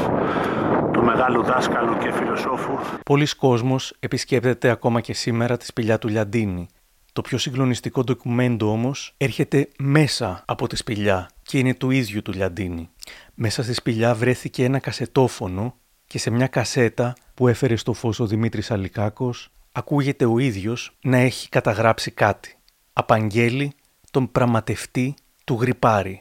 [0.94, 2.78] του μεγάλου δάσκαλου και φιλοσόφου.
[3.04, 6.68] Πολλοί κόσμος επισκέπτεται ακόμα και σήμερα τη σπηλιά του Λιαντίνη.
[7.12, 12.32] Το πιο συγκλονιστικό ντοκουμέντο όμως έρχεται μέσα από τη σπηλιά και είναι του ίδιου του
[12.32, 12.88] Λιαντίνη.
[13.34, 15.74] Μέσα στη σπηλιά βρέθηκε ένα κασετόφωνο
[16.06, 21.16] και σε μια κασέτα που έφερε στο φως ο Δημήτρης Αλικάκος ακούγεται ο ίδιος να
[21.16, 22.56] έχει καταγράψει κάτι.
[22.92, 23.72] Απαγγέλει
[24.10, 25.14] τον πραγματευτή
[25.44, 26.20] του γρυπάρι.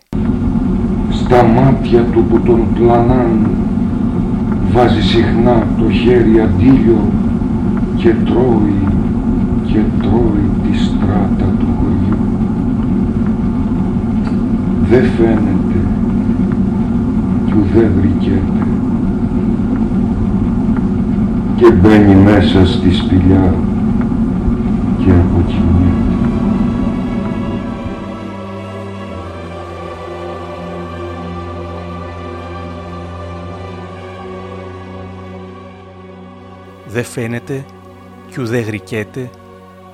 [1.11, 3.57] Στα μάτια του που τον πλανάν
[4.73, 7.09] βάζει συχνά το χέρι αντίλιο
[7.95, 8.75] και τρώει
[9.65, 12.17] και τρώει τη στράτα του χωριού.
[14.89, 15.79] Δε φαίνεται
[17.45, 18.65] κι ουδέ βρικέται
[21.55, 23.53] και μπαίνει μέσα στη σπηλιά
[24.97, 25.92] και αποκοιμιέται.
[36.93, 37.65] Δεν φαίνεται
[38.29, 39.29] κι ουδέ γρικέται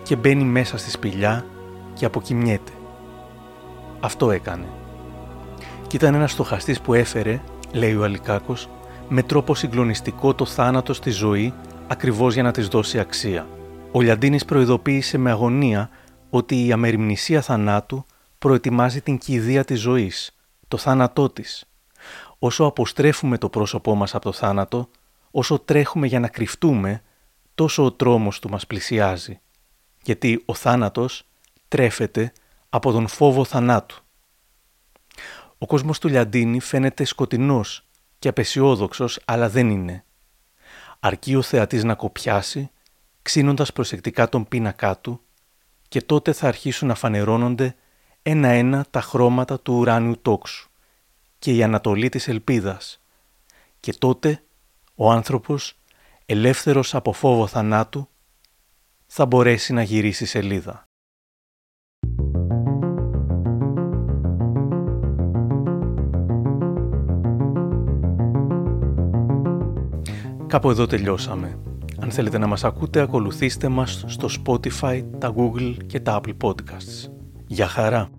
[0.04, 1.45] και μπαίνει μέσα στη σπηλιά
[1.93, 2.72] και αποκοιμιέται.
[4.00, 4.66] Αυτό έκανε.
[5.88, 7.41] Κι ήταν ένας στοχαστής που έφερε,
[7.72, 8.70] λέει ο Αλικάκος,
[9.10, 11.54] με τρόπο συγκλονιστικό το θάνατο στη ζωή
[11.88, 13.47] ακριβώς για να της δώσει αξία.
[13.92, 15.89] Ο Λιαντίνης προειδοποίησε με αγωνία
[16.30, 18.05] ότι η αμεριμνησία θανάτου
[18.39, 20.32] προετοιμάζει την κηδεία της ζωής,
[20.67, 21.66] το θάνατό της.
[22.39, 24.89] Όσο αποστρέφουμε το πρόσωπό μας από το θάνατο,
[25.32, 27.04] όσο τρέχουμε για να κρυφτούμε,
[27.56, 29.39] τόσο ο τρόμος του μας πλησιάζει.
[30.04, 31.28] Γιατί ο θάνατος
[31.68, 32.32] τρέφεται
[32.70, 34.04] από τον φόβο θανάτου.
[35.58, 37.88] Ο κόσμος του Λιαντίνη φαίνεται σκοτεινός
[38.20, 40.04] και απεσιόδοξος, αλλά δεν είναι.
[41.00, 42.72] Αρκεί ο θεατής να κοπιάσει,
[43.22, 45.22] ξύνοντας προσεκτικά τον πίνακά του
[45.88, 47.76] και τότε θα αρχίσουν να φανερώνονται
[48.22, 50.70] ένα-ένα τα χρώματα του ουράνιου τόξου
[51.39, 53.01] και η ανατολή της ελπίδας.
[53.80, 54.43] Και τότε
[55.01, 55.80] ο άνθρωπος,
[56.26, 58.09] ελεύθερος από φόβο θανάτου,
[59.05, 60.84] θα μπορέσει να γυρίσει σελίδα.
[70.47, 71.59] Κάπου εδώ τελειώσαμε.
[72.00, 77.12] Αν θέλετε να μας ακούτε, ακολουθήστε μας στο Spotify, τα Google και τα Apple Podcasts.
[77.47, 78.18] Γεια χαρά!